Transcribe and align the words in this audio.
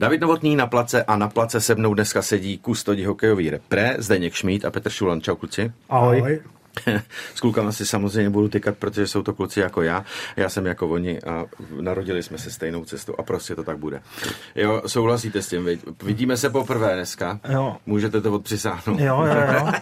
David 0.00 0.20
Novotný 0.20 0.56
na 0.56 0.66
place 0.66 1.04
a 1.04 1.16
na 1.16 1.28
place 1.28 1.60
se 1.60 1.74
mnou 1.74 1.94
dneska 1.94 2.22
sedí 2.22 2.58
kustodi 2.58 3.04
hokejový 3.04 3.50
repre, 3.50 3.94
Zdeněk 3.98 4.34
Šmít 4.34 4.64
a 4.64 4.70
Petr 4.70 4.90
Šulan. 4.90 5.20
Čau 5.20 5.36
kluci. 5.36 5.72
Ahoj. 5.88 6.18
Ahoj. 6.18 6.40
S 7.34 7.40
klukama 7.40 7.72
si 7.72 7.86
samozřejmě 7.86 8.30
budu 8.30 8.48
tykat, 8.48 8.76
protože 8.78 9.06
jsou 9.06 9.22
to 9.22 9.34
kluci 9.34 9.60
jako 9.60 9.82
já. 9.82 10.04
Já 10.36 10.48
jsem 10.48 10.66
jako 10.66 10.88
oni 10.88 11.22
a 11.22 11.44
narodili 11.80 12.22
jsme 12.22 12.38
se 12.38 12.50
stejnou 12.50 12.84
cestou 12.84 13.14
a 13.18 13.22
prostě 13.22 13.54
to 13.54 13.64
tak 13.64 13.78
bude. 13.78 14.02
Jo, 14.54 14.82
souhlasíte 14.86 15.42
s 15.42 15.48
tím, 15.48 15.64
viď? 15.64 15.80
Vidíme 16.02 16.36
se 16.36 16.50
poprvé 16.50 16.94
dneska. 16.94 17.40
Jo. 17.48 17.76
Můžete 17.86 18.20
to 18.20 18.32
odpřisáhnout. 18.32 19.00
Jo, 19.00 19.22
jo, 19.22 19.34
jo. 19.54 19.60
Ale, 19.62 19.74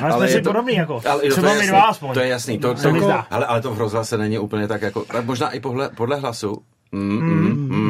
ale 0.12 0.12
jsme 0.12 0.28
si 0.28 0.42
to, 0.42 0.50
podobný 0.50 0.74
jako. 0.74 1.02
Ale, 1.08 1.22
Třeba 1.30 1.54
my 1.54 1.66
dva 1.66 1.82
aspoň. 1.82 2.14
To 2.14 2.20
je 2.20 2.28
jasný. 2.28 2.58
To, 2.58 2.74
to, 2.74 3.00
to, 3.00 3.12
ale, 3.30 3.46
ale 3.46 3.60
to 3.60 3.74
v 3.74 3.78
rozhlase 3.78 4.18
není 4.18 4.38
úplně 4.38 4.68
tak 4.68 4.82
jako, 4.82 5.04
možná 5.22 5.50
i 5.50 5.60
podle, 5.60 5.88
podle 5.88 6.16
hlasu, 6.16 6.62
Mm, 6.92 7.02
mm, 7.02 7.20
mm, 7.20 7.68
mm, 7.68 7.85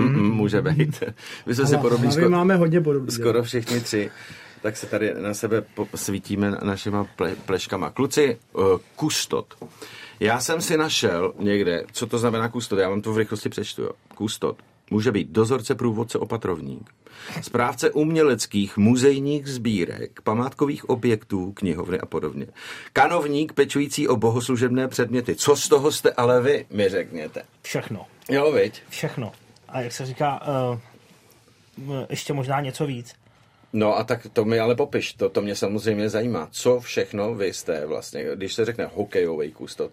může 0.47 0.63
být. 0.63 1.03
My 1.47 1.55
jsme 1.55 1.67
si 1.67 1.77
podobní. 1.77 2.13
Skoro, 2.13 2.31
máme 2.31 2.57
hodně 2.57 2.81
podobný. 2.81 3.11
Skoro 3.11 3.43
všichni 3.43 3.81
tři 3.81 4.11
tak 4.63 4.77
se 4.77 4.87
tady 4.87 5.14
na 5.18 5.35
sebe 5.35 5.63
svítíme 5.95 6.50
našima 6.63 7.07
ple, 7.17 7.37
pleškama. 7.46 7.91
Kluci, 7.91 8.39
uh, 8.53 8.64
kustot. 8.96 9.54
Já 10.21 10.40
jsem 10.40 10.61
si 10.61 10.77
našel 10.77 11.35
někde, 11.39 11.85
co 11.93 12.07
to 12.07 12.18
znamená 12.18 12.49
kustot, 12.49 12.79
já 12.79 12.89
vám 12.89 13.03
to 13.03 13.13
v 13.13 13.18
rychlosti 13.18 13.49
přečtu. 13.49 13.82
Jo. 13.82 13.90
Kustot 14.14 14.59
může 14.90 15.13
být 15.13 15.29
dozorce, 15.29 15.75
průvodce, 15.75 16.18
opatrovník, 16.18 16.90
správce 17.43 17.90
uměleckých 17.90 18.76
muzejních 18.76 19.46
sbírek, 19.46 20.21
památkových 20.25 20.90
objektů, 20.90 21.53
knihovny 21.53 22.01
a 22.01 22.07
podobně. 22.07 22.46
Kanovník 22.93 23.53
pečující 23.53 24.09
o 24.09 24.17
bohoslužebné 24.17 24.89
předměty. 24.89 25.35
Co 25.35 25.57
z 25.57 25.68
toho 25.68 25.93
jste 25.93 26.13
ale 26.13 26.43
vy, 26.43 26.67
mi 26.71 26.89
řekněte? 26.89 27.43
Všechno. 27.63 28.07
Jo, 28.29 28.53
viď? 28.53 28.82
Všechno. 28.89 29.32
A 29.68 29.80
jak 29.80 29.93
se 29.93 30.06
říká, 30.06 30.40
uh, 31.79 31.94
ještě 32.11 32.33
možná 32.33 32.61
něco 32.61 32.86
víc. 32.86 33.14
No 33.72 33.97
a 33.97 34.05
tak 34.05 34.27
to 34.33 34.45
mi 34.45 34.61
ale 34.61 34.75
popiš, 34.75 35.12
to, 35.12 35.28
to 35.28 35.42
mě 35.42 35.55
samozřejmě 35.55 36.08
zajímá. 36.08 36.48
Co 36.50 36.81
všechno 36.81 37.34
vy 37.34 37.53
jste 37.53 37.86
vlastně, 37.86 38.25
když 38.34 38.55
se 38.55 38.64
řekne 38.64 38.91
hokejový 38.95 39.53
kustot, 39.53 39.92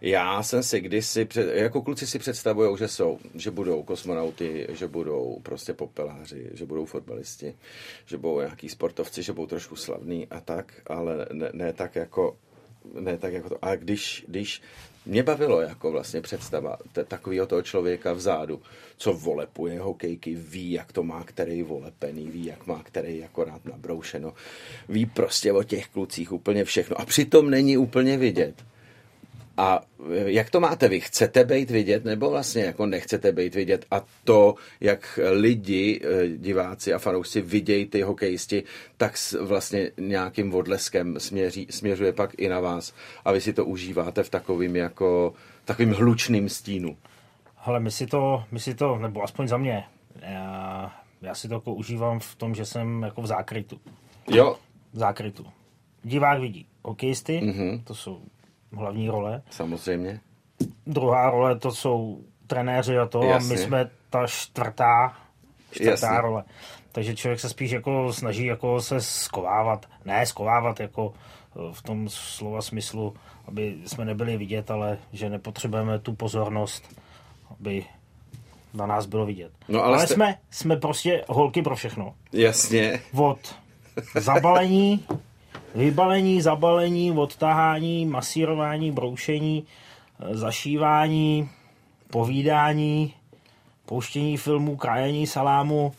já 0.00 0.42
jsem 0.42 0.62
si 0.62 0.80
kdysi, 0.80 1.24
před, 1.24 1.54
jako 1.54 1.82
kluci 1.82 2.06
si 2.06 2.18
představují, 2.18 2.78
že 2.78 2.88
jsou, 2.88 3.18
že 3.34 3.50
budou 3.50 3.82
kosmonauty, 3.82 4.66
že 4.70 4.86
budou 4.88 5.38
prostě 5.42 5.72
popeláři, 5.72 6.50
že 6.52 6.66
budou 6.66 6.84
fotbalisti, 6.84 7.54
že 8.06 8.16
budou 8.16 8.40
nějaký 8.40 8.68
sportovci, 8.68 9.22
že 9.22 9.32
budou 9.32 9.46
trošku 9.46 9.76
slavní 9.76 10.26
a 10.28 10.40
tak, 10.40 10.72
ale 10.86 11.26
ne, 11.32 11.50
ne 11.52 11.72
tak 11.72 11.96
jako 11.96 12.36
ne 13.00 13.18
tak 13.18 13.32
jako 13.32 13.48
to. 13.48 13.64
A 13.64 13.76
když, 13.76 14.24
když 14.28 14.62
mě 15.06 15.22
bavilo 15.22 15.60
jako 15.60 15.92
vlastně 15.92 16.20
představa 16.20 16.78
takového 17.08 17.46
toho 17.46 17.62
člověka 17.62 18.12
vzadu, 18.12 18.62
co 18.96 19.12
volepuje 19.12 19.80
hokejky, 19.80 20.34
ví, 20.34 20.72
jak 20.72 20.92
to 20.92 21.02
má 21.02 21.24
který 21.24 21.62
volepený, 21.62 22.30
ví, 22.30 22.44
jak 22.44 22.66
má 22.66 22.82
který 22.82 23.24
akorát 23.24 23.64
nabroušeno, 23.64 24.34
ví 24.88 25.06
prostě 25.06 25.52
o 25.52 25.62
těch 25.62 25.88
klucích 25.88 26.32
úplně 26.32 26.64
všechno 26.64 27.00
a 27.00 27.04
přitom 27.04 27.50
není 27.50 27.76
úplně 27.76 28.18
vidět. 28.18 28.54
A 29.60 29.80
jak 30.24 30.50
to 30.50 30.60
máte 30.60 30.88
vy? 30.88 31.00
Chcete 31.00 31.44
být 31.44 31.70
vidět 31.70 32.04
nebo 32.04 32.30
vlastně 32.30 32.62
jako 32.62 32.86
nechcete 32.86 33.32
být 33.32 33.54
vidět? 33.54 33.86
A 33.90 34.00
to, 34.24 34.54
jak 34.80 35.18
lidi, 35.30 36.00
eh, 36.04 36.28
diváci 36.28 36.92
a 36.92 36.98
fanoušci 36.98 37.40
vidějí 37.40 37.86
ty 37.86 38.02
hokejisti, 38.02 38.62
tak 38.96 39.14
vlastně 39.40 39.90
nějakým 39.98 40.54
odleskem 40.54 41.20
směří, 41.20 41.66
směřuje 41.70 42.12
pak 42.12 42.30
i 42.38 42.48
na 42.48 42.60
vás. 42.60 42.94
A 43.24 43.32
vy 43.32 43.40
si 43.40 43.52
to 43.52 43.64
užíváte 43.64 44.22
v 44.22 44.30
takovým 44.30 44.76
jako 44.76 45.34
takovým 45.64 45.92
hlučným 45.92 46.48
stínu. 46.48 46.96
Ale 47.64 47.80
my 47.80 47.90
si 47.90 48.06
to, 48.06 48.44
my 48.50 48.60
si 48.60 48.74
to, 48.74 48.98
nebo 48.98 49.22
aspoň 49.22 49.48
za 49.48 49.56
mě, 49.56 49.84
já, 50.22 50.92
já 51.22 51.34
si 51.34 51.48
to 51.48 51.54
jako 51.54 51.74
užívám 51.74 52.20
v 52.20 52.34
tom, 52.34 52.54
že 52.54 52.64
jsem 52.64 53.02
jako 53.02 53.22
v 53.22 53.26
zákrytu. 53.26 53.80
Jo. 54.30 54.56
V 54.92 54.98
zákrytu. 54.98 55.46
Divák 56.02 56.40
vidí 56.40 56.66
hokejisty, 56.82 57.40
mm-hmm. 57.40 57.82
to 57.84 57.94
jsou 57.94 58.22
hlavní 58.76 59.08
role. 59.08 59.42
Samozřejmě. 59.50 60.20
Druhá 60.86 61.30
role 61.30 61.58
to 61.58 61.72
jsou 61.72 62.20
trenéři 62.46 62.98
a 62.98 63.06
to 63.06 63.22
Jasně. 63.22 63.48
a 63.48 63.52
my 63.52 63.58
jsme 63.58 63.90
ta 64.10 64.26
čtvrtá, 64.26 65.16
čtvrtá 65.70 65.90
Jasně. 65.90 66.20
role. 66.20 66.44
Takže 66.92 67.16
člověk 67.16 67.40
se 67.40 67.48
spíš 67.48 67.70
jako 67.70 68.12
snaží 68.12 68.46
jako 68.46 68.80
se 68.80 69.00
skovávat, 69.00 69.86
ne 70.04 70.26
skovávat 70.26 70.80
jako 70.80 71.12
eh, 71.14 71.58
v 71.72 71.82
tom 71.82 72.08
slova 72.08 72.62
smyslu, 72.62 73.14
aby 73.48 73.76
jsme 73.86 74.04
nebyli 74.04 74.36
vidět, 74.36 74.70
ale 74.70 74.98
že 75.12 75.30
nepotřebujeme 75.30 75.98
tu 75.98 76.14
pozornost, 76.14 76.96
aby 77.50 77.84
na 78.74 78.86
nás 78.86 79.06
bylo 79.06 79.26
vidět. 79.26 79.52
No, 79.68 79.84
ale 79.84 79.96
ale 79.96 80.06
jste... 80.06 80.14
jsme, 80.14 80.38
jsme 80.50 80.76
prostě 80.76 81.24
holky 81.28 81.62
pro 81.62 81.76
všechno. 81.76 82.14
Jasně. 82.32 83.00
Od 83.14 83.54
zabalení 84.14 85.04
Vybalení, 85.74 86.42
zabalení, 86.42 87.12
odtahání, 87.12 88.06
masírování, 88.06 88.92
broušení, 88.92 89.66
eh, 90.20 90.36
zašívání, 90.36 91.50
povídání, 92.10 93.14
pouštění 93.86 94.36
filmů, 94.36 94.76
krájení 94.76 95.26
salámu. 95.26 95.92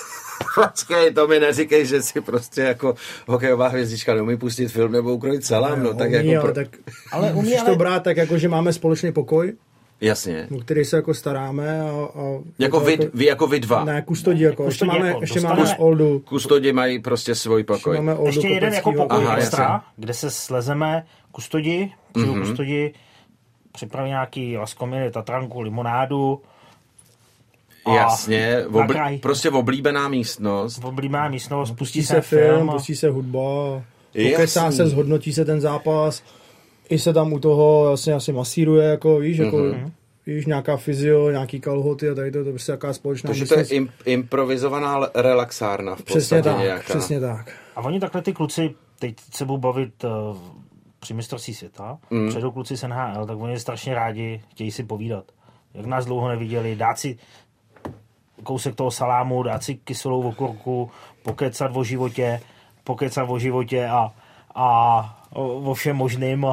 Počkej, 0.54 1.14
to 1.14 1.28
mi 1.28 1.40
neříkej, 1.40 1.86
že 1.86 2.02
si 2.02 2.20
prostě 2.20 2.60
jako 2.60 2.94
hokejová 3.26 3.68
hvězdička 3.68 4.14
neumí 4.14 4.36
pustit 4.36 4.68
film 4.68 4.92
nebo 4.92 5.14
ukrojit 5.14 5.44
salám, 5.44 5.82
no, 5.82 5.92
no 5.92 5.94
tak 5.94 6.10
umí, 6.10 6.28
jako... 6.28 6.46
Pro... 6.46 6.54
Tak, 6.54 6.68
ale 7.12 7.32
umí, 7.34 7.58
ale... 7.58 7.70
to 7.70 7.76
brát 7.76 8.02
tak 8.02 8.16
jako, 8.16 8.38
že 8.38 8.48
máme 8.48 8.72
společný 8.72 9.12
pokoj, 9.12 9.52
Jasně. 10.00 10.48
O 10.56 10.58
který 10.58 10.84
se 10.84 10.96
jako 10.96 11.14
staráme. 11.14 11.80
A, 11.80 11.90
a 11.90 12.38
jako 12.58 12.80
vy, 12.80 12.92
jako, 12.92 13.04
vy 13.14 13.24
jako 13.24 13.46
vy 13.46 13.60
dva. 13.60 13.84
Ne, 13.84 14.02
kustodi 14.02 14.44
jako. 14.44 14.64
Ještě 14.64 14.84
máme, 14.84 15.08
jako, 15.08 15.20
ještě 15.20 15.40
máme 15.40 15.76
oldu. 15.76 16.18
Kustodi 16.18 16.72
mají 16.72 16.98
prostě 16.98 17.34
svůj 17.34 17.64
pokoj. 17.64 17.94
Ještě, 17.94 18.02
máme 18.02 18.18
oldu 18.18 18.26
ještě 18.26 18.48
jeden 18.48 18.74
jako 18.74 18.92
pokoj 18.92 19.24
Aha, 19.24 19.36
extra, 19.36 19.64
jasně. 19.64 19.86
kde 19.96 20.14
se 20.14 20.30
slezeme 20.30 21.06
kustodi, 21.32 21.92
mm-hmm. 22.14 22.40
kustodi 22.40 22.94
připraví 23.72 24.08
nějaký 24.08 24.56
laskominy, 24.56 25.10
tatranku, 25.10 25.60
limonádu, 25.60 26.42
a 27.84 27.94
Jasně, 27.94 28.66
obli, 28.66 29.18
prostě 29.18 29.50
v 29.50 29.56
oblíbená 29.56 30.08
místnost. 30.08 30.78
V 30.78 30.84
oblíbená 30.84 31.28
místnost, 31.28 31.70
pustí 31.70 32.02
se 32.02 32.20
film, 32.20 32.68
pustí 32.68 32.96
se 32.96 33.08
hudba, 33.08 33.82
pokesá 34.30 34.72
se, 34.72 34.86
zhodnotí 34.86 35.32
se 35.32 35.44
ten 35.44 35.60
zápas 35.60 36.22
i 36.90 36.98
se 36.98 37.12
tam 37.12 37.32
u 37.32 37.38
toho 37.38 37.84
vlastně 37.86 38.14
asi 38.14 38.32
masíruje, 38.32 38.88
jako 38.88 39.18
víš, 39.18 39.38
jako 39.38 39.56
mm-hmm. 39.56 39.90
víš, 40.26 40.46
nějaká 40.46 40.76
fyzio, 40.76 41.30
nějaký 41.30 41.60
kalhoty 41.60 42.08
a 42.08 42.14
tady 42.14 42.30
to, 42.30 42.44
to 42.44 42.50
prostě 42.50 42.72
jaká 42.72 42.92
společná 42.92 43.28
Takže 43.28 43.46
to 43.46 43.58
je 43.58 43.64
im, 43.64 43.88
improvizovaná 44.04 45.10
relaxárna 45.14 45.94
v 45.94 46.02
přesně 46.02 46.42
tak, 46.42 46.58
nějaká. 46.58 46.84
Přesně 46.88 47.20
tak. 47.20 47.52
A 47.76 47.80
oni 47.80 48.00
takhle 48.00 48.22
ty 48.22 48.32
kluci, 48.32 48.74
teď 48.98 49.16
se 49.34 49.44
budou 49.44 49.58
bavit 49.58 50.04
uh, 50.04 50.36
při 51.00 51.14
mistrovství 51.14 51.54
světa, 51.54 51.98
mm. 52.10 52.28
předou 52.28 52.50
kluci 52.50 52.76
z 52.76 52.82
NHL, 52.82 53.26
tak 53.26 53.38
oni 53.38 53.60
strašně 53.60 53.94
rádi 53.94 54.42
chtějí 54.48 54.70
si 54.70 54.84
povídat. 54.84 55.24
Jak 55.74 55.86
nás 55.86 56.04
dlouho 56.04 56.28
neviděli, 56.28 56.76
dát 56.76 56.98
si 56.98 57.18
kousek 58.42 58.74
toho 58.74 58.90
salámu, 58.90 59.42
dát 59.42 59.62
si 59.62 59.74
kyselou 59.74 60.22
okurku, 60.22 60.90
pokecat 61.22 61.70
o 61.74 61.84
životě, 61.84 62.40
pokecat 62.84 63.30
o 63.30 63.38
životě 63.38 63.86
a, 63.86 64.12
a 64.54 65.20
o, 65.32 65.54
o 65.54 65.74
všem 65.74 65.96
možným. 65.96 66.46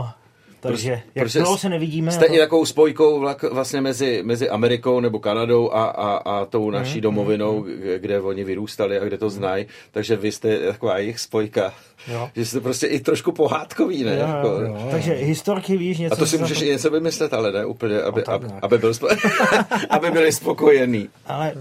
Takže 0.60 0.92
jak 0.92 1.24
prostě 1.24 1.40
dlouho 1.40 1.58
se 1.58 1.70
nevidíme. 1.70 2.12
Jste 2.12 2.26
to... 2.26 2.34
i 2.34 2.38
takovou 2.38 2.66
spojkou 2.66 3.26
vlastně 3.52 3.82
mezi, 3.82 4.22
mezi 4.24 4.50
Amerikou 4.50 5.00
nebo 5.00 5.20
Kanadou 5.20 5.72
a, 5.72 5.86
a, 5.86 6.18
a 6.18 6.46
tou 6.46 6.72
naší 6.72 6.96
mm, 6.96 7.02
domovinou, 7.02 7.64
mm, 7.64 7.82
kde 7.98 8.22
oni 8.22 8.44
vyrůstali 8.44 9.00
a 9.00 9.06
kde 9.06 9.18
to 9.18 9.30
znají. 9.30 9.66
Takže 9.92 10.16
vy 10.16 10.32
jste 10.32 10.60
taková 10.60 10.98
jejich 10.98 11.20
spojka. 11.20 11.74
Jo. 12.08 12.30
Že 12.36 12.46
jste 12.46 12.60
prostě 12.60 12.88
i 12.88 13.00
trošku 13.00 13.32
pohádkový, 13.32 14.04
ne? 14.04 14.16
Jo, 14.16 14.28
jako, 14.28 14.48
jo, 14.48 14.62
jo. 14.62 14.88
Takže 14.92 15.14
historky 15.14 15.78
víš 15.78 15.98
něco. 15.98 16.14
A 16.14 16.18
to 16.18 16.26
si 16.26 16.38
můžeš 16.38 16.60
to... 16.60 16.66
i 16.66 16.68
něco 16.68 16.90
vymyslet, 16.90 17.34
ale 17.34 17.52
ne 17.52 17.66
úplně, 17.66 18.02
aby, 18.02 18.24
no, 18.28 18.34
aby, 18.34 18.48
aby, 18.62 18.78
byl 18.78 18.94
spo... 18.94 19.08
aby 19.90 20.12
byli 20.12 20.32
spokojení. 20.32 21.10
Ale 21.26 21.54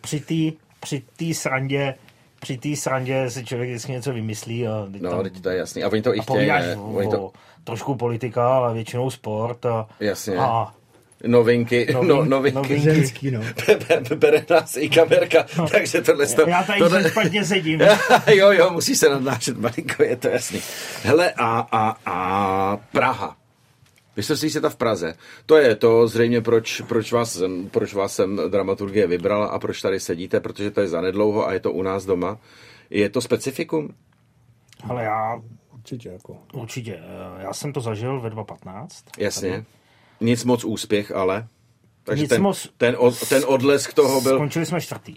při 0.00 0.20
té 0.20 0.58
při 0.80 1.02
tý 1.16 1.34
srandě 1.34 1.94
při 2.40 2.58
té 2.58 2.76
srandě 2.76 3.30
si 3.30 3.44
člověk 3.44 3.70
vždycky 3.70 3.92
něco 3.92 4.12
vymyslí. 4.12 4.66
A 4.66 4.86
no, 5.00 5.10
tam, 5.10 5.30
to 5.42 5.48
je 5.48 5.56
jasný. 5.56 5.84
A 5.84 5.88
oni 5.88 6.02
to 6.02 6.14
i 6.14 6.20
chtějí, 6.20 6.48
ne? 6.48 6.76
Oni 6.76 7.10
to... 7.10 7.32
Trošku 7.68 7.94
politika, 7.94 8.56
ale 8.56 8.74
většinou 8.74 9.10
sport. 9.10 9.66
A, 9.66 9.86
Jasně. 10.00 10.36
A, 10.36 10.72
Novinky, 11.26 11.86
Novin, 11.92 12.08
no, 12.08 12.24
novinky. 12.24 12.56
novinky. 12.56 12.80
Ženský, 12.80 13.30
no. 13.30 13.40
Bere 14.16 14.44
nás 14.50 14.76
i 14.76 14.88
kamerka, 14.88 15.46
no. 15.58 15.68
takže 15.68 16.02
tohle... 16.02 16.26
To, 16.26 16.48
Já 16.48 16.62
tady 16.62 16.78
tohle... 16.78 17.10
špatně 17.10 17.44
sedím. 17.44 17.80
jo, 18.26 18.52
jo, 18.52 18.70
musí 18.70 18.96
se 18.96 19.08
nadnášet 19.08 19.58
malinko, 19.58 20.02
je 20.02 20.16
to 20.16 20.28
jasný. 20.28 20.60
Hele, 21.02 21.32
a, 21.32 21.66
a, 21.72 21.96
a 22.06 22.76
Praha. 22.92 23.36
Mistrovství 24.16 24.50
světa 24.50 24.68
v 24.68 24.76
Praze. 24.76 25.14
To 25.46 25.56
je 25.56 25.76
to 25.76 26.08
zřejmě, 26.08 26.40
proč, 26.40 26.82
proč, 26.88 27.12
vás, 27.12 27.42
proč 27.70 27.94
vás 27.94 28.14
sem 28.14 28.40
dramaturgie 28.48 29.06
vybrala 29.06 29.46
a 29.46 29.58
proč 29.58 29.82
tady 29.82 30.00
sedíte, 30.00 30.40
protože 30.40 30.70
to 30.70 30.80
je 30.80 30.88
zanedlouho 30.88 31.48
a 31.48 31.52
je 31.52 31.60
to 31.60 31.72
u 31.72 31.82
nás 31.82 32.04
doma. 32.04 32.38
Je 32.90 33.08
to 33.08 33.20
specifikum? 33.20 33.94
Ale 34.88 35.04
já... 35.04 35.40
Určitě 35.78 36.08
jako. 36.08 36.36
Určitě. 36.52 36.94
Eh, 36.94 37.42
já 37.42 37.52
jsem 37.52 37.72
to 37.72 37.80
zažil 37.80 38.20
ve 38.20 38.30
2015. 38.30 39.04
Jasně. 39.18 39.50
Tady. 39.50 39.64
Nic 40.20 40.44
moc 40.44 40.64
úspěch, 40.64 41.12
ale... 41.12 41.46
Takže 42.04 42.22
Nic 42.22 42.28
ten, 42.30 42.42
moc... 42.42 42.68
ten, 42.76 42.96
od, 42.98 43.28
ten 43.28 43.42
odlesk 43.46 43.94
toho 43.94 44.20
byl... 44.20 44.36
Skončili 44.36 44.66
jsme 44.66 44.80
čtvrtý. 44.80 45.16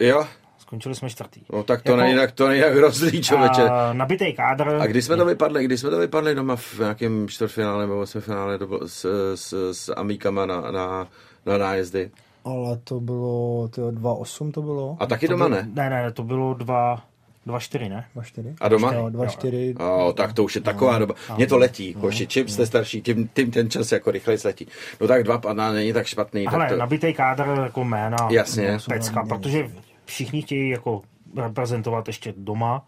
Jo, 0.00 0.26
Skončili 0.58 0.94
jsme 0.94 1.10
čtvrtý. 1.10 1.40
no 1.52 1.62
tak 1.62 1.82
to 1.82 1.90
jako, 1.90 2.02
nejde, 2.02 2.32
to 2.34 2.48
nejde 2.48 2.70
hrozný, 2.70 3.22
člověče. 3.22 3.62
A, 3.62 3.92
nabitý 3.92 4.32
kádr. 4.32 4.68
A 4.80 4.86
kdy 4.86 5.02
jsme 5.02 5.16
to 5.16 5.24
vypadli, 5.24 5.64
kdy 5.64 5.78
jsme 5.78 5.90
to 5.90 5.98
vypadli 5.98 6.34
doma 6.34 6.56
v 6.56 6.78
nějakém 6.78 7.28
čtvrtfinále 7.28 7.86
nebo 7.86 8.00
osmifinále 8.00 8.58
to 8.58 8.66
bylo 8.66 8.88
s, 8.88 9.34
s, 9.34 9.72
s 9.72 9.94
Amíkama 9.94 10.46
na, 10.46 10.60
na, 10.60 11.08
na 11.46 11.58
nájezdy. 11.58 12.10
Ale 12.44 12.76
to 12.84 13.00
bylo, 13.00 13.68
tyjo, 13.68 13.90
2-8 13.90 14.52
to 14.52 14.62
bylo. 14.62 14.96
A 15.00 15.06
taky 15.06 15.26
to 15.26 15.32
doma 15.32 15.48
bylo, 15.48 15.60
ne? 15.60 15.70
Ne, 15.74 15.90
ne, 15.90 16.12
to 16.12 16.22
bylo 16.22 16.54
2, 16.54 17.02
2-4, 17.46 17.88
ne? 17.88 18.06
2-4. 18.16 18.54
A 18.60 18.68
doma? 18.68 18.94
Jo, 18.94 19.06
2-4. 19.06 19.74
O, 19.80 20.12
tak 20.12 20.32
to 20.32 20.44
už 20.44 20.54
je 20.54 20.60
taková 20.60 20.98
doba. 20.98 21.14
Mně 21.36 21.46
to 21.46 21.58
letí, 21.58 21.94
hoši, 21.98 22.26
čím 22.26 22.48
jste 22.48 22.66
starší, 22.66 23.02
tím, 23.02 23.28
tím 23.34 23.50
ten 23.50 23.70
čas 23.70 23.92
jako 23.92 24.10
rychleji 24.10 24.38
letí. 24.44 24.68
No 25.00 25.06
tak 25.06 25.24
dva 25.24 25.38
padá, 25.38 25.72
není 25.72 25.92
tak 25.92 26.06
špatný. 26.06 26.46
Ale 26.46 26.58
tak 26.58 26.68
to... 26.68 26.76
nabitý 26.76 27.14
kádr 27.14 27.60
jako 27.62 27.84
jména. 27.84 28.16
Jasně. 28.30 28.78
Pecka, 28.88 29.24
protože 29.28 29.70
všichni 30.04 30.42
chtějí 30.42 30.70
jako 30.70 31.02
reprezentovat 31.36 32.06
ještě 32.06 32.34
doma. 32.36 32.86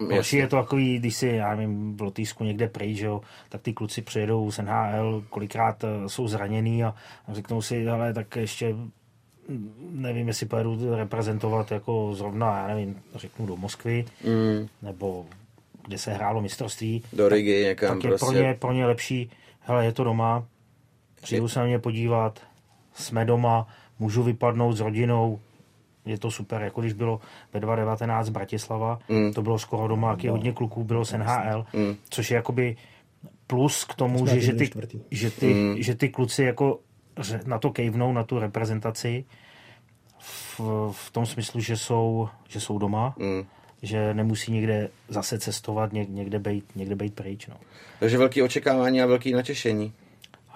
Horší 0.00 0.16
Jasně. 0.16 0.38
je 0.38 0.48
to 0.48 0.56
takový, 0.56 0.98
když 0.98 1.16
si, 1.16 1.26
já 1.26 1.54
nevím, 1.54 1.96
v 1.96 2.02
Lotýsku 2.02 2.44
někde 2.44 2.68
pryč, 2.68 2.98
že 2.98 3.06
jo, 3.06 3.20
tak 3.48 3.62
ty 3.62 3.72
kluci 3.72 4.02
přijedou 4.02 4.50
z 4.50 4.58
NHL, 4.58 5.24
kolikrát 5.30 5.84
eh, 5.84 6.08
jsou 6.08 6.28
zraněný 6.28 6.84
a 6.84 6.94
řeknou 7.28 7.62
si, 7.62 7.88
ale 7.88 8.14
tak 8.14 8.36
ještě 8.36 8.74
nevím, 9.90 10.28
jestli 10.28 10.46
pojedu 10.46 10.94
reprezentovat 10.96 11.70
jako 11.72 12.14
zrovna, 12.14 12.58
já 12.58 12.66
nevím, 12.66 13.02
řeknu 13.14 13.46
do 13.46 13.56
Moskvy, 13.56 14.04
Mm, 14.24 14.68
nebo 14.82 15.26
kde 15.86 15.98
se 15.98 16.12
hrálo 16.12 16.42
mistrovství, 16.42 17.02
do 17.12 17.28
Rigi 17.28 17.64
někam 17.64 17.94
tak 17.96 18.04
je 18.04 18.08
prostě. 18.10 18.26
pro, 18.26 18.34
ně, 18.34 18.54
pro 18.54 18.72
ně 18.72 18.86
lepší, 18.86 19.30
hele, 19.60 19.84
je 19.84 19.92
to 19.92 20.04
doma, 20.04 20.44
přijdu 21.22 21.48
se 21.48 21.60
na 21.60 21.66
mě 21.66 21.78
podívat, 21.78 22.40
jsme 22.94 23.24
doma, 23.24 23.68
můžu 23.98 24.22
vypadnout 24.22 24.72
s 24.76 24.80
rodinou, 24.80 25.38
je 26.06 26.18
to 26.18 26.30
super, 26.30 26.62
jako 26.62 26.80
když 26.80 26.92
bylo 26.92 27.20
ve 27.52 27.60
2019 27.60 28.28
Bratislava, 28.28 28.98
Mm. 29.08 29.32
to 29.32 29.42
bylo 29.42 29.58
skoro 29.58 29.88
doma, 29.88 30.10
jak 30.10 30.24
je 30.24 30.30
hodně 30.30 30.52
kluků 30.52 30.84
bylo 30.84 31.04
z 31.04 31.12
NHL, 31.12 31.66
Mm. 31.72 31.96
což 32.10 32.30
je 32.30 32.34
jakoby 32.34 32.76
plus 33.46 33.84
k 33.84 33.94
tomu, 33.94 34.26
že, 34.26 34.40
že, 34.40 34.52
ty, 34.52 34.70
že, 35.10 35.30
ty, 35.30 35.54
Mm. 35.54 35.74
že 35.82 35.94
ty 35.94 36.08
kluci 36.08 36.44
jako 36.44 36.78
na 37.46 37.58
to 37.58 37.70
kejvnou, 37.70 38.12
na 38.12 38.24
tu 38.24 38.38
reprezentaci, 38.38 39.24
v, 40.18 40.60
v 40.92 41.10
tom 41.12 41.26
smyslu, 41.26 41.60
že 41.60 41.76
jsou, 41.76 42.28
že 42.48 42.60
jsou 42.60 42.78
doma, 42.78 43.14
Mm. 43.18 43.44
že 43.82 44.14
nemusí 44.14 44.52
někde 44.52 44.88
zase 45.08 45.38
cestovat, 45.38 45.92
něk, 45.92 46.08
někde 46.08 46.38
být, 46.38 46.64
někde 46.76 46.94
být 46.96 47.14
pryč. 47.14 47.46
No. 47.46 47.56
Takže 48.00 48.18
velký 48.18 48.42
očekávání 48.42 49.02
a 49.02 49.06
velký 49.06 49.32
natěšení. 49.32 49.92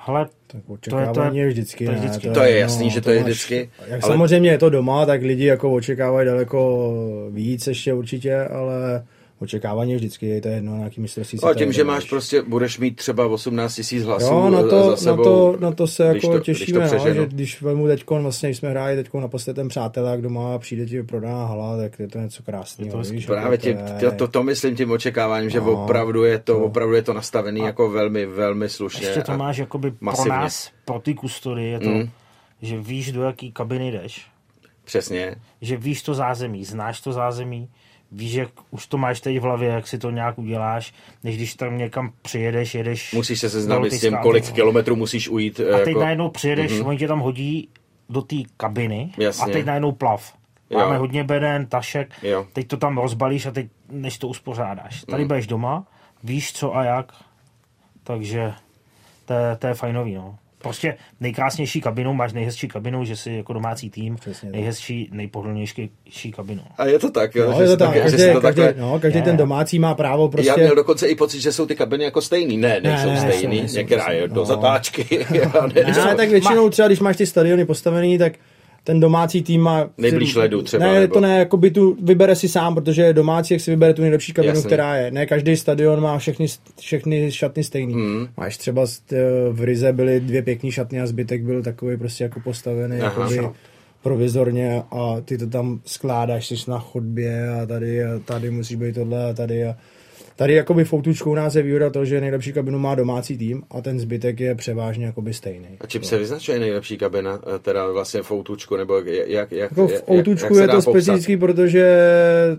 Hele, 0.07 0.25
Tak 0.25 0.35
To 0.51 0.57
je- 0.57 0.63
očekávání 0.75 1.15
to 1.15 1.23
je- 1.37 1.43
je 1.45 1.49
vždycky. 1.49 1.85
to 1.85 1.91
je 1.91 1.97
ne, 1.99 2.07
vždycky. 2.07 2.31
To 2.31 2.41
je 2.43 2.59
jasný, 2.59 2.91
že 2.91 3.01
to 3.01 3.11
je 3.11 3.23
vždycky, 3.23 3.71
Jak 3.81 3.81
ale- 3.81 3.91
ale... 3.93 4.03
samozřejmě 4.03 4.51
je 4.51 4.59
to 4.59 4.71
doma, 4.71 5.07
tak 5.07 5.23
lidi 5.23 5.45
jako 5.45 5.73
očekávají 5.73 6.27
daleko 6.27 6.89
víc 7.31 7.67
ještě 7.67 7.95
určitě, 7.95 8.37
ale 8.41 9.07
očekávání 9.39 9.91
je 9.91 9.97
vždycky, 9.97 10.41
to 10.41 10.49
je 10.49 10.55
jedno, 10.55 10.77
na 10.79 10.85
jaký 10.85 11.01
mistrovství 11.01 11.39
No, 11.43 11.49
a 11.49 11.53
světa 11.53 11.65
tím, 11.65 11.73
že 11.73 11.85
máš 11.85 12.05
prostě, 12.09 12.43
budeš 12.43 12.79
mít 12.79 12.97
třeba 12.97 13.27
18 13.27 13.75
tisíc 13.75 14.05
hlasů 14.05 14.27
Jo, 14.27 14.51
na 14.51 14.63
za 14.63 14.69
to, 14.69 14.91
na 14.91 14.97
sebou, 14.97 15.25
to, 15.25 15.57
na 15.61 15.73
to 15.73 15.87
se 15.87 16.05
jako 16.05 16.21
to- 16.21 16.29
když 16.29 16.37
to 16.39 16.41
těšíme, 16.41 16.91
no, 16.93 17.15
že 17.15 17.27
když 17.27 17.63
vemu 17.63 17.87
teďkon, 17.87 18.23
vlastně, 18.23 18.49
když 18.49 18.59
jsme 18.59 18.71
hráli 18.71 18.97
teďkon 18.97 19.23
naposled 19.23 19.55
ten 19.55 19.69
přátelák 19.69 20.23
doma 20.23 20.55
a 20.55 20.59
přijde 20.59 20.87
ti 20.87 21.03
prodaná 21.03 21.47
hala, 21.47 21.77
tak 21.77 21.99
je 21.99 22.09
to 22.09 22.19
něco 22.19 22.43
krásného. 22.43 22.93
To 23.03 23.11
víš, 23.11 23.27
Právě 23.27 23.51
jako 23.51 23.57
tím, 23.63 23.77
to, 24.01 24.11
to, 24.11 24.17
to, 24.17 24.29
to 24.29 24.43
myslím 24.43 24.77
tím 24.77 24.91
očekáváním, 24.91 25.51
že 25.51 25.61
No, 25.61 25.85
opravdu 25.85 26.25
je 26.25 26.39
to, 26.39 26.45
to- 26.55 26.65
opravdu 26.65 26.95
je 26.95 27.03
to 27.03 27.13
nastavený 27.13 27.61
jako 27.61 27.91
velmi, 27.91 28.27
velmi 28.27 28.69
slušně. 28.69 29.07
ještě 29.07 29.23
to 29.23 29.33
a- 29.33 29.37
máš 29.37 29.59
jakoby 29.59 29.91
pro 29.91 29.99
masivně. 30.01 30.31
nás, 30.31 30.71
pro 30.85 30.99
ty 30.99 31.15
kustody, 31.15 31.65
je 31.65 31.81
to, 31.81 31.89
Mm. 31.89 32.09
že 32.63 32.81
víš, 32.81 33.13
do 33.13 33.23
jaký 33.23 33.53
kabiny 33.53 33.93
jdeš, 33.93 34.27
Přesně. 34.85 35.35
že 35.61 35.77
víš 35.77 36.03
to 36.03 36.15
zázemí, 36.15 36.65
znáš 36.65 37.01
to 37.01 37.13
zázemí, 37.13 37.69
víš, 38.13 38.33
jak 38.35 38.49
už 38.71 38.87
to 38.87 38.99
máš 38.99 39.21
teď 39.21 39.39
v 39.39 39.43
hlavě, 39.43 39.69
jak 39.69 39.87
si 39.87 39.99
to 39.99 40.11
nějak 40.11 40.39
uděláš, 40.39 40.95
než 41.25 41.37
když 41.37 41.55
tam 41.55 41.79
někam 41.79 42.13
přijedeš, 42.23 42.75
jedeš... 42.75 43.13
Musíš 43.13 43.41
se 43.41 43.51
seznámit 43.51 43.93
s 43.93 44.01
tím, 44.01 44.17
kolik 44.23 44.49
no. 44.49 44.55
kilometrů 44.55 44.97
musíš 44.97 45.29
ujít. 45.29 45.61
A 45.61 45.79
teď 45.79 45.89
jako... 45.89 46.01
najednou 46.01 46.29
přijedeš, 46.31 46.73
Mhm. 46.73 46.81
mm-hmm. 46.81 46.87
oni 46.89 46.99
tě 46.99 47.09
tam 47.09 47.21
hodí 47.21 47.69
do 48.09 48.23
té 48.23 48.37
kabiny 48.57 49.13
Jasně. 49.19 49.45
a 49.45 49.47
teď 49.53 49.65
najednou 49.67 49.93
plav. 49.93 50.35
Jo. 50.71 50.79
Máme 50.79 50.99
hodně 50.99 51.25
beden, 51.25 51.67
tašek, 51.67 52.11
Jo. 52.23 52.47
teď 52.53 52.69
to 52.69 52.77
tam 52.77 52.99
rozbalíš 52.99 53.47
a 53.47 53.51
teď 53.51 53.67
než 53.91 54.19
to 54.19 54.29
uspořádáš. 54.29 55.05
Tady 55.05 55.23
Mhm. 55.23 55.29
budeš 55.29 55.47
doma, 55.47 55.87
víš 56.25 56.53
co 56.53 56.77
a 56.77 56.85
jak, 56.85 57.13
takže 58.05 58.53
to 59.25 59.33
je, 59.33 59.57
to 59.57 59.67
je 59.67 59.75
fajnový, 59.75 60.15
no. 60.15 60.39
Prostě 60.63 60.97
nejkrásnější 61.21 61.81
kabinu, 61.81 62.15
máš 62.15 62.33
nejhezčí 62.33 62.69
kabinu, 62.69 63.05
že 63.05 63.17
jsi 63.17 63.33
jako 63.33 63.53
domácí 63.53 63.91
tým, 63.91 64.17
Přesně 64.17 64.51
nejhezčí, 64.51 65.09
nejpohodlnější 65.13 65.91
kabinu. 66.37 66.63
A 66.79 66.85
je 66.87 66.99
to 66.99 67.11
tak, 67.11 67.35
jo? 67.35 67.51
No, 67.51 67.57
že 67.59 67.63
je 67.63 67.69
to 67.69 67.77
tak, 67.77 67.95
že 67.95 68.01
každý, 68.01 68.19
si 68.19 68.33
to 68.33 68.41
každý, 68.41 68.63
takhle... 68.63 68.83
no, 68.83 69.01
každý 69.01 69.19
Je. 69.19 69.23
ten 69.25 69.37
domácí 69.37 69.79
má 69.79 69.95
právo 69.95 70.29
prostě... 70.29 70.49
Já 70.51 70.57
měl 70.57 70.75
dokonce 70.75 71.09
i 71.09 71.15
pocit, 71.15 71.41
že 71.41 71.53
jsou 71.53 71.67
ty 71.67 71.77
kabiny 71.77 72.05
jako 72.05 72.21
stejný. 72.23 72.57
Ne, 72.57 72.81
nejsou 72.81 73.07
Ne, 73.09 73.13
ne, 73.15 73.33
stejný. 73.33 73.59
nejsou, 73.61 73.77
Některá 73.77 74.11
je 74.13 74.21
nejsou. 74.21 74.35
do 74.35 74.41
No. 74.41 74.45
zatáčky. 74.47 75.25
a 75.61 75.67
ne, 75.75 75.83
Ne, 75.87 75.95
jsou- 75.95 76.17
tak 76.17 76.29
většinou 76.29 76.69
třeba, 76.71 76.89
když 76.89 77.01
máš 77.01 77.17
ty 77.17 77.27
stadiony 77.27 77.65
postavený, 77.65 78.19
tak 78.19 78.33
ten 78.87 79.01
domácí 79.01 79.43
tým 79.43 79.61
má... 79.61 79.91
Nejblíž 79.99 80.35
ledu 80.35 80.63
třeba, 80.63 80.87
Ne, 80.87 81.01
nebo- 81.01 81.15
to 81.15 81.21
ne, 81.21 81.39
jako 81.39 81.57
by 81.57 81.71
tu 81.71 81.97
vybere 82.03 82.37
si 82.37 82.49
sám, 82.49 82.75
protože 82.75 83.13
domácí, 83.13 83.55
jak 83.55 83.61
si 83.61 83.71
vybere 83.71 83.95
tu 83.95 84.03
nejlepší 84.03 84.33
kabinu, 84.33 84.55
Jasně. 84.55 84.67
která 84.67 84.97
je. 84.97 85.11
Ne, 85.11 85.27
každý 85.27 85.57
stadion 85.57 86.01
má 86.03 86.19
všechny, 86.19 86.47
všechny 86.81 87.33
šatny 87.33 87.65
stejný. 87.65 87.95
Hmm. 87.95 88.29
Máš 88.37 88.57
třeba 88.57 88.87
eh, 89.13 89.17
v 89.51 89.65
Rize 89.65 89.93
byly 89.93 90.21
dvě 90.21 90.43
pěkné 90.43 90.71
šatny 90.73 91.01
a 91.01 91.07
zbytek 91.07 91.43
byl 91.43 91.63
takový 91.63 91.97
prostě 91.97 92.25
jako 92.25 92.41
postavený 92.41 93.01
Aha. 93.01 93.23
jakoby 93.23 93.49
provizorně 94.03 94.83
a 94.91 95.17
ty 95.25 95.39
to 95.39 95.47
tam 95.47 95.81
skládáš, 95.85 96.47
jsi 96.47 96.71
na 96.71 96.79
chodbě 96.79 97.49
a 97.63 97.67
tady 97.67 98.05
a 98.05 98.19
tady 98.25 98.51
musíš 98.51 98.77
být 98.77 98.95
tohle 98.95 99.31
a 99.31 99.33
tady 99.33 99.65
a 99.65 99.77
Tady 100.37 100.55
jakoby 100.55 100.85
foutučkou 100.85 101.35
nás 101.35 101.55
je 101.55 101.63
výhoda 101.63 101.91
to, 101.91 102.05
že 102.05 102.21
nejlepší 102.21 102.53
kabinu 102.53 102.79
má 102.79 102.95
domácí 102.95 103.39
tým 103.39 103.63
a 103.71 103.81
ten 103.81 104.01
zbytek 104.01 104.41
je 104.41 104.55
převážně 104.55 105.07
jakoby 105.07 105.35
stejný. 105.35 105.67
A 105.81 105.87
čím 105.87 106.03
se 106.03 106.19
vyznačuje 106.19 106.59
nejlepší 106.59 106.99
kabina? 106.99 107.41
Eh, 107.55 107.59
Teda 107.59 107.91
vlastně 107.93 108.23
v 108.23 108.31
outučku, 108.33 108.77
nebo 108.77 108.97
jak, 108.97 109.07
jak, 109.07 109.29
jak, 109.29 109.53
Jako 109.53 109.89
v 109.89 109.93
jak, 109.93 110.11
outučku 110.11 110.55
se 110.55 110.63
je 110.63 110.69
to 110.69 110.83
specifický, 110.83 111.37
protože 111.37 111.85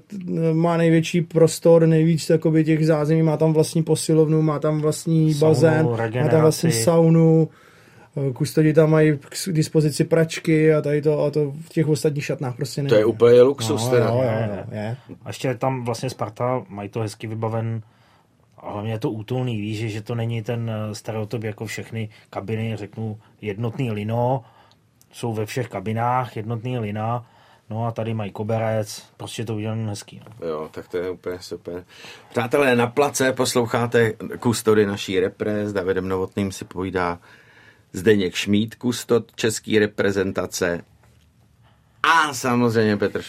t- 0.07 0.17
má 0.53 0.77
největší 0.77 1.21
prostor, 1.21 1.87
nejvíc 1.87 2.29
jakoby 2.29 2.63
těch 2.63 2.85
zázemí, 2.85 3.23
má 3.23 3.37
tam 3.37 3.53
vlastní 3.53 3.83
posilovnu, 3.83 4.41
má 4.41 4.59
tam 4.59 4.81
vlastní 4.81 5.33
Saunu, 5.33 5.49
bazén, 5.53 5.85
má 6.23 6.27
tam 6.29 6.41
vlastní 6.41 6.71
saunu, 6.71 7.49
eh, 7.51 7.66
kustodi 8.33 8.73
tam 8.73 8.91
mají 8.91 9.17
k 9.17 9.51
dispozici 9.51 10.03
pračky 10.03 10.73
a 10.73 10.81
tady 10.81 11.01
to, 11.01 11.23
a 11.23 11.31
to 11.31 11.51
v 11.51 11.69
těch 11.69 11.87
ostatních 11.87 12.25
šatnách 12.25 12.55
prostě 12.55 12.81
není. 12.81 12.89
To 12.89 12.95
je 12.95 13.05
úplně 13.05 13.41
luxus 13.41 13.83
no, 13.85 13.89
teda. 13.91 14.05
jo, 14.05 14.21
jo, 14.23 14.55
jo, 14.57 14.63
je. 14.71 14.97
A 15.25 15.29
ještě 15.29 15.55
tam 15.55 15.85
vlastně 15.85 16.09
Sparta, 16.09 16.65
mají 16.69 16.89
to 16.89 16.99
hezky 16.99 17.27
vybaven, 17.27 17.81
a 18.57 18.71
hlavně 18.71 18.91
je 18.91 18.99
to 18.99 19.11
útulný, 19.11 19.61
víš, 19.61 19.91
že- 19.91 20.01
to 20.01 20.15
není 20.15 20.41
ten 20.41 20.69
eh, 20.69 20.95
stereotyp 20.95 21.43
jako 21.43 21.65
všechny 21.65 22.09
kabiny, 22.29 22.75
řeknu 22.75 23.19
jednotný 23.41 23.91
lino, 23.91 24.43
jsou 25.11 25.33
ve 25.33 25.45
všech 25.45 25.67
kabinách 25.69 26.37
jednotný 26.37 26.79
lina, 26.79 27.25
no 27.69 27.85
a 27.85 27.91
tady 27.91 28.13
mají 28.13 28.31
koberec, 28.31 29.03
prostě 29.17 29.45
to 29.45 29.55
udělané 29.55 29.89
hezký. 29.89 30.21
No. 30.25 30.47
Jo, 30.47 30.69
tak 30.71 30.87
to 30.87 30.97
je 30.97 31.09
úplně 31.09 31.39
super. 31.39 31.83
Přátelé, 32.29 32.75
na 32.75 32.87
place 32.87 33.33
posloucháte 33.33 34.13
kustody 34.39 34.85
naší 34.85 35.19
repre 35.19 35.69
s 35.69 35.73
Davidem 35.73 36.07
Novotným 36.07 36.51
si 36.51 36.65
povídá 36.65 37.19
Zdeněk 37.97 38.35
Šmíd, 38.35 38.75
kustod 38.75 39.35
české 39.35 39.79
reprezentace. 39.79 40.81
A 42.03 42.33
samozřejmě 42.33 42.97
Petr 42.97 43.21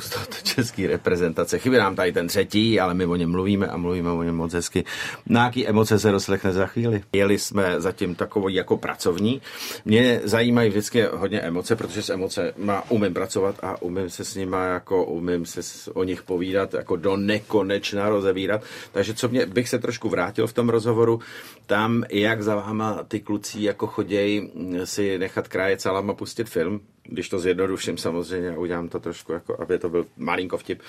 Šulan, 0.00 0.26
kustod 0.26 0.42
české 0.42 0.86
reprezentace. 0.86 1.58
Chybí 1.58 1.76
nám 1.76 1.96
tady 1.96 2.12
ten 2.12 2.28
třetí, 2.28 2.80
ale 2.80 2.94
my 2.94 3.06
o 3.06 3.16
něm 3.16 3.30
mluvíme 3.30 3.66
a 3.66 3.76
mluvíme 3.76 4.10
o 4.10 4.22
něm 4.22 4.36
moc 4.36 4.52
hezky. 4.52 4.84
Na 5.26 5.44
jaký 5.44 5.68
emoce 5.68 5.98
se 5.98 6.10
doslechne 6.10 6.52
za 6.52 6.66
chvíli? 6.66 7.02
Jeli 7.12 7.38
jsme 7.38 7.80
zatím 7.80 8.14
takový 8.14 8.54
jako 8.54 8.76
pracovní. 8.76 9.42
Mě 9.84 10.20
zajímají 10.24 10.70
vždycky 10.70 11.02
hodně 11.12 11.40
emoce, 11.40 11.76
protože 11.76 12.02
s 12.02 12.10
emoce 12.10 12.52
má, 12.56 12.90
umím 12.90 13.14
pracovat 13.14 13.56
a 13.62 13.82
umím 13.82 14.10
se 14.10 14.24
s 14.24 14.34
nima 14.34 14.64
jako 14.64 15.04
umím 15.04 15.46
se 15.46 15.60
o 15.92 16.04
nich 16.04 16.22
povídat 16.22 16.74
jako 16.74 16.96
do 16.96 17.16
nekonečna 17.16 18.08
rozebírat. 18.08 18.62
Takže 18.92 19.14
co 19.14 19.28
mě, 19.28 19.46
bych 19.46 19.68
se 19.68 19.78
trošku 19.78 20.08
vrátil 20.08 20.46
v 20.46 20.52
tom 20.52 20.68
rozhovoru, 20.68 21.20
tam 21.66 22.04
jak 22.10 22.42
za 22.42 22.54
váma 22.54 23.02
ty 23.08 23.20
kluci 23.20 23.62
jako 23.62 23.86
choděj 23.86 24.50
mm, 24.54 24.86
si 24.86 25.18
nechat 25.18 25.48
krájet 25.48 25.80
salám 25.80 26.10
a 26.10 26.14
pustit 26.14 26.48
film, 26.48 26.80
když 27.08 27.28
to 27.28 27.38
zjednoduším 27.38 27.98
samozřejmě 27.98 28.50
a 28.50 28.58
udělám 28.58 28.88
to 28.88 29.00
trošku, 29.00 29.32
jako 29.32 29.62
aby 29.62 29.78
to 29.78 29.88
byl 29.88 30.06
malinko 30.16 30.58
vtip, 30.58 30.82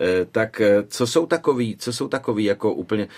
eh, 0.00 0.26
tak 0.32 0.60
eh, 0.60 0.82
co 0.88 1.06
jsou 1.06 1.26
takový, 1.26 1.76
co 1.76 1.92
jsou 1.92 2.08
takový 2.08 2.44
jako 2.44 2.74
úplně, 2.74 3.08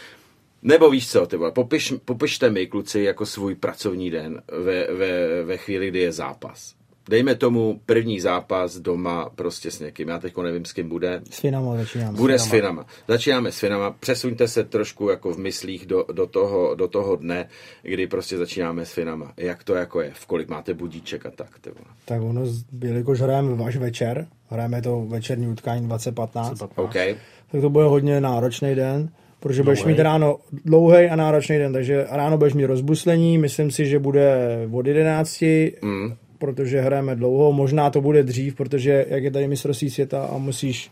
nebo 0.63 0.91
víš 0.91 1.11
co, 1.11 1.27
ty 1.27 1.37
vole, 1.37 1.53
popiš, 1.53 1.95
popište 2.05 2.51
mi, 2.51 2.67
kluci, 2.67 3.01
jako 3.01 3.27
svůj 3.27 3.55
pracovní 3.55 4.11
den 4.11 4.43
ve, 4.65 4.95
ve, 4.95 5.45
ve 5.45 5.57
chvíli, 5.57 5.89
kdy 5.89 5.99
je 5.99 6.13
zápas. 6.13 6.75
Dejme 7.09 7.35
tomu 7.35 7.81
první 7.87 8.21
zápas 8.21 8.77
doma 8.79 9.31
prostě 9.35 9.71
s 9.71 9.81
někým, 9.81 10.09
já 10.09 10.19
teď 10.19 10.37
nevím, 10.43 10.65
s 10.65 10.73
kým 10.73 10.89
bude, 10.89 11.21
S 11.31 11.41
Finama 11.41 11.77
začínáme. 11.77 12.17
bude 12.19 12.39
s 12.39 12.47
Finama. 12.47 12.87
Začínáme 13.09 13.53
s 13.53 13.59
Finama. 13.59 13.91
Přesuňte 14.01 14.49
se 14.49 14.65
trošku 14.65 15.09
jako 15.09 15.33
v 15.33 15.39
myslích 15.39 15.87
do, 15.87 16.05
do, 16.13 16.27
toho, 16.27 16.75
do 16.75 16.89
toho 16.89 17.17
dne, 17.17 17.49
kdy 17.83 18.07
prostě 18.07 18.37
začínáme 18.39 18.87
s 18.87 18.93
Finama. 18.93 19.33
Jak 19.37 19.65
to 19.65 19.75
jako 19.75 20.01
je? 20.01 20.11
V 20.15 20.27
kolik 20.27 20.49
máte 20.49 20.75
budíček 20.75 21.27
a 21.27 21.31
tak? 21.31 21.49
Ty 21.61 21.71
vole. 21.71 21.87
Tak 22.05 22.23
ono, 22.23 22.43
jelikož 22.83 23.21
hrajeme 23.21 23.65
až 23.65 23.77
večer, 23.77 24.27
hrajeme 24.51 24.83
to 24.83 25.01
večerní 25.09 25.49
utkání 25.49 25.87
2015, 25.87 26.63
OK. 26.77 26.95
tak 27.53 27.61
to 27.61 27.71
bude 27.71 27.85
hodně 27.85 28.21
náročný 28.21 28.75
den, 28.75 29.09
protože 29.41 29.63
budeš 29.63 29.85
mít 29.85 29.99
ráno 29.99 30.39
dlouhý 30.65 31.07
a 31.07 31.17
náročný 31.17 31.59
den, 31.59 31.73
takže 31.73 32.07
ráno 32.11 32.39
budeš 32.39 32.55
mít 32.55 32.65
rozbuslení, 32.67 33.39
myslím 33.39 33.71
si, 33.71 33.87
že 33.87 33.99
bude 33.99 34.37
od 34.73 34.87
11, 34.87 35.45
Mm. 35.83 36.15
Protože 36.45 36.81
hrajeme 36.81 37.17
dlouho, 37.17 37.53
možná 37.53 37.91
to 37.91 38.01
bude 38.01 38.23
dřív, 38.23 38.55
protože 38.55 39.07
jak 39.09 39.23
je 39.25 39.31
tady 39.31 39.49
mistrovství 39.49 39.91
světa 39.91 40.25
a 40.25 40.39
musíš 40.39 40.91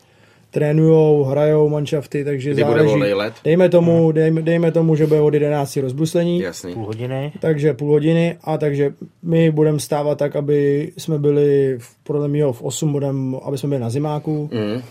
trénujou, 0.51 1.23
hrajou 1.25 1.69
manšafty, 1.69 2.25
takže 2.25 2.51
Kdy 2.55 2.63
bude 2.65 2.75
záleží. 2.75 2.89
volnej 2.91 3.15
let? 3.15 3.35
Dejme 3.45 3.69
tomu, 3.69 4.13
dejme, 4.13 4.43
dejme 4.43 4.73
tomu, 4.73 4.97
že 4.97 5.07
bude 5.07 5.21
od 5.21 5.35
11 5.35 5.77
rozbuslení, 5.77 6.41
Jasný. 6.41 6.75
Půl 6.75 6.85
hodiny. 6.87 7.33
takže 7.41 7.75
půl 7.75 7.91
hodiny 7.91 8.37
a 8.45 8.59
takže 8.59 8.93
my 9.23 9.51
budeme 9.51 9.81
stávat 9.81 10.19
tak, 10.19 10.37
aby 10.37 10.91
jsme 10.99 11.19
byli 11.19 11.77
v, 11.79 11.97
podle 12.05 12.29
mého 12.29 12.53
v 12.53 12.63
8 12.63 12.93
budem, 12.93 13.37
aby 13.45 13.59
jsme 13.59 13.69
byli 13.69 13.81
na 13.81 13.91
zimáku. 13.91 14.51
Mm. 14.53 14.83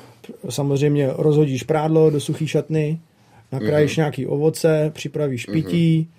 Samozřejmě 0.50 1.10
rozhodíš 1.18 1.64
prádlo 1.64 2.10
do 2.10 2.20
suchý 2.20 2.48
šatny, 2.48 3.00
nakrájíš 3.52 3.98
Mhm. 3.98 4.02
nějaký 4.02 4.28
ovoce, 4.28 4.92
připravíš 4.94 5.46
pití, 5.46 6.10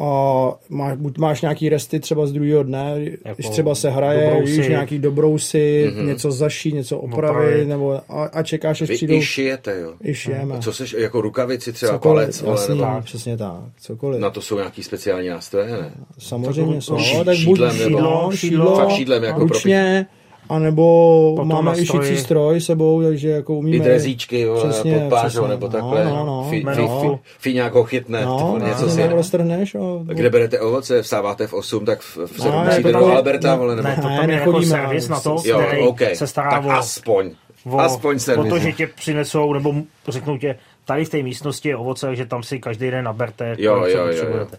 a 0.00 0.52
máš, 0.68 0.96
buď 0.96 1.18
máš 1.18 1.42
nějaký 1.42 1.68
resty 1.68 2.00
třeba 2.00 2.26
z 2.26 2.32
druhého 2.32 2.62
dne, 2.62 2.94
Jako 3.24 3.36
když 3.36 3.48
třeba 3.48 3.74
se 3.74 3.90
hraje, 3.90 4.30
dobrousy. 4.30 4.52
víš, 4.58 4.68
nějaký 4.68 4.98
dobrousy, 4.98 5.90
Mhm. 5.96 6.06
něco 6.06 6.30
zašít, 6.32 6.74
něco 6.74 6.98
opravit, 6.98 7.30
Opravit. 7.38 7.68
nebo 7.68 8.00
a, 8.08 8.24
a 8.24 8.42
čekáš, 8.42 8.82
až 8.82 8.88
Vy 8.88 8.94
přijdou, 8.94 9.14
i 9.14 9.22
šijete, 9.22 9.80
jo? 9.80 9.92
i 10.04 10.14
šijeme. 10.14 10.58
Co 10.60 10.72
seš, 10.72 10.92
jako 10.98 11.20
rukavici 11.20 11.72
třeba, 11.72 11.92
Cokoliv, 11.92 12.24
palec, 12.24 12.42
jasný, 12.60 12.78
nebo... 12.78 13.00
přesně 13.02 13.36
tak, 13.36 13.56
cokoliv. 13.80 14.20
Na 14.20 14.30
to 14.30 14.40
jsou 14.42 14.56
nějaký 14.56 14.82
speciální 14.82 15.28
nástroje, 15.28 15.68
ne? 15.72 15.90
Samozřejmě 16.18 16.74
Tak 16.74 16.82
jsou, 16.82 16.96
no, 16.96 17.24
tak 17.24 17.36
buď 17.36 17.36
šídlem 17.36 17.78
nebo- 17.78 17.88
šídlo, 17.98 18.30
šídlo, 18.34 18.76
fakt 18.76 18.90
šídlem 18.90 19.24
jako 19.24 19.36
pro 19.46 19.46
ručně, 19.48 20.06
anebo 20.48 21.32
Potom 21.36 21.48
máme 21.64 21.78
i 21.78 21.86
šicí 21.86 22.16
stroj 22.16 22.60
sebou, 22.60 23.02
takže 23.02 23.28
jako 23.28 23.54
umíme. 23.54 23.76
I 23.76 23.80
drezíčky, 23.80 24.46
vole, 24.46 24.68
Přesně, 24.68 24.98
pod 24.98 25.08
pážou, 25.10 25.28
přesně. 25.28 25.48
nebo 25.48 25.66
No, 25.66 25.72
takhle. 25.72 26.04
no, 26.04 26.26
no, 26.26 26.46
Fi, 26.50 26.64
fi, 26.74 26.80
no. 26.82 27.00
fi, 27.00 27.18
fi 27.38 27.54
nějakou 27.54 27.84
chytne, 27.84 28.24
No, 28.24 28.56
no, 28.60 28.66
něco 28.66 28.82
no, 28.82 28.88
si 28.88 29.08
no, 29.08 29.16
roztrhneš. 29.16 29.74
A, 29.74 29.78
A 30.10 30.12
Kde 30.12 30.30
berete 30.30 30.60
ovoce? 30.60 31.02
Vstáváte 31.02 31.46
v 31.46 31.52
8, 31.54 31.84
tak 31.84 32.00
v, 32.00 32.16
v 32.16 32.40
7 32.42 32.52
No, 32.52 32.64
musíte 32.64 32.92
do 32.92 33.06
Alberta, 33.06 33.50
ne, 33.50 33.56
vole, 33.58 33.76
nebo... 33.76 33.88
Ne, 33.88 33.98
to 34.02 34.08
Ne, 34.08 34.16
tam 34.20 34.30
je 34.30 34.36
jako 34.36 34.62
servis 34.62 35.08
na 35.08 35.20
to, 35.20 35.36
Jo, 35.44 35.60
který 35.66 35.82
OK, 35.82 36.00
se 36.14 36.26
stará 36.26 36.50
tak 36.50 36.64
o, 36.64 36.70
aspoň. 36.70 37.30
o, 37.70 37.78
aspoň 37.78 38.16
o 38.16 38.18
servis. 38.18 38.48
to, 38.52 38.58
že 38.58 38.72
tě 38.72 38.86
přinesou, 38.86 39.52
nebo 39.52 39.74
řeknou 40.08 40.38
tě, 40.38 40.56
tady 40.84 41.04
v 41.04 41.08
té 41.08 41.22
místnosti 41.22 41.68
je 41.68 41.76
ovoce, 41.76 42.16
že 42.16 42.26
tam 42.26 42.42
si 42.42 42.58
každý 42.58 42.90
den 42.90 43.04
naberte, 43.04 43.56
Jo, 43.58 43.76
jo, 43.76 43.84
jo, 43.86 44.06
potřebujete. 44.06 44.56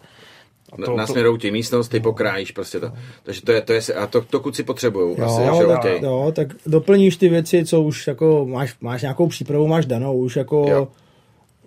A 0.71 0.75
Na- 0.81 0.85
to- 0.85 0.95
Nasměrou 0.97 1.37
ti 1.37 1.51
místnost, 1.51 1.87
ty 1.87 1.99
pokrájíš 1.99 2.51
prostě 2.51 2.79
to. 2.79 2.91
Takže 3.23 3.41
to 3.41 3.51
je, 3.51 3.61
to 3.61 3.73
je, 3.73 3.81
a 3.97 4.07
to, 4.07 4.21
to 4.21 4.39
kuci 4.39 4.63
potřebují. 4.63 5.15
Jo, 5.19 5.25
asi, 5.25 5.41
že 5.61 5.65
tak, 5.67 5.85
OK. 5.85 6.01
jo, 6.01 6.31
tak 6.35 6.47
doplníš 6.65 7.17
ty 7.17 7.29
věci, 7.29 7.65
co 7.65 7.81
už 7.81 8.07
jako 8.07 8.45
máš, 8.49 8.75
máš 8.81 9.01
nějakou 9.01 9.27
přípravu, 9.27 9.67
máš 9.67 9.85
danou, 9.85 10.17
už 10.17 10.35
jako 10.35 10.65
Jo. 10.69 10.87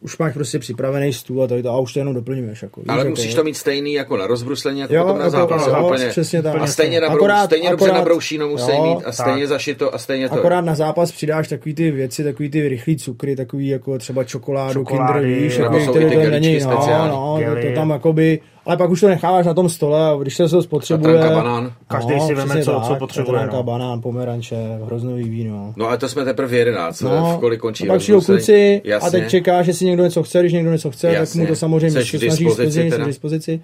už 0.01 0.19
máš 0.19 0.35
prostě 0.35 0.59
připravený 0.59 1.13
stůl 1.13 1.43
a 1.43 1.47
to, 1.47 1.69
a 1.71 1.79
už 1.79 1.93
to 1.93 1.99
jenom 1.99 2.15
doplňuješ. 2.15 2.63
Jako, 2.63 2.81
víš, 2.81 2.89
Ale 2.89 2.99
jako, 2.99 3.11
musíš 3.11 3.35
to 3.35 3.45
mít 3.45 3.55
stejný 3.57 3.93
jako 3.93 4.17
na 4.17 4.27
rozbruslení, 4.27 4.81
jako 4.81 4.95
Jo, 4.95 5.03
potom 5.03 5.19
na 5.19 5.25
jako- 5.25 5.37
zápas. 5.37 5.67
jo, 5.67 5.75
jo, 5.79 5.87
úplně. 5.87 6.07
přesně 6.09 6.43
tak. 6.43 6.57
A 6.63 6.67
stejně, 6.67 7.01
na 7.01 7.09
brou, 7.09 7.17
Akorát- 7.17 7.45
stejně 7.47 7.71
dobře 7.71 7.85
akorát- 7.85 7.99
na 7.99 8.05
broušínu 8.05 8.49
musí 8.49 8.71
jo, 8.71 8.83
mít 8.97 9.05
a 9.07 9.13
stejně 9.13 9.47
zašito 9.47 9.95
a 9.95 9.99
stejně 9.99 10.29
to. 10.29 10.35
Akorát 10.35 10.61
na 10.61 10.75
zápas 10.75 11.13
přidáš 11.13 11.49
takový 11.49 11.75
ty 11.75 11.91
věci, 11.91 12.25
takový 12.25 12.51
ty 12.51 12.69
rychlý 12.69 12.97
cukry, 12.97 13.37
takový 13.37 13.69
jako 13.69 13.99
třeba 13.99 14.25
čokoládu, 14.25 14.73
Čokolády, 14.73 15.21
Kinder, 15.25 15.43
víš, 15.43 15.57
jako, 15.59 15.79
ty 15.79 15.87
to 15.87 16.31
není, 16.31 16.59
no, 16.61 16.71
no, 17.09 17.39
to 17.63 17.75
tam 17.75 17.91
jakoby, 17.91 18.41
ale 18.67 18.77
pak 18.77 18.91
už 18.91 19.01
to 19.01 19.09
necháváš 19.09 19.47
na 19.47 19.55
tom 19.55 19.69
stole 19.69 20.11
a 20.11 20.17
když 20.23 20.37
se 20.37 20.49
to 20.49 20.63
spotřebuje, 20.63 21.15
Šatranka, 21.15 21.43
banán. 21.43 21.73
Každý 21.89 22.21
si 22.21 22.35
veme, 22.35 22.63
co- 22.65 22.73
tak, 22.73 22.85
co 22.87 22.95
potřebuje, 22.95 23.33
šatranka, 23.33 23.57
no. 23.57 23.63
banán, 23.63 24.01
pomeranče, 24.01 24.57
hroznový 24.85 25.29
víno. 25.29 25.75
No 25.77 25.87
ale 25.89 25.99
to 25.99 26.09
jsme 26.09 26.25
teprve 26.25 26.49
v 26.49 26.55
11, 26.55 27.01
no, 27.01 27.35
v 27.37 27.41
kolik 27.41 27.61
končí 27.61 27.85
a 27.85 27.93
pak 27.93 28.09
rozbrusení. 28.09 28.81
kluci 28.81 28.95
a 28.95 29.11
teď 29.11 29.29
čeká, 29.29 29.63
že 29.63 29.75
si 29.75 29.85
někdo 29.85 30.05
něco 30.05 30.23
chce, 30.23 30.41
když 30.41 30.53
někdo 30.53 30.73
něco 30.73 30.91
chce, 30.91 31.07
tak 31.07 31.17
Jasně. 31.17 31.41
mu 31.41 31.47
to 31.47 31.57
samozřejmě 31.57 31.89
k 31.89 31.91
snažíš 31.91 32.53
splnit, 32.53 32.95
k 32.95 33.07
dispozici. 33.07 33.61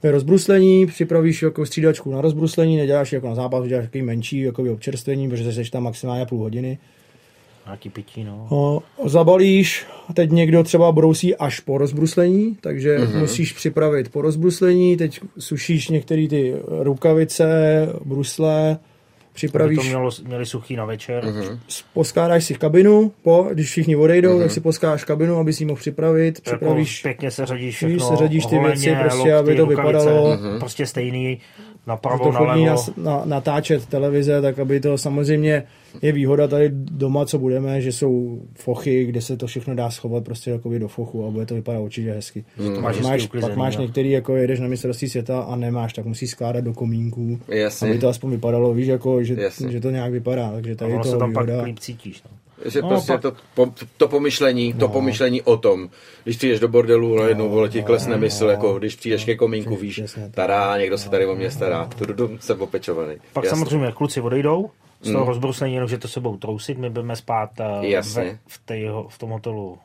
To 0.00 0.06
je 0.06 0.12
rozbruslení, 0.12 0.86
připravíš 0.86 1.42
jako 1.42 1.66
střídačku 1.66 2.12
na 2.12 2.20
rozbruslení, 2.20 2.76
neděláš 2.76 3.12
jako 3.12 3.28
na 3.28 3.34
zápas, 3.34 3.64
děláš 3.66 3.84
takový 3.84 4.02
menší 4.02 4.40
jako 4.40 4.62
občerstvení, 4.72 5.28
protože 5.28 5.52
jsi 5.52 5.70
tam 5.70 5.82
maximálně 5.82 6.26
půl 6.26 6.38
hodiny. 6.38 6.78
Nějaký 7.68 7.90
pití, 7.90 8.24
no. 8.24 8.46
O, 8.50 8.82
zabalíš, 9.08 9.86
a 10.08 10.12
teď 10.12 10.30
někdo 10.30 10.62
třeba 10.62 10.92
brousí 10.92 11.36
až 11.36 11.60
po 11.60 11.78
rozbruslení, 11.78 12.56
takže 12.60 12.98
Mhm. 12.98 13.06
mm-hmm. 13.12 13.20
musíš 13.20 13.52
připravit 13.52 14.08
po 14.12 14.22
rozbruslení, 14.22 14.96
teď 14.96 15.20
sušíš 15.38 15.88
některé 15.88 16.26
ty 16.28 16.54
rukavice, 16.68 17.48
brusle, 18.04 18.70
Aby 18.70 18.78
připravíš, 19.34 19.78
to 19.78 19.84
mělo, 19.84 20.10
měli 20.26 20.46
suchý 20.46 20.76
na 20.76 20.84
večer. 20.84 21.24
Mhm. 21.24 21.60
s- 21.68 21.84
poskládáš 21.94 22.44
si 22.44 22.54
kabinu, 22.54 23.12
po, 23.22 23.48
když 23.52 23.66
všichni 23.70 23.96
odejdou, 23.96 24.36
mm-hmm. 24.38 24.42
tak 24.42 24.50
si 24.50 24.60
poskádáš 24.60 25.04
kabinu, 25.04 25.36
aby 25.38 25.52
si 25.52 25.62
ji 25.62 25.66
mohl 25.66 25.80
připravit, 25.80 26.40
Jako 26.46 26.56
připravíš, 26.56 27.02
pěkně 27.02 27.30
se 27.30 27.46
řadíš 27.46 27.64
víš, 27.64 27.76
všechno, 27.76 28.08
se 28.08 28.16
řadíš 28.16 28.46
ty 28.46 28.56
holeně, 28.56 28.74
věci, 28.74 29.00
prostě, 29.00 29.18
lokty, 29.18 29.32
aby 29.32 29.54
to 29.56 29.64
rukavice, 29.64 29.98
vypadalo. 29.98 30.36
Mhm. 30.42 30.58
Prostě 30.58 30.86
stejný, 30.86 31.36
to 31.36 31.90
napravo, 31.90 32.32
na, 32.32 32.40
nalevo. 32.40 32.84
na, 32.96 33.22
natáčet 33.24 33.86
televize, 33.86 34.42
tak 34.42 34.58
aby 34.58 34.80
to 34.80 34.98
samozřejmě 34.98 35.62
je 36.02 36.12
výhoda 36.12 36.48
tady 36.48 36.68
doma, 36.72 37.26
co 37.26 37.38
budeme, 37.38 37.80
že 37.80 37.92
jsou 37.92 38.40
fochy, 38.54 39.04
kde 39.04 39.20
se 39.20 39.36
to 39.36 39.46
všechno 39.46 39.74
dá 39.74 39.90
schovat 39.90 40.24
prostě 40.24 40.50
jakoby 40.50 40.78
do 40.78 40.88
fochu 40.88 41.26
a 41.26 41.30
bude 41.30 41.46
to 41.46 41.54
vypadat 41.54 41.80
určitě 41.80 42.12
hezky. 42.12 42.44
Mhm. 42.58 42.72
máš 42.72 42.82
Máš, 42.82 42.96
hezky 42.96 43.06
máš, 43.10 43.24
uklizený, 43.24 43.50
pak 43.50 43.58
máš 43.58 43.74
jo. 43.74 43.80
některý, 43.82 44.10
jako 44.10 44.36
jedeš 44.36 44.60
na 44.60 44.68
mistrovství 44.68 45.08
světa 45.08 45.40
a 45.40 45.56
nemáš, 45.56 45.92
tak 45.92 46.04
musíš 46.04 46.30
skládat 46.30 46.60
do 46.64 46.74
komínků, 46.74 47.38
Jasně. 47.48 47.90
aby 47.90 47.98
to 47.98 48.08
aspoň 48.08 48.30
vypadalo, 48.30 48.74
víš, 48.74 48.86
jako, 48.86 49.22
že, 49.24 49.34
Jasně. 49.38 49.70
že 49.72 49.80
to 49.80 49.90
nějak 49.90 50.12
vypadá, 50.12 50.50
takže 50.52 50.72
A 50.72 50.76
tady 50.76 50.92
ono 50.92 51.02
to 51.02 51.10
se 51.10 51.16
tam 51.16 51.32
pak 51.32 51.46
výhoda. 51.46 51.64
líp 51.64 51.78
cítíš. 51.78 52.22
No. 52.22 52.30
Že 52.70 52.82
No, 52.82 52.88
prostě 52.88 53.12
pak- 53.12 53.20
to, 53.22 53.32
po, 53.54 53.72
to 53.96 54.08
pomyšlení, 54.08 54.72
to 54.72 54.88
pomyšlení 54.88 55.42
o 55.42 55.56
tom, 55.56 55.88
když 56.24 56.36
přijdeš 56.36 56.60
do 56.60 56.68
bordelu, 56.68 57.16
najednou 57.18 57.48
vole 57.48 57.68
ti 57.68 57.82
klesne 57.82 58.16
mysl, 58.16 58.46
jako 58.46 58.78
když 58.78 58.96
přijdeš 58.96 59.24
ke 59.24 59.34
komínku, 59.36 59.76
víš, 59.76 60.02
tará, 60.30 60.78
někdo 60.78 60.98
se 60.98 61.10
tady 61.10 61.26
o 61.26 61.34
mě 61.34 61.50
stará, 61.50 61.88
tu 62.16 62.38
jsem 62.40 62.62
opečovaný. 62.62 63.14
Pak 63.32 63.44
Jasně. 63.44 63.56
samozřejmě 63.58 63.92
kluci 63.92 64.20
odejdou, 64.20 64.70
z 65.00 65.12
toho 65.12 65.24
rozbruslení, 65.24 65.74
jenom 65.74 65.88
že 65.88 65.98
to 65.98 66.08
sebou 66.08 66.36
trousit, 66.36 66.78
my 66.78 66.90
budeme 66.90 67.16
spát 67.16 67.50
eh, 67.60 67.86
Jasně. 67.86 68.22
ve, 68.22 68.38
v, 68.46 68.58
tejho, 68.64 69.08
v 69.08 69.18
tom 69.18 69.30
hotelu 69.30 69.78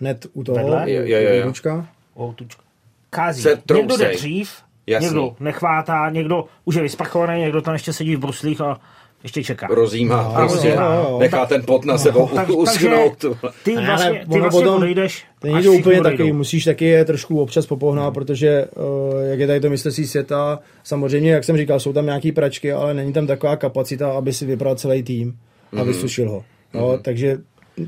Hned 0.00 0.26
u 0.32 0.44
toho, 0.44 0.56
Vedle? 0.58 0.90
Jo, 0.92 1.02
jo, 1.04 1.18
jo, 1.20 1.34
jo. 1.34 1.44
Ručka. 1.44 1.86
Outučka. 2.20 2.62
Kází. 3.10 3.42
Se 3.42 3.62
Někdo 3.74 3.96
jde 3.96 4.12
dřív, 4.12 4.62
Jasný. 4.86 5.06
někdo 5.06 5.36
nechvátá, 5.40 6.10
někdo 6.10 6.44
už 6.64 6.74
je 6.74 6.82
vysprchovaný, 6.82 7.40
někdo 7.40 7.62
tam 7.62 7.74
ještě 7.74 7.92
sedí 7.92 8.16
v 8.16 8.20
bruslích 8.20 8.60
a 8.60 8.80
ještě 9.24 9.44
čeká. 9.44 9.66
Rozjímá, 9.70 10.22
No, 10.40 10.48
prostě 10.48 10.68
jo, 10.68 10.74
jo. 10.80 11.16
nechá 11.20 11.46
ten 11.46 11.62
pot 11.66 11.84
na 11.84 11.98
sebou 11.98 12.28
Tak- 12.34 12.48
uschnout. 12.50 13.18
takže 13.18 13.38
ty 13.62 13.74
vlastně, 13.76 14.08
ale 14.10 14.18
ty 14.32 14.40
vlastně 14.40 14.60
potom- 14.60 14.74
odejdeš, 14.76 15.24
To 15.40 15.46
není 15.46 15.62
to 15.64 15.72
úplně 15.72 16.00
takový, 16.02 16.32
musíš 16.32 16.64
taky 16.64 16.84
je 16.84 17.04
trošku 17.04 17.40
občas 17.40 17.66
popohnat, 17.66 18.04
Hmm. 18.04 18.14
protože 18.14 18.64
uh, 18.76 18.84
jak 19.30 19.38
je 19.38 19.46
tady 19.46 19.60
to 19.60 19.70
mistrovství 19.70 20.06
světa, 20.06 20.58
samozřejmě, 20.84 21.30
jak 21.32 21.44
jsem 21.44 21.56
říkal, 21.56 21.80
jsou 21.80 21.92
tam 21.92 22.04
nějaký 22.06 22.32
pračky, 22.32 22.72
ale 22.72 22.94
není 22.94 23.12
tam 23.12 23.26
taková 23.26 23.56
kapacita, 23.56 24.12
aby 24.12 24.32
si 24.32 24.46
vypral 24.46 24.74
celý 24.74 25.02
tým 25.02 25.36
a 25.80 25.82
vysušil 25.82 26.30
ho. 26.30 26.44
No, 26.74 26.98
takže 26.98 27.38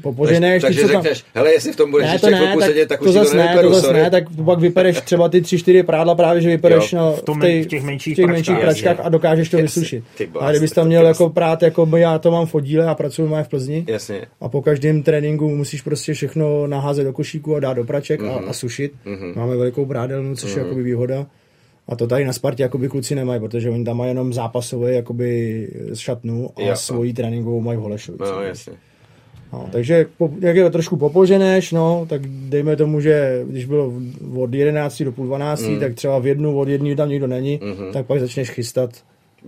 popoženeš. 0.02 0.62
Takže, 0.62 0.81
ty, 0.81 0.83
takže 0.83 0.87
co 0.87 0.93
tam... 0.93 1.02
řekneš, 1.02 1.25
hele, 1.35 1.52
jestli 1.52 1.73
v 1.73 1.76
tom 1.76 1.90
budeš 1.90 2.07
Ne, 2.07 2.14
ještě 2.14 2.26
to 2.26 2.31
ne, 2.31 2.38
chvilku 2.38 2.59
tak 2.59 2.69
sedět, 2.69 2.88
tak 2.88 2.99
to 2.99 3.05
už 3.05 3.11
ti 3.11 3.14
zas 3.14 3.31
to 3.31 3.37
ne, 3.37 3.43
nevyperu, 3.45 3.69
to 3.69 3.75
zas 3.75 3.85
sorry. 3.85 3.99
ne, 4.02 4.11
tak 4.11 4.25
pak 4.45 4.59
vypereš 4.59 5.00
třeba 5.00 5.28
ty 5.28 5.40
tři, 5.43 5.59
čtyři 5.59 5.83
prádla 5.83 6.14
právě, 6.14 6.43
že 6.43 6.49
vypereš 6.49 6.93
Jo. 6.93 6.99
no, 6.99 7.12
V 7.12 7.23
tom- 7.23 7.40
tej- 7.40 7.62
v 7.62 7.66
těch 7.66 7.83
menších 7.83 8.12
v 8.12 8.16
těch 8.16 8.26
menších 8.26 8.59
pračkách, 8.59 8.97
a 9.02 9.09
dokážeš 9.09 9.49
to 9.49 9.57
Jasně. 9.57 9.62
vysušit. 9.62 10.05
A 10.40 10.50
kdybys 10.50 10.73
tam 10.73 10.87
měl 10.87 11.07
jako 11.07 11.28
prát, 11.31 11.62
jako 11.62 11.88
já 11.97 12.19
to 12.19 12.31
mám 12.31 12.47
v 12.47 12.55
oddíle 12.55 12.87
a 12.87 12.95
pracuji 12.95 13.28
mám 13.28 13.45
v 13.45 13.49
Plzni, 13.49 13.85
Jasně. 13.88 14.21
a 14.40 14.49
po 14.49 14.62
každém 14.62 15.02
tréninku 15.02 15.49
musíš 15.57 15.83
prostě 15.83 16.14
všechno 16.14 16.66
naházet 16.66 17.05
do 17.05 17.12
košíku 17.12 17.57
a 17.57 17.61
dát 17.61 17.75
do 17.75 17.85
praček 17.85 18.21
Mhm. 18.21 18.31
a, 18.31 18.35
a 18.35 18.52
sušit. 18.52 18.93
Máme 19.35 19.57
velikou 19.57 19.87
prádelnu, 19.87 20.37
což 20.37 20.55
je 20.57 20.62
jakoby 20.62 20.83
výhoda. 20.83 21.26
A 21.88 21.97
to 21.97 22.07
tady 22.07 22.25
na 22.25 22.33
Spartě 22.33 22.62
jakoby 22.62 22.88
kluci 22.88 23.14
nemají, 23.14 23.40
protože 23.40 23.71
oni 23.71 23.85
tam 23.85 23.97
mají 23.97 24.11
jenom 24.11 24.33
zápasové 24.33 24.93
jakoby 24.93 25.69
šatnu 25.95 26.50
a 26.57 26.61
Jo. 26.62 26.76
svoji 26.76 27.12
tréninkovou 27.12 27.61
mají 27.61 27.78
v 27.78 27.83
Holešovicích. 27.83 28.26
No, 28.37 28.43
jasně. 28.43 28.73
No, 29.52 29.68
takže 29.72 30.06
po, 30.18 30.30
jak 30.40 30.56
je 30.56 30.64
to 30.64 30.70
trošku 30.70 30.96
popoženeš, 30.96 31.72
no, 31.72 32.06
tak 32.08 32.22
dejme 32.26 32.76
tomu, 32.76 33.00
že 33.00 33.42
když 33.48 33.64
bylo 33.64 33.92
od 34.36 34.54
11 34.54 35.02
do 35.04 35.12
půl 35.12 35.26
12, 35.26 35.62
Mm. 35.62 35.80
tak 35.80 35.94
třeba 35.94 36.18
v 36.18 36.26
jednu, 36.26 36.58
od 36.58 36.68
jedné 36.68 36.96
tam 36.96 37.08
nikdo 37.08 37.26
není, 37.26 37.60
Mhm. 37.62 37.92
tak 37.92 38.06
pak 38.06 38.20
začneš 38.20 38.50
chystat 38.50 38.90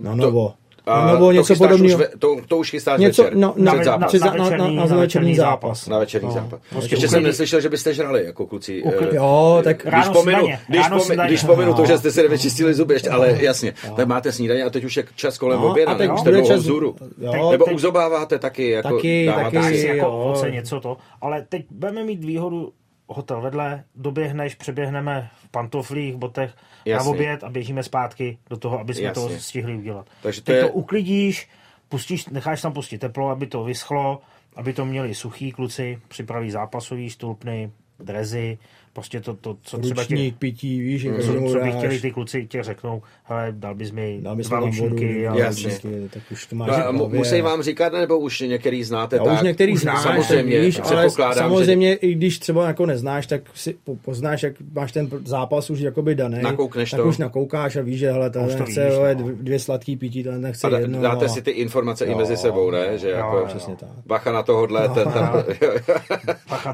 na 0.01 0.15
novo. 0.15 0.53
A 0.89 1.17
to 1.17 1.31
něco 1.31 1.53
chystáš 1.53 1.67
podobného. 1.69 1.99
Už 1.99 2.05
ve, 2.05 2.07
to, 2.19 2.35
to 2.47 2.57
už 2.57 2.69
chystáš 2.71 2.99
Něco 2.99 3.23
večer, 3.23 3.37
na, 3.37 3.53
na, 3.55 3.73
na, 3.73 3.83
zápas. 3.83 4.13
na 4.13 4.19
na, 4.19 4.33
na, 4.33 4.43
večerní- 4.43 4.75
na, 4.75 4.83
na 4.85 4.85
na 4.89 4.95
večerní 4.97 5.35
zápas. 5.35 5.87
Na 5.87 5.99
večerní 5.99 6.27
No. 6.27 6.33
zápas. 6.33 6.59
Prostě 6.69 6.93
Ještě 6.95 7.07
jsem 7.07 7.23
neslyšel, 7.23 7.61
že 7.61 7.69
byste 7.69 7.93
žrali 7.93 8.25
jako 8.25 8.45
kluci. 8.47 8.83
Ukli- 8.83 9.07
Eh, 9.11 9.15
Jo, 9.15 9.61
tak 9.63 9.77
když 9.81 9.93
Ráno 9.93 10.13
pominu, 10.13 10.37
snídaně, 10.39 10.59
když, 10.67 10.81
ráno 10.81 10.97
pomi, 11.03 11.17
když 11.27 11.43
pominu 11.43 11.73
to, 11.73 11.81
No. 11.81 11.87
že 11.87 11.97
jste 11.97 12.11
si 12.11 12.21
nevyčistili 12.23 12.73
zuby 12.73 12.93
ještě, 12.93 13.09
ale 13.09 13.37
jasně, 13.41 13.73
tak 13.95 14.07
máte 14.07 14.31
snídaně 14.31 14.63
a 14.63 14.69
teď 14.69 14.83
už 14.83 14.97
je 14.97 15.03
čas 15.15 15.37
kolem 15.37 15.59
No, 15.61 15.67
oběda, 15.71 15.91
a 15.91 15.95
teď 15.95 16.11
už 16.11 16.19
jste 16.19 16.41
čas- 16.41 16.59
vzhůru. 16.59 16.95
Jo, 17.21 17.51
Nebo 17.51 17.65
uzobáváte 17.65 18.39
taky, 18.39 18.69
jako 18.69 18.95
Taky, 18.95 19.29
taky. 19.35 19.63
si- 19.77 19.87
jako 19.87 20.07
ovoce, 20.23 20.51
něco 20.51 20.79
to. 20.79 20.97
Ale 21.21 21.45
teď 21.49 21.65
budeme 21.71 22.03
mít 22.03 22.23
výhodu 22.23 22.71
hotel 23.07 23.41
vedle, 23.41 23.83
doběhneš, 23.95 24.55
přeběhneme 24.55 25.29
pantoflích, 25.51 26.15
botech 26.15 26.53
Jasně. 26.85 27.05
na 27.05 27.11
oběd 27.15 27.43
a 27.43 27.49
běžíme 27.49 27.83
zpátky 27.83 28.37
do 28.49 28.57
toho, 28.57 28.79
aby 28.79 28.93
jsme 28.93 29.03
Jasně. 29.03 29.23
to 29.23 29.29
stihli 29.39 29.75
udělat. 29.75 30.07
Takže 30.21 30.41
to 30.41 30.45
teď 30.45 30.55
je- 30.55 30.61
to 30.61 30.69
uklidíš, 30.69 31.49
pustíš, 31.89 32.25
necháš 32.27 32.61
tam 32.61 32.73
pustit 32.73 32.97
teplo, 32.97 33.29
aby 33.29 33.47
to 33.47 33.63
vyschlo, 33.63 34.21
aby 34.55 34.73
to 34.73 34.85
měli 34.85 35.15
suchý 35.15 35.51
kluci, 35.51 35.99
připraví 36.07 36.51
zápasový 36.51 37.09
stulpny, 37.09 37.71
drezy, 37.99 38.57
prostě 38.93 39.19
to, 39.21 39.33
to 39.33 39.57
co 39.61 39.77
třeba 39.77 40.03
tě, 40.03 40.15
pití, 40.39 40.81
víš, 40.81 41.03
jako 41.03 41.21
co, 41.21 41.33
co 41.51 41.59
by 41.63 41.71
chtěli 41.71 41.99
ty 41.99 42.11
kluci, 42.11 42.47
tě 42.47 42.63
řeknou, 42.63 43.01
hele, 43.23 43.47
dal 43.51 43.75
bys 43.75 43.91
mi 43.91 44.19
Dal 44.21 44.35
bys 44.35 44.47
dva 44.47 44.59
mi 44.59 44.65
tam 44.65 44.79
vodu, 44.79 44.89
ručníky, 44.95 45.21
Jasně. 45.21 45.71
tak 46.09 46.23
už 46.31 46.45
to 46.45 46.55
máš 46.55 46.69
No, 46.91 47.09
musí 47.09 47.41
vám 47.41 47.61
říkat, 47.61 47.93
nebo 47.93 48.17
už 48.19 48.39
některý 48.39 48.83
znáte 48.83 49.15
Já 49.15 49.23
tak? 49.23 49.33
už 49.33 49.41
některý 49.41 49.77
znáš, 49.77 50.01
samozřejmě, 50.03 50.59
víš, 50.59 50.79
ale 50.79 50.85
předpokládám, 51.07 51.49
samozřejmě, 51.49 51.93
i 51.95 52.13
když 52.13 52.39
třeba 52.39 52.67
jako 52.67 52.85
neznáš, 52.85 53.27
tak 53.27 53.41
si 53.53 53.75
po- 53.83 53.95
poznáš, 53.95 54.43
jak 54.43 54.53
máš 54.73 54.91
ten 54.91 55.09
zápas 55.25 55.69
už 55.69 55.79
jakoby 55.79 56.15
daný. 56.15 56.41
Nakoukneš 56.41 56.91
tak 56.91 56.99
to. 56.99 57.07
už 57.07 57.17
nakoukáš 57.17 57.75
a 57.75 57.81
víš, 57.81 57.99
že 57.99 58.11
hele, 58.11 58.27
Už 58.27 58.33
tohle 58.33 58.53
to 58.55 58.59
nechce 58.63 58.85
víš, 58.85 58.93
no. 58.97 59.03
dv- 59.03 59.35
dvě 59.41 59.59
sladký 59.59 59.95
pití, 59.97 60.23
tohle 60.23 60.39
nechce 60.39 60.67
A 60.67 60.69
dá- 60.69 60.79
jedno. 60.79 61.01
dáte 61.01 61.25
a- 61.25 61.29
si 61.29 61.41
ty 61.41 61.51
informace 61.51 62.05
i 62.05 62.15
mezi 62.15 62.37
sebou, 62.37 62.71
ne? 62.71 62.97
Že 62.97 63.09
jo, 63.09 63.15
jako, 63.17 63.37
jo. 63.37 63.45
Přesně 63.45 63.75
tak. 63.75 63.89
bacha 64.05 64.31
na 64.31 64.43
tohohle, 64.43 64.89
ten 64.89 65.11
tam... 65.11 65.43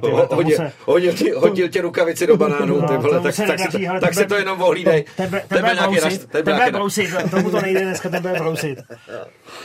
Tomu 0.02 0.18
hodil, 0.32 0.58
se, 0.58 0.72
hodil, 0.86 1.14
ti, 1.14 1.32
hodil 1.32 1.70
ti 1.70 1.82
rukavici 2.06 2.28
do 2.28 2.38
banánu, 2.38 2.82
No, 2.82 2.88
ty 2.88 2.98
vole, 2.98 3.20
tak, 3.22 3.34
se 3.36 3.44
tak, 3.46 3.60
si 3.60 3.64
nedaří, 3.66 3.88
to, 3.88 4.00
tak 4.06 4.14
si 4.14 4.20
tebe- 4.20 4.28
to 4.30 4.36
jenom 4.36 4.62
ohlídej. 4.62 5.06
tebe, 5.18 5.44
tebe, 5.48 5.74
nějaký 5.74 5.96
brousit, 5.96 6.26
tebe, 6.30 6.52
na- 6.60 6.70
brousit, 6.72 7.10
tomu 7.32 7.52
to 7.52 7.62
nejde 7.62 7.82
dneska 7.82 8.10
tebe 8.10 8.34
brousit. 8.40 8.80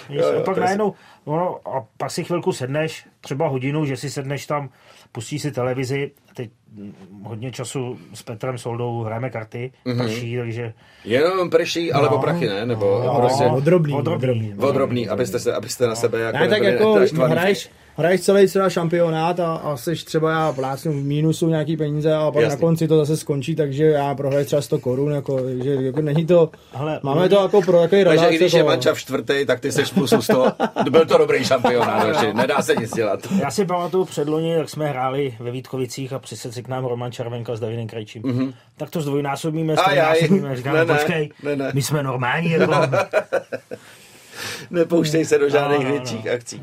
Víš, 0.09 0.18
Jo, 0.20 0.32
jo, 0.32 0.38
a 0.40 0.42
pak 0.42 0.54
to 0.54 0.61
je- 0.61 0.64
najednou, 0.64 0.94
no, 1.26 1.59
a 1.68 1.85
pak 1.97 2.11
si 2.11 2.25
chvilku 2.25 2.52
sedneš, 2.52 3.06
třeba 3.20 3.49
hodinu, 3.49 3.85
že 3.85 3.97
si 3.97 4.11
sedneš 4.11 4.47
tam, 4.47 4.70
pustíš 5.12 5.42
si 5.42 5.50
televizi, 5.52 6.11
teď 6.37 6.50
mm, 6.73 6.94
hodně 7.25 7.52
času 7.52 7.99
s 8.14 8.23
Petrem 8.23 8.59
Soldou 8.59 9.02
hrajeme 9.02 9.30
karty, 9.30 9.73
Mhm. 9.85 9.99
prší, 10.06 10.37
takže 10.37 10.73
Jenom 11.04 11.50
prší, 11.50 11.92
ale 11.92 12.09
No. 12.11 12.18
prachy, 12.18 12.49
ne? 12.49 12.66
Nebo 12.66 12.87
Jo, 12.87 13.14
prostě 13.16 13.44
odrobný, 13.44 13.94
odrobný. 13.94 14.28
odrobný. 14.30 14.54
odrobný, 14.68 15.09
abyste, 15.09 15.38
se, 15.38 15.52
abyste 15.54 15.87
na 15.87 15.94
sebe 15.94 16.20
jako 16.20 16.38
Ne, 16.38 16.49
tak 16.49 16.62
jako 16.62 16.94
hraješ, 17.26 17.70
hraješ 18.00 18.21
celý 18.21 18.47
třeba 18.47 18.71
šampionát 18.71 19.40
a, 19.40 19.54
a 19.54 19.76
seš 19.76 20.04
třeba 20.04 20.30
já 20.30 20.52
plácnu 20.52 20.92
v 20.92 21.04
mínusu 21.04 21.49
nějaký 21.49 21.76
peníze 21.76 22.14
a 22.14 22.30
pak 22.30 22.42
Jasný. 22.42 22.57
na 22.57 22.61
konci 22.61 22.88
to 22.88 22.97
zase 22.97 23.16
skončí, 23.16 23.54
takže 23.54 23.85
já 23.85 24.14
prohraju 24.14 24.45
třeba 24.45 24.62
100 24.62 24.78
korun, 24.78 25.12
jako, 25.12 25.40
že 25.62 25.75
jako 25.75 26.00
není 26.00 26.26
to, 26.26 26.50
Hele, 26.73 27.00
máme 27.02 27.28
to 27.28 27.42
jako 27.42 27.62
pro 27.62 27.80
takový 27.80 28.04
Takže 28.04 28.16
relax, 28.21 28.35
i 28.35 28.37
když 28.37 28.52
je 28.52 28.59
jako, 28.59 28.69
manča 28.69 28.95
v 28.95 28.99
čtvrtý, 28.99 29.47
tak 29.47 29.61
ty 29.61 29.73
seš 29.73 29.90
plus 29.90 30.14
100. 30.21 30.47
Byl 30.90 31.07
to 31.07 31.19
dobrý 31.19 31.45
šampionát, 31.45 32.09
hoši, 32.09 32.35
nedá 32.35 32.62
se 32.62 32.75
nic 32.76 32.95
dělat. 32.95 33.21
Já 33.40 33.50
si 33.50 33.64
pamatuju 33.64 34.04
předloni, 34.04 34.52
jak 34.52 34.71
jsme 34.71 34.88
hráli 34.88 35.35
ve 35.40 35.50
Vítkovicích 35.50 36.12
a 36.12 36.19
přised 36.19 36.54
si 36.54 36.62
k 36.62 36.69
nám 36.69 36.85
Roman 36.85 37.12
Červenka 37.12 37.57
s 37.57 37.61
Davidem 37.61 37.87
Krajčím. 37.87 38.23
Mm-hmm. 38.23 38.52
Tak 38.76 38.90
to 38.90 39.00
zdvojnásobíme, 39.00 39.75
Ajaj. 39.75 40.16
strojnásobíme. 40.16 40.57
Říkáme, 40.57 40.87
počkej, 40.87 41.30
ne, 41.42 41.57
ne. 41.57 41.71
my 41.75 41.83
jsme 41.83 42.02
normální. 42.02 42.50
Jako, 42.50 42.73
Nepouštej 44.70 45.25
se 45.25 45.38
do 45.38 45.49
žádných 45.49 45.78
No, 45.78 45.85
no, 45.85 45.90
no. 45.90 45.94
větších 45.97 46.26
akcí. 46.28 46.62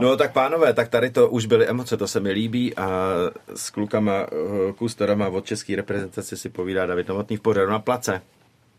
No 0.00 0.16
tak 0.16 0.32
pánové, 0.32 0.72
tak 0.74 0.88
tady 0.88 1.10
to 1.10 1.28
už 1.28 1.46
byly 1.46 1.66
emoce, 1.66 1.96
to 1.96 2.08
se 2.08 2.20
mi 2.20 2.30
líbí 2.32 2.76
a 2.76 3.12
s 3.54 3.70
klukama, 3.70 4.12
eh, 4.12 4.72
kustorama 4.72 5.28
od 5.28 5.44
české 5.44 5.76
reprezentace 5.76 6.36
si 6.36 6.48
povídá 6.48 6.86
David 6.86 7.08
Novotný 7.08 7.36
v 7.36 7.40
pořadu 7.40 7.70
na 7.70 7.78
place. 7.78 8.20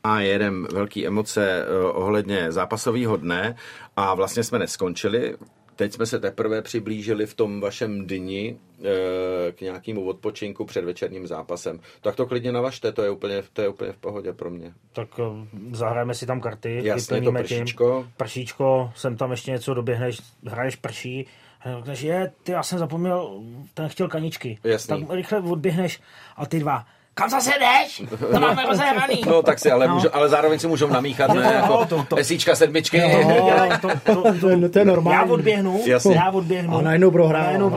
A 0.03 0.19
jedem 0.19 0.67
velký 0.73 1.07
emoce 1.07 1.61
eh, 1.63 1.83
ohledně 1.83 2.51
zápasového 2.51 3.17
dne 3.17 3.55
a 3.97 4.13
vlastně 4.13 4.43
jsme 4.43 4.59
neskončili. 4.59 5.35
Teď 5.79 5.93
jsme 5.93 6.05
se 6.05 6.19
teprve 6.19 6.61
přiblížili 6.61 7.25
v 7.25 7.33
tom 7.33 7.61
vašem 7.61 8.07
dni 8.07 8.57
eh, 8.79 9.51
k 9.51 9.61
nějakému 9.61 10.05
odpočinku 10.05 10.65
před 10.65 10.85
večerním 10.85 11.27
zápasem. 11.27 11.79
Tak 12.01 12.15
to 12.15 12.25
klidně 12.25 12.51
navažte, 12.51 12.91
to 12.91 13.03
je 13.03 13.09
úplně, 13.09 13.43
to 13.53 13.61
je 13.61 13.67
úplně 13.67 13.91
v 13.91 13.97
pohodě 13.97 14.33
pro 14.33 14.49
mě. 14.49 14.73
tak 14.93 15.09
eh, 15.19 15.47
zahrajeme 15.71 16.13
si 16.13 16.25
tam 16.25 16.41
karty, 16.41 16.81
Jasně, 16.83 17.07
to 17.07 17.15
vyplníme 17.15 17.43
tím. 17.43 17.57
pršíčko. 17.57 18.07
Pršíčko, 18.17 18.91
sem 18.95 19.17
tam 19.17 19.31
ještě 19.31 19.51
něco 19.51 19.73
doběhneš, 19.73 20.19
hraješ 20.47 20.75
prší, 20.75 21.27
a 21.61 21.77
řekneš, 21.77 22.01
je, 22.01 22.31
ty, 22.43 22.51
já 22.51 22.63
jsem 22.63 22.79
zapomněl, 22.79 23.43
ten 23.73 23.89
chtěl 23.89 24.07
kaničky. 24.07 24.59
Jasný. 24.63 25.05
Tak 25.05 25.15
rychle 25.15 25.39
odběhneš 25.41 26.01
a 26.35 26.45
ty 26.45 26.59
dva, 26.59 26.85
kam 27.19 27.29
zase 27.29 27.51
jdeš? 27.59 28.03
To 28.33 28.39
máme 28.39 28.65
rozehraný. 28.65 29.21
No 29.27 29.41
tak 29.43 29.59
si 29.59 29.71
ale, 29.71 29.87
No. 29.87 29.93
můžu, 29.95 30.15
ale 30.15 30.29
zároveň 30.29 30.59
si 30.59 30.67
můžou 30.67 30.87
namíchat, 30.87 31.33
ne, 31.33 31.43
No, 31.43 31.51
jako 31.51 31.85
to- 31.85 32.05
to- 32.09 32.15
esíčka, 32.15 32.55
sedmičky. 32.55 32.97
Jo, 32.97 33.49
to, 33.81 33.87
to, 34.05 34.21
to, 34.23 34.39
to, 34.39 34.49
je- 34.49 34.69
to 34.69 34.79
je 34.79 34.85
normální. 34.85 35.17
já 35.29 35.33
odběhnu, 35.33 35.81
Jasně. 35.85 36.15
já 36.15 36.31
odběhnu. 36.31 36.77
A 36.77 36.81
najednou 36.81 37.11
prohrál. 37.11 37.43
Najednou 37.43 37.71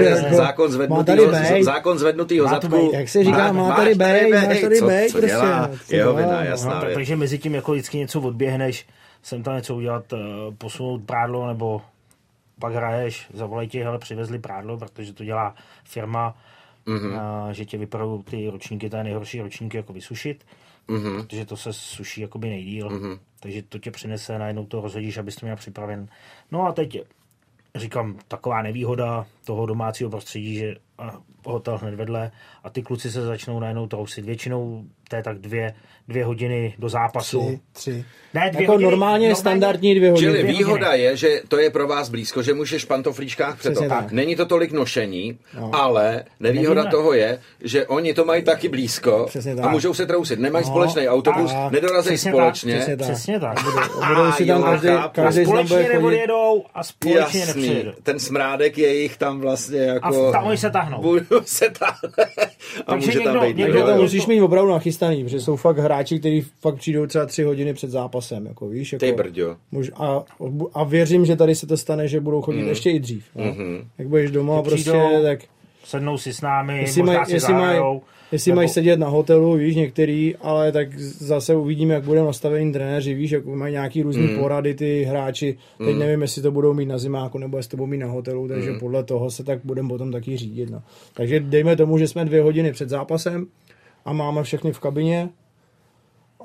je 0.00 0.10
Jako- 0.10 0.36
zákon 0.36 0.66
Má 0.66 0.72
zvednutýho, 0.72 1.32
zákon 1.64 1.98
zvednutýho 1.98 2.44
Má 2.46 2.50
tu 2.50 2.54
zadku. 2.68 2.76
bej. 2.90 3.00
Jak 3.00 3.08
se 3.08 3.24
říká, 3.24 3.52
má 3.52 3.76
tady 3.76 3.94
bej, 3.94 4.32
máš 4.32 4.60
tady 4.60 4.78
co, 4.78 4.86
bej, 4.86 5.10
co 5.10 5.18
prostě, 5.18 5.96
jeho 5.96 6.14
vina, 6.14 6.32
No, 6.32 6.44
jasná 6.44 6.74
No, 6.74 6.94
takže 6.94 7.16
mezi 7.16 7.38
tím 7.38 7.54
jako 7.54 7.72
vždycky 7.72 7.98
něco 7.98 8.20
odběhneš, 8.20 8.86
sem 9.22 9.42
tam 9.42 9.56
něco 9.56 9.74
udělat, 9.74 10.04
eh, 10.12 10.16
posunout 10.58 11.00
prádlo, 11.06 11.46
nebo 11.46 11.80
pak 12.60 12.74
hraješ, 12.74 13.26
zavolej 13.34 13.68
ti, 13.68 13.82
hele, 13.82 13.98
přivezli 13.98 14.38
prádlo, 14.38 14.76
protože 14.78 15.12
to 15.12 15.24
dělá 15.24 15.54
firma. 15.84 16.34
Mm-hmm. 16.86 17.20
a, 17.20 17.52
že 17.52 17.64
tě 17.64 17.78
vypadou 17.78 18.22
ty 18.22 18.50
ročníky, 18.50 18.90
ty 18.90 18.96
nejhorší 18.96 19.40
ročníky 19.40 19.76
jako 19.76 19.92
vysušit, 19.92 20.44
Mhm. 20.88 21.02
mm-hmm. 21.04 21.26
protože 21.26 21.46
to 21.46 21.56
se 21.56 21.72
suší 21.72 22.20
jakoby 22.20 22.48
nejdíl, 22.48 22.88
mm-hmm. 22.88 23.18
takže 23.40 23.62
to 23.62 23.78
tě 23.78 23.90
přinese, 23.90 24.38
najednou 24.38 24.66
to 24.66 24.80
rozhodíš, 24.80 25.16
abys 25.18 25.36
to 25.36 25.46
měl 25.46 25.56
připraven. 25.56 26.08
No 26.50 26.66
a 26.66 26.72
teď 26.72 26.98
říkám, 27.74 28.18
taková 28.28 28.62
nevýhoda 28.62 29.26
toho 29.44 29.66
domácího 29.66 30.10
prostředí, 30.10 30.54
že 30.54 30.74
a, 30.98 31.20
hotel 31.46 31.78
hned 31.78 31.94
vedle 31.94 32.30
a 32.64 32.70
ty 32.70 32.82
kluci 32.82 33.10
se 33.10 33.22
začnou 33.22 33.60
najednou 33.60 33.86
trousit. 33.86 34.24
Většinou 34.24 34.84
to 35.08 35.16
je 35.16 35.22
tak 35.22 35.38
dvě, 35.38 35.74
dvě 36.08 36.24
hodiny 36.24 36.74
do 36.78 36.88
zápasu. 36.88 37.40
Tři, 37.72 37.90
tři. 37.92 38.04
Ne, 38.34 38.50
dvě 38.50 38.62
Jako 38.62 38.72
hodiny, 38.72 38.90
normálně 38.90 39.12
normálně- 39.28 39.34
standardní 39.36 39.94
dvě 39.94 40.10
hodiny. 40.10 40.32
Čili 40.32 40.42
dvě 40.42 40.52
výhoda 40.56 40.86
hodiny. 40.88 41.02
je, 41.04 41.16
že 41.16 41.42
to 41.48 41.58
je 41.58 41.70
pro 41.70 41.86
vás 41.88 42.08
blízko, 42.08 42.42
že 42.42 42.54
můžeš 42.54 42.84
v 42.84 42.88
pantoflíčkách 42.88 43.58
před 43.58 43.68
to. 43.68 43.74
Přesně 43.74 43.88
tak. 43.88 44.12
Není 44.12 44.36
to 44.36 44.46
tolik 44.46 44.72
nošení, 44.72 45.38
No. 45.60 45.70
ale 45.74 46.24
nevýhoda 46.40 46.74
Nevíme. 46.82 46.90
toho 46.90 47.12
je, 47.12 47.40
že 47.64 47.86
oni 47.86 48.14
to 48.14 48.24
mají 48.24 48.42
taky 48.42 48.68
blízko 48.68 49.24
Přesně 49.28 49.56
tak. 49.56 49.64
a 49.64 49.68
můžou 49.68 49.94
se 49.94 50.06
trousit. 50.06 50.38
Nemají 50.38 50.64
No. 50.64 50.70
společný 50.70 51.08
autobus, 51.08 51.52
A- 51.54 51.70
nedorazí 51.70 52.08
Přesně 52.08 52.30
společně. 52.30 52.74
tak, 52.74 52.82
Přesně 52.82 52.96
tak. 52.96 53.06
Přesně 53.08 53.40
tak. 53.40 53.58
Budou 54.08 54.32
si 54.32 54.46
tam 54.46 54.62
každý, 54.62 54.88
každý 55.12 55.44
Společně 55.44 55.76
neodjedou 55.88 56.64
a 56.74 56.82
společně 56.82 57.40
Jasný, 57.40 57.62
nepřijedou. 57.62 57.92
ten 58.02 58.18
smrádek 58.18 58.78
je 58.78 58.94
jich 59.02 59.16
tam 59.16 59.40
vlastně 59.40 59.80
jako... 59.80 60.28
A 60.28 60.32
tam 60.32 60.44
oni 60.46 60.56
se 60.58 60.70
tahnou. 60.70 61.00
Budou 61.02 61.40
se 61.44 61.70
tahne. 61.78 62.30
A 62.86 62.92
Takže 62.92 63.06
může 63.06 63.20
tam 63.20 63.26
někdo- 63.34 63.40
být 63.40 63.46
někdo- 63.56 63.62
Takže 63.64 63.78
někdo, 63.78 63.92
to 63.96 64.02
musíš 64.02 64.26
mít 64.26 64.40
opravdu 64.40 64.70
nachystaný, 64.72 65.24
protože 65.24 65.40
jsou 65.40 65.56
fakt 65.56 65.78
hráči, 65.78 66.18
kteří 66.18 66.40
fakt 66.60 66.74
přijdou 66.74 67.06
třeba 67.06 67.26
tři 67.26 67.42
hodiny 67.42 67.74
před 67.74 67.90
zápasem, 67.90 68.46
jako 68.46 68.68
víš. 68.68 68.92
Jako, 68.92 69.06
Ty 69.06 69.12
brďo. 69.12 69.56
Muž, 69.72 69.90
a, 69.96 70.22
a 70.74 70.84
věřím, 70.84 71.26
že 71.26 71.36
tady 71.36 71.54
se 71.54 71.66
to 71.66 71.76
stane, 71.76 72.08
že 72.08 72.20
budou 72.20 72.42
chodit 72.42 72.62
mm. 72.62 72.68
ještě 72.68 72.90
i 72.90 73.00
dřív. 73.00 73.24
No. 73.34 73.44
Mhm. 73.44 73.84
Jak 73.98 74.08
budeš 74.08 74.30
doma, 74.30 74.56
Že 74.56 74.62
prostě, 74.62 74.90
přijdou, 74.90 75.22
tak 75.22 75.38
Sednou 75.84 76.18
si 76.18 76.32
s 76.32 76.40
námi, 76.40 76.78
jestli 76.78 77.02
možná 77.02 77.14
mají 77.14 77.26
si 77.26 77.32
jestli 77.32 77.52
maj, 77.52 77.62
zahrajou. 77.62 78.02
Jestli 78.32 78.50
nebo- 78.50 78.56
mají 78.56 78.68
sedět 78.68 78.96
na 78.96 79.08
hotelu, 79.08 79.54
víš, 79.54 79.76
některý, 79.76 80.36
ale 80.36 80.72
tak 80.72 80.98
zase 80.98 81.54
uvidíme, 81.54 81.94
jak 81.94 82.04
budou 82.04 82.26
nastavení 82.26 82.72
trenéři, 82.72 83.14
víš, 83.14 83.30
jak 83.30 83.44
mají 83.46 83.72
nějaký 83.72 84.02
různý 84.02 84.26
mm. 84.26 84.38
porady 84.38 84.74
ty 84.74 85.02
hráči. 85.02 85.58
Teď 85.78 85.94
mm. 85.94 85.98
nevím, 85.98 86.22
jestli 86.22 86.42
to 86.42 86.50
budou 86.50 86.74
mít 86.74 86.86
na 86.86 86.98
zimáku, 86.98 87.38
nebo 87.38 87.56
jestli 87.56 87.70
to 87.70 87.76
budou 87.76 87.86
mít 87.86 87.98
na 87.98 88.06
hotelu, 88.06 88.48
takže 88.48 88.70
mm. 88.70 88.78
podle 88.78 89.04
toho 89.04 89.30
se 89.30 89.44
tak 89.44 89.58
budeme 89.64 89.88
potom 89.88 90.12
taky 90.12 90.36
řídit. 90.36 90.70
No. 90.70 90.82
Takže 91.14 91.40
dejme 91.40 91.76
tomu, 91.76 91.98
že 91.98 92.08
jsme 92.08 92.24
dvě 92.24 92.42
hodiny 92.42 92.72
před 92.72 92.88
zápasem 92.88 93.46
a 94.04 94.12
máme 94.12 94.42
všechny 94.42 94.72
v 94.72 94.78
kabině. 94.80 95.28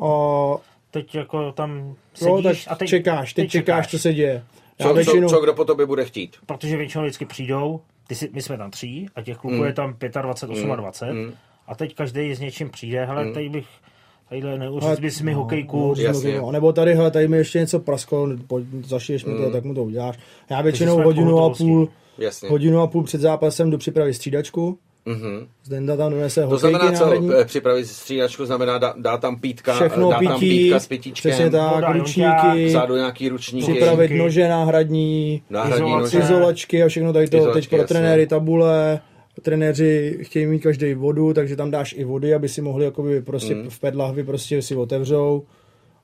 A 0.02 0.56
Teď 0.92 1.16
jako 1.16 1.52
tam 1.52 1.96
sedíš 2.14 2.66
tak 2.66 2.74
a 2.74 2.76
teď 2.76 2.90
čekáš, 2.90 3.34
teď, 3.34 3.50
čekáš, 3.50 3.88
co 3.88 4.00
se 4.00 4.14
děje. 4.14 4.44
Já 4.80 4.88
Co, 4.88 4.94
většinou, 4.94 5.30
co, 5.30 5.36
co 5.36 5.42
kdo 5.42 5.54
po 5.54 5.66
tobě 5.66 5.86
bude 5.86 6.06
chtít? 6.06 6.38
protože 6.46 6.78
většinou 6.78 7.04
vždycky 7.04 7.26
přijdou, 7.26 7.82
ty 8.08 8.16
si, 8.16 8.30
my 8.34 8.42
jsme 8.42 8.58
tam 8.58 8.72
tří 8.72 9.08
a 9.16 9.22
těch 9.22 9.38
kluků 9.38 9.56
Mm. 9.56 9.66
je 9.66 9.74
tam 9.74 9.96
25, 10.22 10.76
28 10.76 11.34
a 11.72 11.76
teď 11.76 11.96
každý 11.96 12.36
s 12.36 12.40
něčím 12.40 12.70
přijde, 12.70 13.06
hele, 13.06 13.26
Mm. 13.26 13.34
teď 13.34 13.50
bych 13.52 13.66
tadyhle 14.30 14.58
neuříct 14.58 15.00
bys 15.00 15.22
mi 15.22 15.34
hokejku, 15.34 15.94
No, 16.34 16.42
no, 16.42 16.52
nebo 16.52 16.74
tady, 16.74 16.94
hele, 16.96 17.12
tady 17.12 17.28
mi 17.28 17.38
ještě 17.38 17.60
něco 17.60 17.80
prasklo, 17.80 18.28
zašiješ 18.86 19.26
mi 19.26 19.34
to, 19.34 19.42
Mm. 19.44 19.52
tak 19.52 19.64
mu 19.64 19.74
to 19.74 19.84
uděláš. 19.84 20.20
Já 20.50 20.62
většinou 20.62 21.02
hodinu 21.02 21.40
a 21.40 21.50
půl, 21.50 21.90
Jasně. 22.18 22.50
hodinu 22.50 22.82
a 22.82 22.88
půl 22.88 23.04
před 23.04 23.22
zápasem 23.22 23.70
jdu 23.72 23.78
připravit 23.78 24.14
střídačku. 24.14 24.78
Mhm. 25.06 25.48
Zdenda 25.64 25.98
tam 25.98 26.12
donese 26.12 26.42
To 26.42 26.48
hokejky 26.48 26.70
znamená, 26.78 26.92
co 26.98 27.04
náhradní. 27.04 27.30
eh, 27.42 27.46
připravit 27.46 27.86
střídačku, 27.86 28.46
znamená 28.46 28.78
dá, 28.78 28.94
dá 28.98 29.18
tam 29.18 29.40
pítka, 29.40 29.74
Všechno 29.76 30.10
dá 30.10 30.20
tam 30.20 30.40
pití, 30.40 30.50
pítka 30.64 30.80
s 30.80 30.88
přesně 31.14 31.50
tak, 31.50 31.76
voda, 31.76 31.92
ručníky, 31.94 32.66
vzadu 32.66 32.96
nějaký 32.96 33.30
ručníky, 33.30 33.72
připravit 33.72 34.12
nože 34.12 34.48
náhradní, 34.48 35.42
náhradní 35.50 35.88
izolace. 35.88 36.18
nože. 36.18 36.26
izolačky 36.34 36.84
a 36.84 36.88
všechno 36.88 37.14
tady 37.14 37.28
to. 37.28 37.38
Izolačky, 37.38 37.60
Teď 37.62 37.70
pro 37.70 37.78
jasně. 37.78 37.94
trenéry 37.96 38.28
tabule, 38.28 39.00
trenéři 39.42 40.18
chtějí 40.22 40.46
mít 40.46 40.60
každý 40.60 40.94
vodu, 40.94 41.34
takže 41.34 41.56
tam 41.56 41.72
dáš 41.72 41.94
i 41.98 42.04
vody, 42.04 42.34
aby 42.34 42.50
si 42.50 42.62
mohli 42.62 42.86
jakoby 42.86 43.22
prostě 43.22 43.56
Mm. 43.56 43.70
v 43.70 43.80
pet 43.80 43.96
lahvi 43.96 44.24
prostě 44.24 44.62
si 44.62 44.76
otevřou, 44.76 45.44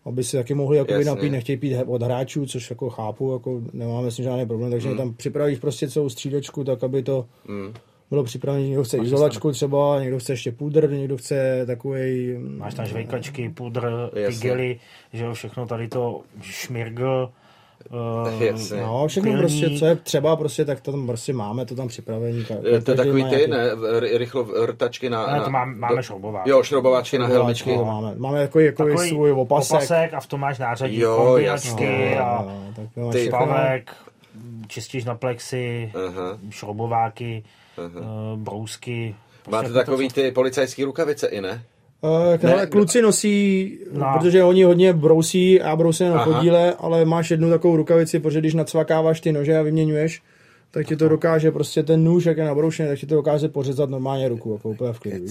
aby 0.06 0.24
si 0.24 0.38
taky 0.38 0.54
mohli 0.54 0.78
jakoby 0.78 0.94
Jasně. 0.94 1.10
napít, 1.10 1.32
nechtějí 1.32 1.58
pít 1.58 1.76
od 1.86 2.02
hráčů, 2.02 2.46
což 2.46 2.70
jako 2.70 2.90
chápu, 2.90 3.34
jako 3.34 3.62
nemáme 3.74 4.12
s 4.12 4.16
tím 4.16 4.26
žádný 4.26 4.46
problém, 4.46 4.72
takže 4.72 4.94
tam 4.96 5.14
připravíš 5.14 5.60
prostě 5.60 5.90
celou 5.90 6.10
střídačku, 6.10 6.64
tak 6.64 6.84
aby 6.84 7.04
to 7.04 7.26
Mm. 7.48 7.74
bylo 8.10 8.24
připravené, 8.24 8.68
někdo 8.68 8.84
chce 8.84 8.98
izolačku 8.98 9.52
třeba, 9.52 10.00
někdo 10.02 10.20
chce 10.20 10.34
ještě 10.34 10.52
pudr, 10.52 10.92
někdo 10.92 11.18
chce 11.18 11.64
takový. 11.66 12.36
máš 12.40 12.74
tam 12.74 12.86
žvejkačky, 12.86 13.50
pudr, 13.50 14.10
ty 14.28 14.36
gely, 14.42 14.80
že 15.14 15.24
jo, 15.26 15.34
všechno 15.34 15.66
tady 15.66 15.88
to 15.88 16.22
šmirgl, 16.42 17.30
eh, 18.42 18.46
Jasně. 18.46 18.82
No, 18.82 19.08
všechno 19.08 19.32
pilní. 19.32 19.42
prostě, 19.42 19.80
co 19.80 19.86
je 19.86 19.96
třeba, 19.96 20.36
prostě, 20.36 20.66
tak 20.66 20.82
to 20.82 20.92
tam 20.92 21.08
prostě 21.08 21.34
máme, 21.34 21.66
to 21.66 21.76
tam 21.76 21.88
připravení. 21.88 22.44
ka- 22.46 22.66
Je 22.68 22.82
To 22.82 22.92
je 22.92 22.98
takový 22.98 23.22
má 23.24 23.30
ty, 23.30 23.36
nějaký- 23.36 23.52
ne, 23.52 23.70
rychlo 24.18 24.48
rtačky 24.66 25.10
na... 25.10 25.34
Ne, 25.34 25.42
to 25.42 25.50
máme, 25.50 25.76
máme 25.76 26.04
šroubovák. 26.04 26.48
Jo, 26.48 26.64
šrobováčky 26.64 27.18
na 27.18 27.28
helmičky. 27.28 27.76
To 27.76 27.86
máme. 27.86 28.14
Máme 28.18 28.42
jako, 28.42 28.60
jako 28.60 28.86
Takový 28.86 29.10
svůj 29.10 29.32
opasek. 29.32 29.72
opasek 29.76 30.14
a 30.14 30.20
v 30.20 30.28
tom 30.28 30.40
máš 30.40 30.60
nářadí 30.60 31.00
Jo, 31.00 31.16
kombinačky 31.26 31.70
jasně. 31.70 32.20
a 32.20 32.42
No, 32.48 32.74
tak 32.76 32.86
to 32.94 33.00
máš 33.00 33.14
Ty 33.16 33.30
pavek, 33.30 33.92
čistíš 34.68 35.06
na 35.06 35.16
plexi, 35.16 35.92
Aha. 36.08 36.38
šroubováky, 36.50 37.44
eh, 37.78 37.92
brousky. 38.36 39.16
Máte 39.50 39.64
Prostě 39.68 39.74
takový 39.86 40.08
ty 40.10 40.32
policajský 40.32 40.84
rukavice 40.84 41.28
i 41.28 41.42
ne? 41.42 41.64
Uh, 42.02 42.44
Ne, 42.44 42.66
kluci 42.68 43.02
nosí, 43.02 43.80
No. 43.92 44.14
protože 44.20 44.44
oni 44.44 44.64
hodně 44.64 44.94
brousí, 44.94 45.54
já 45.54 45.76
brousím 45.76 46.08
na 46.10 46.14
Aha. 46.14 46.24
chodíle, 46.34 46.74
ale 46.80 47.06
máš 47.06 47.32
jednu 47.32 47.50
takovou 47.50 47.76
rukavici, 47.76 48.20
protože 48.20 48.40
když 48.40 48.54
nacvakáváš 48.54 49.22
ty 49.22 49.32
nože 49.32 49.58
a 49.58 49.62
vyměňuješ, 49.62 50.22
tak 50.78 50.88
ti 50.88 50.96
to 50.96 51.10
dokáže 51.10 51.52
prostě 51.52 51.84
ten 51.84 52.04
nůž, 52.04 52.26
jak 52.26 52.38
je 52.38 52.44
nabroušený, 52.46 52.90
tak 52.90 53.00
ti 53.00 53.06
to 53.06 53.16
dokáže 53.16 53.48
pořezat 53.48 53.90
normálně 53.90 54.28
ruku, 54.28 54.54
jako 54.54 54.70
úplně 54.70 54.94
v 54.94 55.00
klidu. 55.00 55.26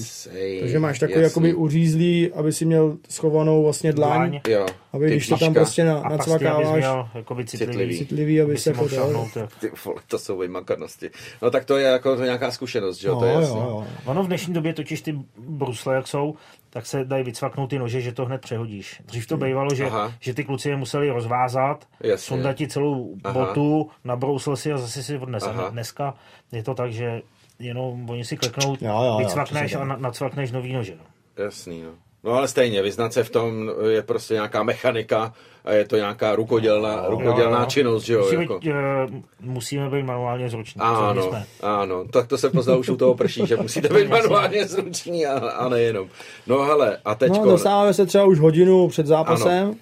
Takže 0.60 0.78
máš 0.78 0.98
takový 0.98 1.20
jasný. 1.20 1.30
jakoby 1.30 1.54
uřízlý, 1.54 2.32
aby 2.32 2.52
si 2.52 2.64
měl 2.64 2.96
schovanou 3.08 3.62
vlastně 3.62 3.92
dlaň, 3.92 4.30
Dlaň. 4.30 4.40
Jo, 4.48 4.66
aby 4.92 5.06
když 5.06 5.28
to 5.28 5.36
tam 5.36 5.54
prostě 5.54 5.84
na, 5.84 5.98
A 5.98 6.08
nacvakáváš, 6.08 6.76
měl 6.76 7.08
jakoby 7.14 7.44
citlivý, 7.44 7.72
Citlivý. 7.72 7.98
citlivý, 7.98 8.40
aby 8.40 8.50
aby 8.52 8.60
se 8.60 8.70
jako 8.70 8.88
Ty 8.88 9.70
vole, 9.84 10.00
to 10.08 10.18
jsou 10.18 10.38
vymakarnosti. 10.38 11.10
No 11.42 11.50
tak 11.50 11.64
to 11.64 11.76
je 11.76 11.86
jako 11.86 12.16
to 12.16 12.24
nějaká 12.24 12.50
zkušenost, 12.50 12.98
že 12.98 13.08
jo? 13.08 13.14
No, 13.14 13.20
to 13.20 13.26
je 13.26 13.32
jo, 13.34 13.40
jasný. 13.40 13.58
jo. 13.58 13.86
Ono 14.04 14.22
v 14.22 14.26
dnešní 14.26 14.54
době 14.54 14.74
totiž 14.74 15.00
ty 15.00 15.18
brusle, 15.38 15.94
jak 15.94 16.06
jsou, 16.08 16.34
tak 16.76 16.86
se 16.86 17.04
dají 17.04 17.24
vycvaknout 17.24 17.70
ty 17.70 17.78
nože, 17.78 18.00
že 18.00 18.12
to 18.12 18.24
hned 18.24 18.40
přehodíš. 18.40 19.02
Dřív 19.04 19.26
to 19.26 19.36
bývalo, 19.36 19.74
že, 19.74 19.84
Aha. 19.86 20.12
že 20.20 20.34
ty 20.34 20.44
kluci 20.44 20.68
je 20.68 20.76
museli 20.76 21.10
rozvázat, 21.10 21.88
Jasně. 22.00 22.18
sundat 22.18 22.56
ti 22.56 22.68
celou 22.68 23.16
Aha. 23.24 23.32
botu, 23.32 23.90
nabrousl 24.04 24.56
si 24.56 24.72
a 24.72 24.78
zase 24.78 25.02
si 25.02 25.18
odnes. 25.18 25.48
Dneska 25.70 26.14
je 26.52 26.62
to 26.62 26.74
tak, 26.74 26.92
že 26.92 27.22
jenom 27.58 28.10
oni 28.10 28.24
si 28.24 28.36
kleknou, 28.36 28.76
Jo, 28.80 28.92
jo, 28.92 29.02
jo, 29.02 29.18
vycvakneš 29.18 29.74
a 29.74 29.84
na, 29.84 29.96
nacvakneš 29.96 30.52
nový 30.52 30.72
nože. 30.72 30.94
No. 30.96 31.04
Jasný, 31.44 31.82
no. 31.82 31.90
No 32.26 32.32
ale 32.32 32.48
stejně, 32.48 32.82
vyznat 32.82 33.12
se 33.12 33.24
v 33.24 33.30
tom 33.30 33.70
je 33.88 34.02
prostě 34.02 34.34
nějaká 34.34 34.62
mechanika 34.62 35.34
a 35.64 35.72
je 35.72 35.84
to 35.84 35.96
nějaká 35.96 36.34
rukodělná, 36.36 37.08
rukodělná 37.08 37.58
Jo, 37.58 37.60
jo. 37.64 37.66
činnost, 37.70 38.04
že 38.04 38.12
jo? 38.14 38.20
Musí 38.22 38.34
Jako. 38.34 38.58
být, 38.58 38.70
eh, 38.70 39.22
musíme 39.40 39.90
být 39.90 40.02
manuálně 40.02 40.48
zruční. 40.48 40.80
Ano, 40.80 41.22
jsme. 41.22 41.44
ano, 41.62 42.04
tak 42.04 42.26
to 42.26 42.38
se 42.38 42.50
poznal 42.50 42.78
už 42.78 42.88
u 42.88 42.96
toho 42.96 43.14
prší, 43.14 43.46
že 43.46 43.56
musíte 43.56 43.88
být 43.94 44.08
manuálně 44.10 44.66
zruční 44.66 45.26
a, 45.26 45.48
a 45.48 45.68
nejenom. 45.68 46.08
No 46.46 46.62
hele, 46.64 46.98
a 47.04 47.14
teďko... 47.14 47.38
No, 47.44 47.50
dostáváme 47.50 47.94
se 47.94 48.06
třeba 48.06 48.24
už 48.24 48.38
hodinu 48.38 48.88
před 48.88 49.06
zápasem, 49.06 49.64
Ano. 49.64 49.74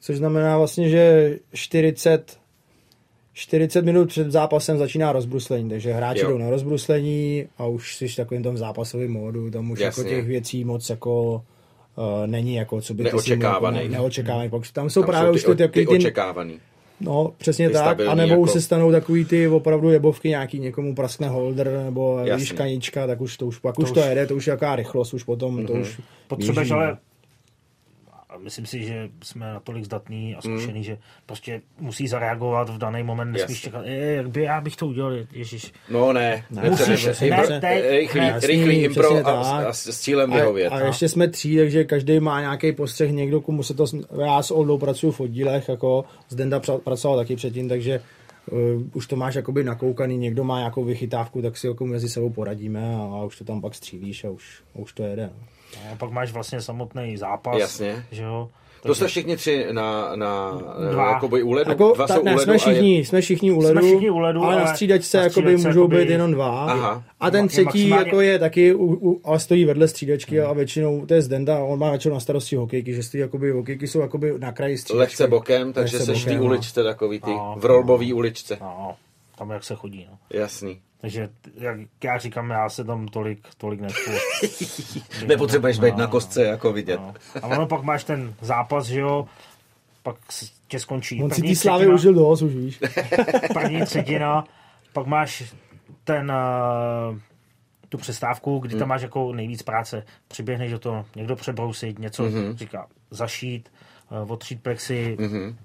což 0.00 0.16
znamená 0.16 0.58
vlastně, 0.58 0.88
že 0.88 1.36
40, 1.52 2.38
40 3.32 3.84
minut 3.84 4.08
před 4.08 4.30
zápasem 4.32 4.78
začíná 4.78 5.12
rozbruslení, 5.12 5.70
takže 5.70 5.92
hráči 5.92 6.20
Jo. 6.20 6.28
jdou 6.30 6.38
na 6.38 6.50
rozbruslení 6.50 7.46
a 7.58 7.66
už 7.66 7.96
jsi 7.96 8.08
v 8.08 8.16
takovém 8.16 8.42
tom 8.42 8.56
zápasovém 8.56 9.10
módu, 9.12 9.50
tam 9.50 9.70
už 9.70 9.80
Jasně. 9.80 10.02
jako 10.02 10.10
těch 10.16 10.26
věcí 10.26 10.64
moc 10.64 10.90
jako 10.90 11.42
uh, 11.96 12.26
není 12.26 12.54
jako, 12.54 12.80
co 12.80 12.94
by 12.94 13.02
ty 13.04 13.08
Neočekávaný. 13.10 13.76
Jako, 13.76 13.88
ne, 13.88 13.98
neočekávaný. 13.98 14.50
Tam 14.72 14.90
jsou 14.90 15.00
tam 15.00 15.10
právě 15.10 15.28
jsou 15.40 15.50
už 15.52 15.56
ty, 15.56 15.62
ty, 15.62 15.68
ty 15.68 15.86
ty, 15.86 15.96
očekávaný. 15.96 16.58
no 17.00 17.32
přesně 17.38 17.68
ty 17.68 17.72
tak, 17.72 17.82
stabilní 17.84 18.12
anebo 18.12 18.30
jako- 18.30 18.40
už 18.42 18.50
se 18.50 18.60
stanou 18.60 18.92
takový 18.92 19.24
ty 19.24 19.48
opravdu 19.48 19.90
jebovky 19.90 20.28
nějaký, 20.28 20.58
někomu 20.58 20.94
praskne 20.94 21.28
holder 21.28 21.80
nebo 21.84 22.18
Jasně. 22.18 22.36
víš 22.36 22.52
kanička, 22.52 23.06
tak 23.06 23.20
už 23.20 23.36
to 23.36 23.46
už, 23.46 23.58
pak 23.58 23.78
už 23.78 23.84
už- 23.84 23.92
to 23.92 24.00
jede, 24.00 24.26
to 24.26 24.36
už 24.36 24.46
je 24.46 24.50
jaká 24.50 24.76
rychlost, 24.76 25.14
už 25.14 25.22
potom 25.22 25.56
Mhm. 25.56 25.66
to 25.66 25.72
už 25.72 26.00
Potřebuješ 26.28 26.70
ale 26.70 26.92
a 26.92 26.98
myslím 28.38 28.66
si, 28.66 28.82
že 28.84 29.08
jsme 29.22 29.46
natolik 29.52 29.84
zdatní 29.84 30.34
a 30.34 30.40
zkušený, 30.40 30.84
že 30.84 30.98
prostě 31.26 31.60
musí 31.78 32.08
zareagovat 32.08 32.68
v 32.68 32.78
daný 32.78 33.02
moment, 33.02 33.32
nesmíš 33.32 33.56
Jasně. 33.56 33.70
čekat, 33.70 33.82
e, 33.86 34.14
jak 34.14 34.28
by 34.30 34.42
já 34.42 34.60
bych 34.60 34.76
to 34.76 34.86
udělal, 34.86 35.12
ježiš. 35.32 35.72
No 35.90 36.12
ne, 36.12 36.44
Ne, 36.50 36.70
musíš, 36.70 37.06
Impro- 37.08 37.50
ne, 37.50 37.60
teď, 37.60 37.84
rychlý, 37.90 38.20
ne, 38.20 38.40
rychlý 38.42 38.74
impro 38.76 39.26
a, 39.26 39.30
a, 39.32 39.72
s, 39.72 39.86
s 39.86 40.00
cílem 40.00 40.32
vyhovět. 40.32 40.72
A, 40.72 40.76
a 40.76 40.80
ještě 40.80 41.08
jsme 41.08 41.28
tří, 41.28 41.56
takže 41.56 41.84
každý 41.84 42.20
má 42.20 42.40
nějaký 42.40 42.72
postřeh, 42.72 43.10
někdo, 43.10 43.40
komu 43.40 43.62
se 43.62 43.74
to... 43.74 43.84
Já 44.24 44.42
s 44.42 44.50
Oldou 44.50 44.78
pracuji 44.78 45.10
v 45.12 45.20
oddílech, 45.20 45.68
jako 45.68 46.04
s 46.28 46.34
Denda 46.34 46.58
pra- 46.60 46.78
pracoval 46.78 47.16
taky 47.18 47.36
předtím, 47.36 47.68
takže 47.68 48.00
uh, 48.50 48.82
už 48.94 49.06
to 49.06 49.16
máš 49.16 49.34
jakoby 49.34 49.64
nakoukaný, 49.64 50.18
někdo 50.18 50.44
má 50.44 50.58
nějakou 50.58 50.84
vychytávku, 50.84 51.42
tak 51.42 51.56
si 51.56 51.66
jako 51.66 51.86
mezi 51.86 52.08
sebou 52.08 52.30
poradíme 52.30 52.94
a, 52.96 52.98
a 53.20 53.24
už 53.24 53.38
to 53.38 53.44
tam 53.44 53.60
pak 53.60 53.74
střílíš 53.74 54.24
a 54.24 54.30
už, 54.30 54.62
a 54.74 54.78
už 54.78 54.92
to 54.92 55.02
jede. 55.02 55.30
No. 55.34 55.92
A 55.92 55.96
pak 55.96 56.10
máš 56.10 56.32
vlastně 56.32 56.60
samotný 56.60 57.16
zápas. 57.16 57.58
Jasně. 57.58 58.06
Že 58.12 58.22
jo? 58.22 58.48
To 58.86 58.94
jste 58.94 59.06
všichni 59.06 59.36
tři 59.36 59.66
na, 59.72 60.16
na 60.16 60.60
Dva. 60.92 61.08
jakoby 61.12 61.42
u 61.42 61.52
ledu? 61.52 61.70
Jako, 61.70 61.92
Dva 61.96 62.06
jsou 62.08 62.22
ne, 62.22 62.32
u 62.32 62.36
ledu 62.36 62.42
jsme 62.42 62.54
a 62.54 62.58
všichni, 62.58 62.96
je... 62.98 63.04
jsme 63.04 63.20
všichni 63.20 63.52
u 63.52 63.58
ledu, 63.60 63.80
všichni 63.80 64.10
u 64.10 64.18
ledu, 64.18 64.42
ale 64.42 64.54
na 64.56 64.60
ale 64.62 64.70
střídačce 64.70 65.16
na 65.16 65.22
jakoby 65.22 65.56
můžou 65.56 65.68
jakoby- 65.68 65.96
být 65.96 66.08
jenom 66.10 66.32
dva. 66.32 66.64
Aha. 66.64 67.04
A 67.20 67.30
ten 67.30 67.42
Je 67.44 67.48
třetí 67.48 67.64
maximálně- 67.64 68.06
jako 68.06 68.20
je 68.20 68.38
taky, 68.38 68.74
u, 68.74 68.86
u, 69.10 69.20
ale 69.24 69.40
stojí 69.40 69.64
vedle 69.64 69.88
střídačky 69.88 70.40
a 70.40 70.52
většinou, 70.52 71.06
to 71.06 71.14
je 71.14 71.22
Zdenda, 71.22 71.58
on 71.58 71.78
má 71.78 71.90
většinou 71.90 72.14
na 72.14 72.20
starosti 72.20 72.56
hokejky, 72.56 72.94
že 72.94 73.02
stojí 73.02 73.20
jakoby, 73.20 73.50
hokejky 73.50 73.86
jsou 73.88 74.00
jakoby 74.00 74.34
na 74.38 74.52
kraji 74.52 74.78
střídačky. 74.78 74.98
Lehce 74.98 75.26
bokem, 75.26 75.72
takže 75.72 75.96
Lehce 75.96 76.12
seš 76.12 76.24
bokem, 76.24 76.38
no. 76.40 76.44
uličce 76.44 76.82
takový 76.82 77.20
ty, 77.20 77.30
No. 77.30 77.54
v 77.58 77.64
rolbový 77.64 78.12
uličce. 78.34 78.58
No, 78.60 78.96
tam 79.38 79.50
jak 79.50 79.64
se 79.64 79.74
chodí. 79.74 80.06
No. 80.10 80.18
Jasný. 80.30 80.80
Takže 81.00 81.28
jak 81.54 81.76
já 82.04 82.18
říkám, 82.18 82.50
já 82.50 82.68
se 82.68 82.84
tam 82.84 83.08
tolik, 83.08 83.38
tolik 83.58 83.80
nečtu. 83.80 84.10
Nepotřebuješ 85.26 85.78
být 85.78 85.96
na 85.96 86.06
kostce 86.06 86.44
jako 86.44 86.72
vidět. 86.72 87.00
No. 87.00 87.14
A 87.42 87.46
ono 87.46 87.66
pak 87.66 87.82
máš 87.82 88.04
ten 88.04 88.34
zápas, 88.40 88.86
že 88.86 89.00
jo, 89.00 89.26
pak 90.02 90.16
tě 90.68 90.78
skončí 90.80 91.22
On 91.22 91.30
si 91.30 91.34
první 91.36 91.48
ty 91.50 91.56
slávy 91.56 91.86
užil 91.86 92.14
dost, 92.14 92.42
už 92.42 92.54
víš. 92.54 92.80
první 93.52 93.84
třetina, 93.84 94.44
pak 94.92 95.06
máš 95.06 95.54
ten 96.04 96.32
uh, 97.10 97.18
tu 97.88 97.98
přestávku, 97.98 98.58
kdy 98.58 98.70
Hmm. 98.72 98.78
tam 98.78 98.88
máš 98.88 99.02
jako 99.02 99.32
nejvíc 99.32 99.62
práce. 99.62 100.04
Přiběhneš 100.28 100.70
do 100.70 100.78
toho, 100.78 101.06
někdo 101.16 101.36
přebrousit, 101.36 101.98
něco 101.98 102.22
Mhm. 102.22 102.56
říká 102.56 102.86
zašít, 103.10 103.72
uh, 104.24 104.32
otřít 104.32 104.62
plexy, 104.62 105.16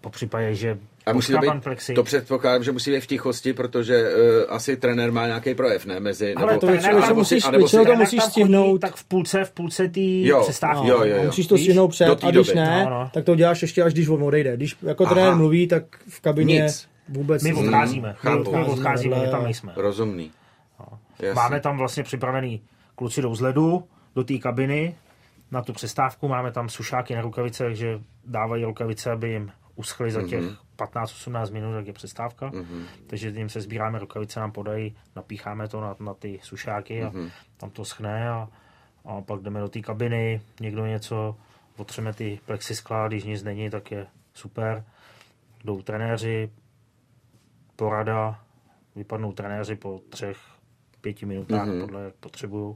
po 0.02 0.10
případě, 0.10 0.56
že 0.56 0.78
A 1.10 1.14
musí 1.14 1.34
to 1.34 1.40
být, 1.40 1.52
to 1.96 2.04
předpokládám, 2.04 2.64
že 2.64 2.72
musí 2.72 2.92
být 2.92 3.00
v 3.00 3.08
tichosti, 3.08 3.54
protože 3.54 4.02
uh, 4.16 4.54
asi 4.56 4.78
trenér 4.78 5.12
má 5.12 5.28
nějaký 5.28 5.56
projev, 5.56 5.86
ne? 5.86 6.00
Mezi, 6.00 6.34
Ale 6.36 6.48
nebo, 6.48 6.60
to 6.60 6.68
většinou, 6.68 7.02
si- 7.02 7.14
musíš, 7.14 7.44
anebo 7.46 7.68
si- 7.68 7.78
většinou 7.78 7.94
to 7.94 8.00
musíš 8.00 8.20
tam 8.20 8.30
chodí, 8.30 8.32
stihnout. 8.44 8.82
tak 8.82 8.96
v 8.96 9.04
půlce, 9.04 9.44
v 9.46 9.52
půlce 9.52 9.88
té 9.88 10.00
Jo, 10.02 10.42
přestávky. 10.44 10.88
jo, 10.88 11.04
jo, 11.04 11.16
jo. 11.16 11.24
Musíš 11.24 11.48
to 11.48 11.58
stihnout 11.58 11.88
před 11.88 12.06
Do 12.06 12.12
a 12.28 12.32
když 12.32 12.48
doby. 12.48 12.60
ne, 12.60 12.84
No, 12.84 12.90
no. 12.90 13.10
tak 13.14 13.24
to 13.26 13.36
děláš 13.36 13.62
ještě 13.62 13.84
až 13.84 13.94
když 13.94 14.08
on 14.08 14.24
odejde. 14.24 14.58
Když 14.58 14.76
jako 14.82 15.06
Aha. 15.06 15.14
trenér 15.14 15.36
mluví, 15.36 15.68
tak 15.68 15.84
v 16.10 16.22
kabině 16.22 16.62
Nic. 16.64 16.88
vůbec 17.10 17.44
My 17.44 17.50
nic. 17.52 17.60
odcházíme, 17.60 18.08
my, 18.10 18.16
chápu. 18.18 18.56
my 18.58 18.64
odcházíme, 18.66 19.20
my 19.20 19.28
tam 19.32 19.44
nejsme. 19.44 19.74
Rozumný. 19.76 20.32
Jasný. 21.20 21.36
Máme 21.36 21.60
tam 21.60 21.78
vlastně 21.78 22.04
připravený 22.04 22.62
kluci 22.96 23.22
jdou 23.22 23.36
z 23.36 23.42
ledu 23.42 23.84
do 24.16 24.24
té 24.24 24.38
kabiny 24.38 24.96
na 25.52 25.62
tu 25.62 25.74
přestávku, 25.74 26.28
máme 26.28 26.52
tam 26.52 26.70
sušáky 26.70 27.16
na 27.16 27.22
rukavice, 27.22 27.64
takže 27.64 28.00
dávají 28.26 28.66
rukavice, 28.66 29.12
aby 29.12 29.30
jim 29.30 29.52
uschly 29.76 30.12
za 30.12 30.24
těch 30.24 30.44
15-18 30.80 31.54
minut, 31.54 31.76
jak 31.76 31.88
je 31.88 31.94
přestávka. 31.94 32.52
Takže 33.08 33.30
jim 33.30 33.50
se 33.50 33.62
sbíráme 33.62 34.00
rukavice, 34.00 34.40
nám 34.40 34.52
podají, 34.52 34.96
napícháme 35.16 35.68
to 35.68 35.82
na, 35.82 35.96
na 36.00 36.14
ty 36.14 36.40
sušáky 36.44 37.04
a 37.04 37.12
tam 37.58 37.70
to 37.70 37.86
schne 37.86 38.30
a, 38.30 38.50
a 39.06 39.22
pak 39.22 39.42
jdeme 39.42 39.60
do 39.60 39.70
té 39.70 39.82
kabiny, 39.82 40.42
někdo 40.60 40.86
něco, 40.86 41.36
otřeme 41.78 42.14
ty 42.14 42.40
plexiskla, 42.46 43.08
když 43.08 43.24
nic 43.24 43.44
není, 43.44 43.70
tak 43.70 43.92
je 43.92 44.08
super. 44.34 44.84
Jdou 45.64 45.82
trenéři, 45.82 46.50
porada, 47.76 48.40
vypadnou 48.96 49.32
trenéři 49.32 49.76
po 49.76 50.02
třech, 50.10 50.38
pěti 51.02 51.26
minutách, 51.26 51.68
mm-hmm. 51.68 51.82
podle 51.82 52.04
jak 52.04 52.16
potřebují. 52.16 52.76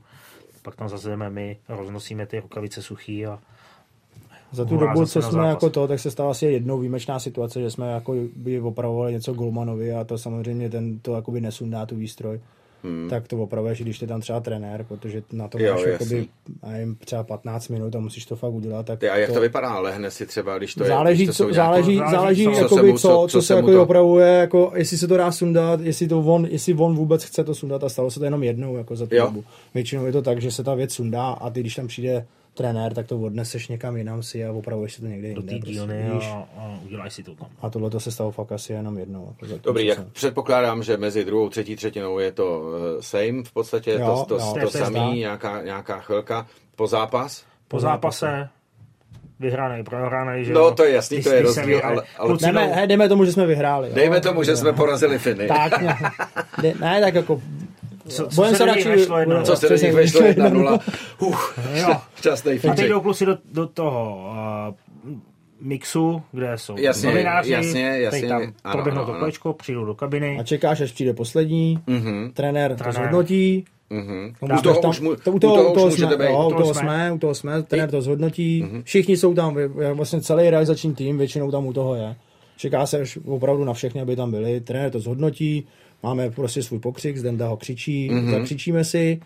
Pak 0.61 0.75
tam 0.75 0.89
zase 0.89 1.09
jdeme 1.09 1.29
my, 1.29 1.59
roznosíme 1.69 2.25
ty 2.25 2.39
rukavice 2.39 2.81
suchý 2.81 3.25
a 3.25 3.39
Za 4.53 4.65
tu 4.65 4.77
dobu, 4.77 5.05
co 5.05 5.21
jsme 5.21 5.47
jako 5.47 5.69
to, 5.69 5.87
tak 5.87 5.99
se 5.99 6.11
stala 6.11 6.31
asi 6.31 6.45
jednou 6.45 6.79
výjimečná 6.79 7.19
situace, 7.19 7.61
že 7.61 7.71
jsme 7.71 7.91
jako 7.91 8.15
by 8.35 8.59
opravovali 8.61 9.11
něco 9.13 9.33
Golmanovi 9.33 9.93
a 9.93 10.03
to 10.03 10.17
samozřejmě 10.17 10.69
ten 10.69 10.99
to 10.99 11.15
jakoby 11.15 11.41
nesundá 11.41 11.85
tu 11.85 11.95
výstroj. 11.95 12.39
Hmm. 12.85 13.09
Tak 13.09 13.27
to 13.27 13.37
opravuješ, 13.37 13.79
i 13.79 13.83
když 13.83 14.01
je 14.01 14.07
tam 14.07 14.21
třeba 14.21 14.39
trenér, 14.39 14.85
protože 14.87 15.23
na 15.31 15.47
to 15.47 15.59
Jo, 15.59 15.73
máš 15.73 15.83
jakoby, 15.85 16.27
nevím, 16.67 16.95
třeba 16.95 17.23
15 17.23 17.67
minut 17.67 17.95
a 17.95 17.99
musíš 17.99 18.25
to 18.25 18.35
fakt 18.35 18.53
udělat. 18.53 18.85
Tak 18.85 18.99
Ty, 18.99 19.09
a 19.09 19.17
jak 19.17 19.31
to 19.31 19.41
vypadá? 19.41 19.79
Lehne 19.79 20.11
si 20.11 20.25
třeba, 20.25 20.57
když 20.57 20.75
to 20.75 20.83
je... 20.83 20.87
záleží, 20.89 21.23
když 21.25 21.37
to 21.37 21.47
co, 21.47 21.53
záleží, 21.53 21.95
nějaký- 21.95 22.11
záleží, 22.11 22.45
co- 22.45 22.51
jakoby, 22.51 22.91
mu- 22.91 22.97
co, 22.97 23.07
co- 23.07 23.27
co, 23.27 23.27
co 23.27 23.41
se 23.41 23.53
jako 23.53 23.71
to- 23.71 23.83
opravuje, 23.83 24.27
jako, 24.27 24.71
jestli 24.75 24.97
se 24.97 25.07
to 25.07 25.17
dá 25.17 25.31
sundat, 25.31 25.79
jestli, 25.81 26.07
to 26.07 26.19
on, 26.19 26.45
jestli 26.51 26.73
on 26.73 26.95
vůbec 26.95 27.23
chce 27.23 27.43
to 27.43 27.55
sundat 27.55 27.83
a 27.83 27.89
stalo 27.89 28.11
se 28.11 28.19
to 28.19 28.25
jenom 28.25 28.43
jednou 28.43 28.77
jako 28.77 28.95
za 28.95 29.05
tu 29.07 29.15
Jo. 29.15 29.25
dobu. 29.25 29.43
Většinou 29.73 30.05
je 30.05 30.11
to 30.11 30.21
tak, 30.21 30.41
že 30.41 30.51
se 30.51 30.63
ta 30.63 30.75
věc 30.75 30.93
sundá 30.93 31.25
a 31.27 31.49
ty, 31.49 31.59
když 31.59 31.75
tam 31.75 31.87
přijde 31.87 32.25
trenér, 32.53 32.93
tak 32.93 33.07
to 33.07 33.19
odneseš 33.19 33.67
někam 33.67 33.97
jinam 33.97 34.23
si 34.23 34.45
a 34.45 34.51
opravuješ 34.51 34.93
si 34.93 35.01
to 35.01 35.07
někde 35.07 35.33
do 35.33 35.39
jinde. 35.41 35.53
té 35.53 35.59
prostě, 35.59 35.73
dílny 35.73 36.09
víš. 36.13 36.23
a, 36.27 36.45
a 36.57 36.79
uděláš 36.85 37.13
si 37.13 37.23
to 37.23 37.35
tam. 37.35 37.47
A 37.61 37.69
tohle 37.69 37.89
to 37.89 37.99
se 37.99 38.11
stalo 38.11 38.31
fakt 38.31 38.51
asi 38.51 38.73
jenom 38.73 38.97
jednou. 38.97 39.35
Jako 39.41 39.53
Dobrý, 39.63 39.85
jak 39.85 39.97
jsem- 39.97 40.09
předpokládám, 40.13 40.83
že 40.83 40.97
mezi 40.97 41.25
druhou 41.25 41.47
a 41.47 41.49
třetí 41.49 41.75
třetinou 41.75 42.19
je 42.19 42.31
to 42.31 42.59
uh, 42.61 42.75
same 43.01 43.43
v 43.43 43.51
podstatě, 43.53 43.91
Jo, 43.91 44.25
to, 44.27 44.35
to, 44.37 44.43
jo, 44.45 44.53
to, 44.53 44.59
to 44.59 44.77
samý, 44.77 45.19
nějaká, 45.19 45.61
nějaká 45.61 45.99
chvilka. 45.99 46.47
Po 46.75 46.87
zápas? 46.87 47.43
Po 47.67 47.79
zápase 47.79 48.49
vyhraný, 49.39 49.83
prohraný, 49.83 50.45
že 50.45 50.53
No, 50.53 50.59
jo? 50.61 50.71
to 50.71 50.83
je 50.83 50.91
jasný, 50.93 51.17
Když- 51.17 51.25
to 51.25 51.31
je 51.33 51.41
rozdíl, 51.41 51.81
ale- 51.83 52.03
ale- 52.17 52.27
Kluci 52.29 52.45
Jdeme, 52.45 52.67
jdou- 52.67 52.73
hej, 52.73 52.87
jdeme 52.87 53.09
tomu, 53.09 53.25
že 53.25 53.31
jsme 53.31 53.45
vyhráli. 53.45 53.87
jo. 53.89 53.95
Dejme 53.95 54.21
tomu, 54.21 54.43
že 54.43 54.57
jsme 54.57 54.73
porazili 54.73 55.19
Finy. 55.19 55.47
Tak, 55.47 55.81
ne, 55.81 55.97
ne, 56.63 56.73
ne, 56.79 57.01
tak 57.01 57.13
jako... 57.15 57.41
Co- 58.07 58.27
co 58.27 58.35
budem 58.35 58.55
se 58.55 58.63
budem- 59.25 59.43
Co 59.43 59.55
se 59.55 59.61
do 59.65 59.67
přesně, 59.67 59.87
nich 59.87 59.95
vešlo 59.95 60.21
vešlo 60.21 60.43
1-0. 60.43 60.79
Uf, 61.19 61.59
Jo. 61.73 61.95
šťastný 62.15 62.59
A 62.71 62.73
teď 62.75 62.87
jdou 62.89 63.01
kluci 63.01 63.25
do, 63.25 63.37
do 63.53 63.67
toho 63.67 64.29
uh, 65.07 65.13
mixu, 65.61 66.21
kde 66.31 66.57
jsou 66.57 66.75
Jasně, 66.79 67.09
novináři, 67.09 67.51
jasně, 67.51 67.81
jasně. 67.81 68.19
teď 68.19 68.29
tam 68.29 68.41
Ano, 68.63 68.73
proběhnou 68.73 69.03
ano, 69.03 69.13
to 69.13 69.19
kolečko, 69.19 69.53
přijdou 69.53 69.85
do 69.85 69.95
kabiny. 69.95 70.37
A 70.39 70.43
čekáš, 70.43 70.81
až 70.81 70.91
přijde 70.91 71.13
poslední, 71.13 71.79
Mhm, 71.87 72.31
trenér 72.33 72.71
to 72.71 72.77
Trenér. 72.77 72.93
zhodnotí. 72.95 73.65
mhm. 73.89 74.33
No, 74.41 74.57
U 74.59 74.61
toho 74.61 74.81
tam- 74.81 74.89
už 74.89 74.99
mu- 74.99 75.15
to- 75.15 75.31
u 75.31 75.39
toho 75.39 75.73
už 75.73 75.83
můžete 75.83 76.15
jsme, 76.15 76.25
být. 76.25 76.31
jo, 76.31 76.43
U 76.43 76.47
u 76.47 76.49
toho 76.49 76.61
toho 76.61 76.73
jsme. 76.73 77.11
u 77.11 77.17
toho 77.17 77.35
jsme, 77.35 77.63
trenér 77.63 77.91
to 77.91 78.01
zhodnotí. 78.01 78.65
Všichni 78.83 79.17
jsou 79.17 79.33
tam, 79.33 79.57
vlastně 79.93 80.21
celý 80.21 80.49
realizační 80.49 80.95
tým 80.95 81.17
většinou 81.17 81.51
tam 81.51 81.65
u 81.67 81.73
toho 81.73 81.95
je. 81.95 82.15
Čeká 82.57 82.85
se 82.85 83.01
až 83.01 83.17
opravdu 83.25 83.63
na 83.63 83.73
všechny, 83.73 84.01
aby 84.01 84.15
tam 84.15 84.31
byli. 84.31 84.61
Trenér 84.61 84.91
to 84.91 84.99
zhodnotí, 84.99 85.67
máme 86.03 86.29
prostě 86.31 86.63
svůj 86.63 86.79
pokřik, 86.79 87.17
Zdenda 87.17 87.47
ho 87.47 87.57
křičí, 87.57 88.11
zakřičíme 88.31 88.83
si 88.83 89.19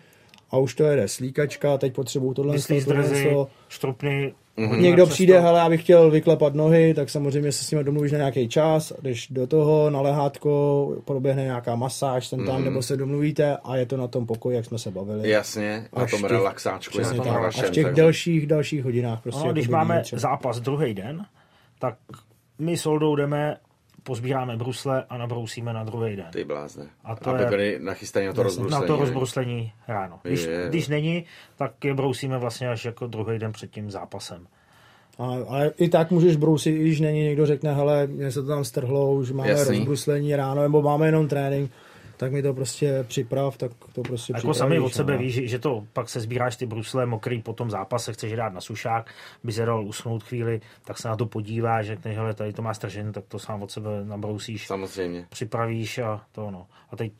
a 0.50 0.58
už 0.58 0.74
to 0.74 0.82
jede 0.84 1.08
slíkačka, 1.08 1.78
teď 1.78 1.94
potřebuju 1.94 2.34
tohle, 2.34 2.52
Myslí 2.52 2.80
z 2.80 2.84
tohle, 2.84 3.02
drzy, 3.02 3.24
tohle. 3.24 3.46
štrupny. 3.68 4.32
Mhm. 4.56 4.68
hodíme 4.68 4.86
Někdo 4.88 5.06
přijde, 5.06 5.34
to. 5.34 5.42
hele, 5.42 5.58
já 5.58 5.68
bych 5.68 5.82
chtěl 5.82 6.10
vyklepat 6.10 6.54
nohy, 6.54 6.94
tak 6.94 7.10
samozřejmě 7.10 7.52
se 7.52 7.64
s 7.64 7.70
nimi 7.70 7.84
domluvíš 7.84 8.12
na 8.12 8.18
nějaký 8.18 8.48
čas, 8.48 8.92
jdeš 9.02 9.28
do 9.30 9.46
toho 9.46 9.90
na 9.90 10.00
lehátko, 10.00 10.96
proběhne 11.04 11.42
nějaká 11.42 11.74
masáž 11.76 12.26
sem 12.26 12.46
tam, 12.46 12.64
nebo 12.64 12.82
se 12.82 12.96
domluvíte 12.96 13.56
a 13.64 13.76
je 13.76 13.86
to 13.86 13.96
na 13.96 14.08
tom 14.08 14.26
pokoji, 14.26 14.56
jak 14.56 14.64
jsme 14.64 14.78
se 14.78 14.90
bavili. 14.90 15.30
Jasně, 15.30 15.84
na 15.96 16.02
Až 16.02 16.10
tom 16.10 16.20
těch- 16.20 16.30
relaxáčku. 16.30 16.92
Přesně 16.98 17.14
nějakým 17.14 17.32
tak. 17.32 17.42
vašem, 17.42 17.64
A 17.64 17.68
v 17.68 17.70
těch 17.70 17.84
takže- 17.84 18.02
dalších, 18.02 18.46
dalších 18.46 18.84
hodinách 18.84 19.22
prostě. 19.22 19.46
No, 19.46 19.52
když 19.52 19.64
jakoby 19.64 19.76
máme 19.76 20.00
třeba. 20.02 20.20
zápas 20.20 20.60
druhý 20.60 20.94
den, 20.94 21.24
tak 21.78 21.94
my 22.58 22.76
s 22.76 22.86
Oldou 22.86 23.16
jdeme, 23.16 23.56
pozbíráme 24.02 24.56
brusle 24.56 25.04
a 25.10 25.18
nabrousíme 25.18 25.72
na 25.72 25.84
druhý 25.84 26.16
den. 26.16 26.26
Ty 26.32 26.44
blázne. 26.44 26.86
A 27.04 27.16
to 27.16 27.30
Aby 27.30 27.42
je- 27.42 27.48
byli 27.48 27.78
nachystaní 27.82 28.26
na 28.26 28.32
to 28.32 28.42
rozbruslení. 28.42 28.80
Na 28.80 28.86
to 28.86 28.92
ne? 28.96 29.00
rozbruslení 29.00 29.72
ráno. 29.88 30.18
Když, 30.22 30.44
Je, 30.44 30.50
je. 30.50 30.68
když 30.68 30.88
není, 30.88 31.24
tak 31.56 31.84
je 31.84 31.94
brousíme 31.94 32.38
vlastně 32.38 32.68
až 32.68 32.84
jako 32.84 33.06
druhý 33.06 33.38
den 33.38 33.52
před 33.52 33.70
tím 33.70 33.90
zápasem. 33.90 34.46
A, 35.18 35.24
ale 35.48 35.72
i 35.78 35.88
tak 35.88 36.10
můžeš 36.10 36.36
brousit, 36.36 36.70
i 36.70 36.78
když 36.78 37.00
není 37.00 37.22
někdo 37.22 37.46
řekne, 37.46 37.74
hele, 37.74 38.06
mě 38.06 38.30
se 38.30 38.42
to 38.42 38.48
tam 38.48 38.64
strhlo, 38.64 39.12
už 39.12 39.30
máme 39.32 39.50
Jasný. 39.50 39.76
rozbruslení 39.78 40.36
ráno, 40.36 40.62
nebo 40.62 40.82
máme 40.82 41.06
jenom 41.06 41.28
trénink, 41.28 41.70
tak 42.18 42.32
mi 42.32 42.42
to 42.42 42.54
prostě 42.54 43.04
připrav, 43.08 43.56
tak 43.56 43.72
to 43.92 44.02
prostě 44.02 44.32
Jako 44.36 44.54
sami 44.54 44.78
od 44.78 44.94
sebe 44.94 45.12
no. 45.12 45.18
víš, 45.18 45.34
že, 45.34 45.46
že 45.46 45.58
to 45.58 45.86
pak 45.92 46.08
se 46.08 46.20
sbíráš 46.20 46.56
ty 46.56 46.66
brusle 46.66 47.06
mokrý 47.06 47.42
po 47.42 47.52
tom 47.52 47.70
zápase, 47.70 48.12
chceš 48.12 48.32
dát 48.32 48.52
na 48.52 48.60
sušák, 48.60 49.10
by 49.44 49.52
se 49.52 49.64
dal 49.64 49.84
usnout 49.84 50.22
chvíli, 50.22 50.60
tak 50.84 50.98
se 50.98 51.08
na 51.08 51.16
to 51.16 51.26
podíváš, 51.26 51.86
řekneš, 51.86 52.16
hele, 52.16 52.34
tady 52.34 52.52
to 52.52 52.62
má 52.62 52.74
stržen, 52.74 53.12
tak 53.12 53.24
to 53.28 53.38
sám 53.38 53.62
od 53.62 53.70
sebe 53.70 53.90
nabrousíš, 54.04 54.66
Samozřejmě. 54.66 55.26
připravíš 55.28 55.98
a 55.98 56.20
to 56.32 56.50
no. 56.50 56.66
A 56.90 56.96
teď 56.96 57.12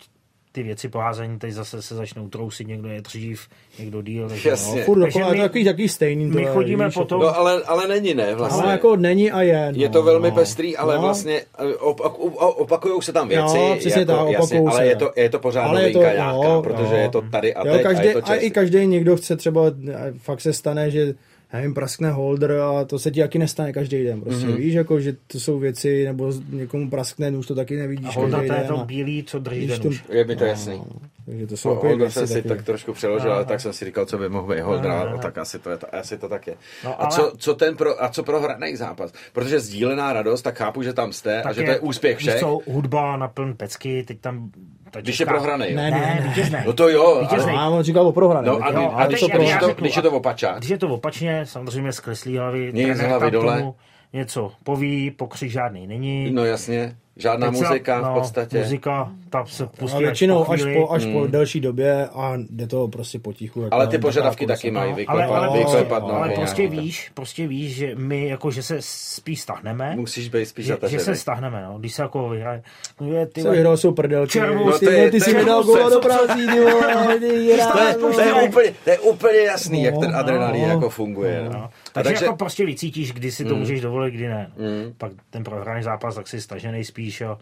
ty 0.53 0.63
věci 0.63 0.89
poházení, 0.89 1.39
teď 1.39 1.53
zase 1.53 1.83
se 1.83 1.95
začnou 1.95 2.29
trousit, 2.29 2.69
někdo 2.69 2.89
je 2.89 3.01
dřív, 3.01 3.49
někdo 3.79 4.03
díl. 4.03 4.29
takže 4.29 4.49
Jasně. 4.49 4.81
No, 4.81 4.85
furt 4.87 5.01
Takže 5.01 5.19
dokola, 5.19 5.33
my- 5.33 5.37
to 5.39 5.43
je 5.43 5.49
takový, 5.49 5.65
takový 5.65 5.89
stejný. 5.89 6.25
my 6.27 6.33
to 6.33 6.39
je, 6.39 6.47
chodíme 6.47 6.85
víš, 6.85 6.95
po 6.95 7.01
jako- 7.01 7.09
tom- 7.09 7.21
No 7.21 7.37
ale, 7.37 7.63
ale 7.67 7.89
není 7.89 8.15
ne, 8.15 8.35
vlastně. 8.35 8.63
Ale 8.63 8.73
jako 8.73 8.97
není 8.97 9.31
a 9.33 9.43
je. 9.43 9.73
No, 9.73 9.83
Je 9.83 9.89
to 9.89 10.03
velmi 10.03 10.29
no. 10.31 10.35
pestrý, 10.35 10.77
ale 10.77 10.95
No. 10.95 11.01
vlastně 11.03 11.43
eh, 11.59 11.75
opak, 11.75 12.13
opakují 12.39 13.03
se 13.03 13.13
tam 13.13 13.29
věci, 13.29 13.57
Jo, 13.59 13.77
přesně 13.79 14.01
jako, 14.01 14.13
tak, 14.13 14.29
jasně, 14.29 14.39
opakujou 14.39 14.69
ale 14.69 14.77
se. 14.79 14.85
je 14.87 14.97
to, 14.97 15.13
je 15.17 15.31
to 15.31 15.39
pořád 15.39 15.63
Ale 15.65 15.83
je 15.83 15.91
to, 15.93 15.99
novinka 15.99 16.15
nějaká, 16.17 16.49
jo, 16.55 16.63
protože 16.63 16.95
jo. 16.95 17.01
je 17.01 17.09
to 17.09 17.23
tady 17.23 17.55
a 17.55 17.67
jo, 17.67 17.73
teď 17.73 17.83
každý, 17.83 18.03
a 18.05 18.07
je 18.09 18.23
to 18.23 18.31
a 18.31 18.35
i 18.35 18.51
každý 18.51 18.87
někdo 18.87 19.17
chce 19.17 19.37
třeba, 19.37 19.63
eh, 19.93 20.13
fakt 20.19 20.41
se 20.41 20.53
stane, 20.53 20.91
že 20.91 21.15
nevím, 21.53 21.75
praskne 21.75 22.11
holder 22.11 22.53
a 22.53 22.85
to 22.85 22.99
se 22.99 23.11
ti 23.11 23.21
taky 23.21 23.39
nestane 23.39 23.73
každý 23.73 24.05
den. 24.05 24.21
Prostě 24.21 24.47
Mhm. 24.47 24.55
mm-hmm. 24.55 24.59
víš, 24.59 24.75
jako, 24.75 25.01
že 25.01 25.17
to 25.27 25.41
jsou 25.41 25.59
věci, 25.59 26.05
nebo 26.05 26.33
někomu 26.51 26.91
praskne 26.91 27.31
nůž, 27.31 27.47
to 27.47 27.55
taky 27.55 27.77
nevidíš 27.77 28.17
A 28.17 28.21
každý 28.21 28.49
to 28.49 28.55
je 28.55 28.65
to 28.69 28.79
a- 28.81 28.85
bílý, 28.85 29.23
co 29.25 29.39
drží 29.39 29.67
ten 29.69 29.81
to- 29.81 29.89
už. 29.89 30.05
Je 30.13 30.25
mi 30.25 30.37
to 30.37 30.45
jasný. 30.45 30.83
Takže 31.27 31.47
to 31.47 31.57
jsou 31.57 31.69
Holder 31.75 32.11
jsem 32.11 32.21
věci 32.21 32.33
si 32.35 32.43
taky. 32.43 32.49
tak 32.49 32.63
trošku 32.67 32.93
přeložil, 32.93 33.33
ale 33.33 33.45
tak 33.45 33.61
jsem 33.61 33.73
si 33.73 33.85
říkal, 33.85 34.07
co 34.07 34.19
by 34.19 34.29
mohl 34.29 34.55
být 34.55 34.61
Holder, 34.61 34.91
ale 34.91 35.19
tak 35.19 35.39
asi 35.39 35.59
to, 35.59 35.71
je, 35.71 35.77
to- 35.79 35.95
asi 35.95 36.19
to 36.19 36.29
tak 36.29 36.47
je. 36.47 36.55
No, 36.85 36.91
a, 36.91 37.05
ale- 37.05 37.11
co, 37.17 37.33
co 37.39 37.55
ten 37.55 37.77
pro, 37.77 38.05
a 38.05 38.09
co 38.09 38.23
pro 38.23 38.41
hraný 38.41 38.77
zápas? 38.77 39.13
Protože 39.33 39.61
sdílená 39.61 40.13
radost, 40.13 40.43
tak 40.43 40.59
chápu, 40.59 40.83
že 40.83 40.93
tam 40.93 41.13
jste 41.13 41.41
a 41.41 41.43
Tak 41.43 41.55
že 41.55 41.63
to 41.63 41.71
je 41.71 41.79
úspěch 41.81 42.19
všech. 42.19 42.41
co, 42.41 42.59
hudba 42.67 43.17
na 43.17 43.29
pln 43.29 43.55
pecky, 43.57 44.03
teď 44.03 44.21
tam... 44.21 44.51
Ta 44.91 45.01
Když 45.01 45.21
je 45.21 45.27
prohraný. 45.27 45.67
Ne, 45.75 45.91
Ne, 45.91 45.91
ne, 45.91 46.21
ne, 46.21 46.29
vítězný. 46.29 46.59
No 46.67 46.73
to 46.73 46.89
jo, 46.89 47.19
Vítězný. 47.21 47.53
ale, 47.53 47.77
on 47.77 47.83
říkal 47.83 48.07
o 48.07 48.13
prohrané. 48.13 48.49
no, 48.49 48.57
a, 48.57 48.73
taky. 48.73 48.87
a, 48.95 49.07
když, 49.07 49.21
to, 49.21 49.27
když, 49.29 49.55
to, 49.61 49.75
když 49.75 49.97
je 49.97 50.03
to 50.03 50.11
opačák, 50.11 50.59
Když 50.59 50.71
je 50.71 50.79
to 50.79 50.89
opačně, 50.89 51.47
samozřejmě 51.47 51.93
skreslí 51.93 52.37
hlavy, 52.39 52.71
Nic 52.75 52.97
z 52.97 53.01
hlavy 53.01 53.31
dole. 53.31 53.59
tomu 53.59 53.75
něco 54.13 54.53
poví, 54.65 55.11
pokřik 55.11 55.51
žádný 55.51 55.87
není. 55.87 56.31
no 56.31 56.45
jasně, 56.45 56.97
žádná 57.19 57.51
Teď 57.51 57.59
se- 57.59 57.65
muzika 57.69 58.01
no, 58.01 58.11
v 58.11 58.15
podstatě. 58.19 58.59
Muzika, 58.59 59.11
ta 59.31 59.45
se 59.47 59.67
pustí 59.67 59.97
A 59.97 60.01
většinou 60.01 60.41
až 60.41 60.47
po 60.47 60.53
až 60.69 60.77
po, 60.77 60.93
až 60.93 61.05
po 61.13 61.27
delší 61.27 61.61
době 61.61 62.09
a 62.15 62.33
jde 62.51 62.67
to 62.67 62.89
prostě 62.89 63.19
potichu. 63.19 63.63
jako 63.63 63.75
Ale 63.75 63.87
ty 63.87 63.99
požadavky 63.99 64.47
taky 64.47 64.71
mají 64.71 64.91
No, 64.91 64.97
vyklepat, 64.97 65.31
ale, 65.31 65.47
ale, 65.49 65.59
vyklepat 65.59 65.89
prostě, 66.03 66.13
nohy 66.13 66.23
ale 66.25 66.35
prostě 66.35 66.63
nějak. 66.63 66.75
víš, 66.85 67.11
prostě 67.15 67.47
víš, 67.47 67.75
že 67.77 67.95
my 67.95 68.29
jako, 68.29 68.51
že 68.51 68.63
se 68.63 68.77
spíš 68.81 69.41
stahneme, 69.41 69.97
Musíš 69.97 70.29
být 70.29 70.47
spíš 70.47 70.67
že, 70.67 70.77
že 70.87 70.99
se 71.01 71.15
stahneme, 71.15 71.63
no, 71.73 71.79
když 71.79 71.95
se 71.95 72.03
jako 72.03 72.29
vyhraje. 72.29 72.63
No 73.01 73.13
je, 73.13 73.27
ty 73.27 73.43
vole, 73.43 73.55
vyhrál 73.55 73.77
jsou 73.77 73.93
prdelky. 73.93 74.31
Červou- 74.33 74.59
Ty, 74.65 74.71
No 74.71 74.79
ty, 74.79 74.85
to 74.87 74.91
je- 74.93 75.11
ty 75.11 75.19
to 75.19 75.25
si 75.25 75.31
je- 75.31 75.39
mi 75.39 75.45
dal 75.45 75.65
co- 75.65 75.91
do 75.91 76.01
prázdní, 76.01 76.47
ty 76.47 76.61
vole, 76.61 77.19
ty 77.21 77.27
To 78.01 78.21
je, 78.21 78.35
úplně, 78.49 78.73
to 78.85 78.91
je 78.91 78.99
úplně 78.99 79.39
jasný, 79.39 79.83
jak 79.83 79.99
ten 79.99 80.13
No, 80.13 80.19
adrenalin 80.19 80.63
no. 80.63 80.69
jako 80.69 80.89
funguje. 80.91 81.51
A 81.89 81.91
Takže, 81.93 82.11
takže, 82.11 82.25
jako 82.25 82.37
prostě 82.37 82.67
vycítíš, 82.67 83.13
kdy 83.13 83.33
si 83.33 83.45
to 83.45 83.55
Mm. 83.55 83.61
můžeš 83.61 83.81
dovolit, 83.81 84.11
kdy 84.15 84.29
ne. 84.29 84.53
Mm. 84.57 84.95
Pak 84.99 85.13
ten 85.31 85.45
prohraný 85.45 85.83
zápas, 85.83 86.15
tak 86.15 86.29
si 86.29 86.41
stažený 86.41 86.85
spíš. 86.85 87.21
Jo. 87.21 87.39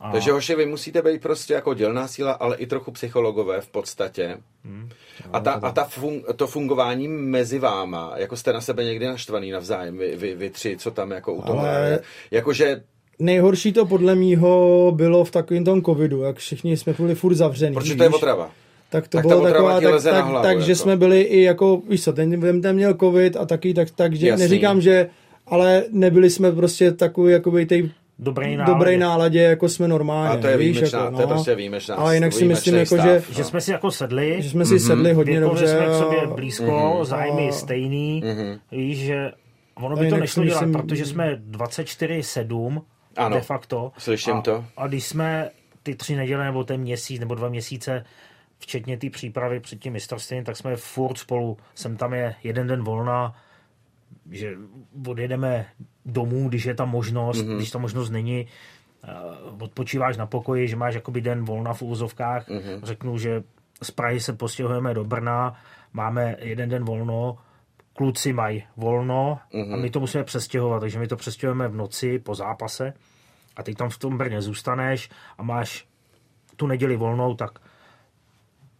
A, 0.00 0.12
takže 0.12 0.32
hoši, 0.32 0.54
vy 0.54 0.66
musíte 0.66 1.02
být 1.02 1.22
prostě 1.22 1.54
jako 1.54 1.74
dělná 1.74 2.08
síla, 2.08 2.32
ale 2.32 2.56
i 2.56 2.66
trochu 2.66 2.90
psychologové 2.92 3.60
v 3.60 3.68
podstatě. 3.68 4.36
Hmm. 4.64 4.88
A, 5.32 5.40
ta, 5.40 5.52
a 5.52 5.72
ta 5.72 5.84
fun, 5.84 6.22
to 6.36 6.46
fungování 6.46 7.08
mezi 7.08 7.58
váma, 7.58 8.12
jako 8.16 8.36
jste 8.36 8.52
na 8.52 8.60
sebe 8.60 8.84
někdy 8.84 9.06
naštvaný 9.06 9.50
navzájem, 9.50 9.98
vy, 9.98 10.16
vy, 10.16 10.34
vy 10.34 10.50
tři, 10.50 10.76
co 10.76 10.90
tam 10.90 11.10
jako 11.10 11.34
u 11.34 11.42
toho, 11.42 11.58
Ale- 11.60 12.00
jakože, 12.30 12.82
Nejhorší 13.18 13.72
to 13.72 13.86
podle 13.86 14.14
mýho 14.14 14.92
bylo 14.96 15.24
v 15.24 15.30
takovém 15.30 15.64
tom 15.64 15.82
covidu, 15.82 16.22
jak 16.22 16.36
všichni 16.36 16.76
jsme 16.76 16.92
byli 16.92 17.14
furt 17.14 17.34
zavřený. 17.34 17.74
protože 17.74 17.94
to 17.96 18.02
je 18.02 18.08
víš. 18.08 18.16
otrava. 18.16 18.50
Tak 18.94 19.08
to 19.08 19.18
Tak 19.18 19.22
ta 19.22 19.28
bylo 19.28 19.42
taková, 19.42 19.80
tak, 19.80 20.02
tak, 20.02 20.24
hlavu, 20.24 20.42
tak 20.42 20.60
že 20.60 20.72
jako. 20.72 20.82
jsme 20.82 20.96
byli 20.96 21.20
i 21.20 21.42
jako, 21.42 21.82
víš 21.88 22.04
co, 22.04 22.12
ten, 22.12 22.60
ten, 22.62 22.72
měl 22.74 22.94
covid 22.94 23.36
a 23.36 23.46
taky, 23.46 23.74
tak, 23.74 23.90
takže 23.90 24.28
Jasný. 24.28 24.42
neříkám, 24.44 24.80
že, 24.80 25.08
ale 25.46 25.84
nebyli 25.90 26.30
jsme 26.30 26.52
prostě 26.52 26.92
takový, 26.92 27.32
jakoby 27.32 27.66
tej 27.66 27.90
dobrý 28.18 28.56
náladě. 28.56 28.72
dobré 28.74 28.96
náladě, 28.96 29.40
jako 29.42 29.68
jsme 29.68 29.88
normálně. 29.88 30.38
A 30.38 30.40
to 30.40 30.46
je 30.46 30.56
víš, 30.56 30.70
výjimečná, 30.70 30.98
jako, 31.04 31.16
to 31.16 31.20
je 31.22 31.26
prostě 31.26 31.54
výjimečná- 31.54 31.94
Ale 31.94 32.14
jinak 32.14 32.32
si 32.32 32.44
myslím, 32.44 32.74
jako, 32.74 32.96
že, 32.96 33.20
stav. 33.20 33.36
Že 33.36 33.44
jsme 33.44 33.60
si 33.60 33.70
jako 33.70 33.90
sedli, 33.90 34.36
že 34.42 34.50
jsme 34.50 34.64
si 34.66 34.80
sedli 34.80 35.12
hodně 35.12 35.40
věkově 35.40 35.60
dobře. 35.60 35.76
jsme 35.78 35.86
k 35.86 35.94
sobě 35.98 36.26
blízko, 36.34 36.92
Mhm. 36.96 37.04
zájmy 37.04 37.48
A- 37.48 37.52
stejný, 37.52 38.22
víš, 38.72 38.98
že 38.98 39.30
ono 39.74 39.96
by 39.96 40.10
to 40.10 40.16
nešlo 40.16 40.44
dělat, 40.44 40.60
myslím- 40.66 40.72
protože 40.82 41.06
jsme 41.06 41.36
24-7 41.40 42.82
Ano, 43.16 43.36
de 43.36 43.42
facto. 43.42 43.92
slyším 43.98 44.34
a, 44.34 44.40
to. 44.40 44.64
A 44.76 44.86
když 44.86 45.04
jsme 45.04 45.50
ty 45.82 45.94
tři 45.94 46.16
neděle 46.16 46.44
nebo 46.44 46.64
ten 46.64 46.80
měsíc 46.80 47.20
nebo 47.20 47.34
dva 47.34 47.48
měsíce 47.48 48.04
včetně 48.58 48.96
té 48.98 49.10
přípravy 49.10 49.60
před 49.60 49.80
tím 49.80 49.92
mistrovstvím, 49.92 50.44
tak 50.44 50.56
jsme 50.56 50.76
furt 50.76 51.18
spolu, 51.18 51.56
sem 51.74 51.96
tam 51.96 52.14
je 52.14 52.34
jeden 52.42 52.66
den 52.66 52.82
volna, 52.84 53.34
že 54.30 54.52
odjedeme 55.08 55.66
domů, 56.06 56.48
když 56.48 56.64
je 56.64 56.74
ta 56.74 56.84
možnost, 56.84 57.38
Mhm. 57.42 57.48
mm-hmm. 57.50 57.56
když 57.56 57.70
ta 57.70 57.78
možnost 57.78 58.10
není, 58.10 58.46
eh, 59.04 59.08
odpočíváš 59.60 60.16
na 60.16 60.26
pokoji, 60.26 60.68
že 60.68 60.76
máš 60.76 60.94
jakoby 60.94 61.20
den 61.20 61.44
volna 61.44 61.72
v 61.74 61.82
úvozovkách, 61.82 62.48
Mhm. 62.48 62.58
mm-hmm. 62.58 62.80
řeknu, 62.84 63.18
že 63.18 63.42
z 63.82 63.90
Prahy 63.90 64.20
se 64.20 64.32
postěhujeme 64.32 64.94
do 64.94 65.04
Brna, 65.04 65.54
máme 65.92 66.36
jeden 66.38 66.68
den 66.68 66.84
volno, 66.84 67.38
kluci 67.96 68.32
mají 68.32 68.64
volno 68.76 69.38
Mhm. 69.52 69.74
a 69.74 69.76
my 69.76 69.90
to 69.90 70.00
musíme 70.00 70.24
přestěhovat, 70.24 70.80
takže 70.80 70.98
my 70.98 71.08
to 71.08 71.16
přestěhujeme 71.16 71.68
v 71.68 71.74
noci 71.76 72.18
po 72.18 72.34
zápase 72.34 72.92
a 73.56 73.62
ty 73.62 73.74
tam 73.74 73.88
v 73.90 73.98
tom 73.98 74.18
Brně 74.18 74.42
zůstaneš 74.42 75.10
a 75.38 75.42
máš 75.42 75.86
tu 76.56 76.66
neděli 76.66 76.96
volnou, 76.96 77.34
tak 77.34 77.58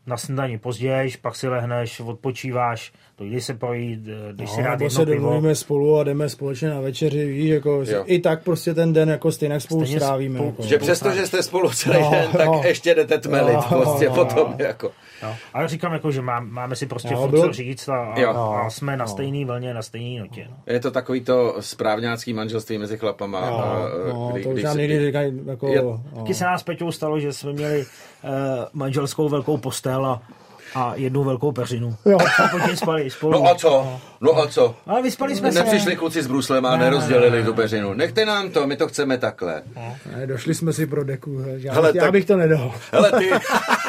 na 0.07 0.17
snídani 0.17 0.59
později, 0.59 1.11
pak 1.23 1.37
si 1.37 1.49
lehneš, 1.49 2.01
odpočíváš, 2.01 2.93
dojdeš 3.19 3.45
se 3.45 3.55
projít, 3.55 4.01
když 4.33 4.51
si 4.51 4.63
No, 4.63 4.71
nebo 4.71 4.85
jedno 4.85 4.91
se 5.01 5.07
pivo. 5.07 5.17
domluvíme 5.27 5.55
spolu 5.55 5.99
a 5.99 6.05
jdeme 6.05 6.29
společně 6.29 6.71
na 6.71 6.81
večeři, 6.81 7.25
víš, 7.27 7.51
jako, 7.51 7.85
že 7.85 7.93
Jo. 7.93 8.03
i 8.07 8.19
tak 8.19 8.43
prostě 8.43 8.75
ten 8.75 8.93
den 8.93 9.09
jako 9.09 9.33
stejně 9.33 9.61
spolu 9.61 9.81
Stejně 9.85 10.01
strávíme. 10.01 10.35
spolu- 10.39 10.49
Jako, 10.51 10.63
Že 10.63 10.79
přesto, 10.79 11.11
že 11.11 11.27
jste 11.27 11.43
spolu 11.43 11.71
celý 11.71 12.01
No, 12.03 12.11
den, 12.11 12.31
tak 12.33 12.47
no. 12.47 12.63
ještě 12.65 12.95
jdete 12.95 13.19
tmelit 13.19 13.55
No, 13.71 13.83
prostě 13.83 14.09
no, 14.09 14.15
potom, 14.15 14.55
jako. 14.59 14.91
No. 15.23 15.37
Ale 15.55 15.69
říkám, 15.69 15.93
jako, 15.93 16.11
že 16.11 16.23
má, 16.23 16.41
máme 16.41 16.77
si 16.77 16.87
prostě 16.87 17.09
Jo, 17.15 17.21
furt 17.21 17.31
bylo- 17.31 17.47
co 17.47 17.53
říct 17.53 17.89
a, 17.89 18.15
Jo. 18.21 18.31
a, 18.31 18.61
a 18.61 18.71
jsme 18.71 18.97
na 18.97 19.05
No. 19.05 19.11
stejné 19.11 19.45
vlně, 19.45 19.75
na 19.75 19.83
stejné 19.83 20.21
notě. 20.21 20.47
No. 20.51 20.57
Je 20.67 20.81
to 20.81 20.91
takový 20.91 21.21
to 21.21 21.57
správňácký 21.61 22.33
manželství 22.33 22.79
mezi 22.79 22.99
chlapama. 22.99 23.41
no, 23.41 23.65
a, 23.65 23.89
no, 24.13 24.31
kdy- 24.33 24.43
to 24.43 24.49
už 24.49 24.63
nám 24.63 24.77
někdy 24.77 25.07
říkají, 25.07 25.41
jako, 25.47 25.69
Je- 25.69 25.83
no. 25.83 26.03
Taky 26.17 26.35
se 26.35 26.45
nás 26.45 26.61
s 26.61 26.65
Peťou 26.65 26.93
stalo, 26.93 27.21
že 27.21 27.33
jsme 27.33 27.53
měli 27.53 27.81
uh, 27.81 28.31
manželskou 28.73 29.29
velkou 29.29 29.57
postel 29.57 30.07
a 30.07 30.23
a 30.77 30.93
jednu 30.95 31.25
velkou 31.25 31.53
peřinu. 31.53 31.97
Jo. 32.07 32.19
A 32.45 32.49
potom 32.49 32.77
spali 32.77 33.11
spolu. 33.11 33.33
No 33.43 33.51
a 33.51 33.55
co? 33.55 34.01
No 34.21 34.39
a 34.39 34.47
co? 34.47 34.75
Ale 34.87 35.03
vyspali 35.03 35.37
jsme 35.37 35.53
se. 35.53 35.59
Nepřišli 35.59 35.97
kluci 35.97 36.23
s 36.23 36.27
bruslem 36.27 36.67
a 36.67 36.77
nerozdělili 36.77 37.45
tu 37.45 37.55
peřinu. 37.55 37.95
Nechte 37.95 38.25
nám 38.27 38.51
to, 38.51 38.67
my 38.67 38.77
to 38.77 38.89
chceme 38.89 39.19
takhle. 39.19 39.63
Ne, 40.17 40.27
došli 40.27 40.55
jsme 40.55 40.73
si 40.73 40.87
pro 40.87 41.05
deku. 41.05 41.45
Já, 41.57 41.73
Hele, 41.75 41.93
já 41.95 42.03
tak- 42.03 42.13
bych 42.13 42.25
to 42.25 42.37
nedal. 42.37 42.73
Hele, 42.93 43.13
ty, 43.19 43.31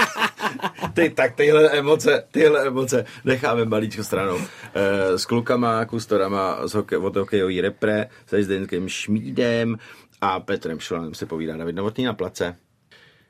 ty, 0.96 1.10
tak 1.10 1.36
tyhle 1.36 1.70
emoce, 1.70 2.24
tyhle 2.32 2.68
emoce 2.68 3.06
necháme 3.26 3.66
maličko 3.66 4.04
stranou. 4.04 4.38
E, 4.74 5.18
s 5.18 5.26
klukama, 5.26 5.86
kustorama 5.86 6.68
z 6.68 6.74
hoke, 6.74 6.98
od 6.98 7.16
hokejový 7.16 7.62
repre, 7.62 8.10
se 8.28 8.44
Zdeňkem 8.44 8.90
Šmídem 8.90 9.78
a 10.22 10.40
Petrem 10.40 10.80
Šulanem 10.80 11.14
se 11.14 11.26
povídá 11.26 11.58
David 11.58 11.76
Novotný 11.76 12.04
na 12.04 12.14
place. 12.14 12.56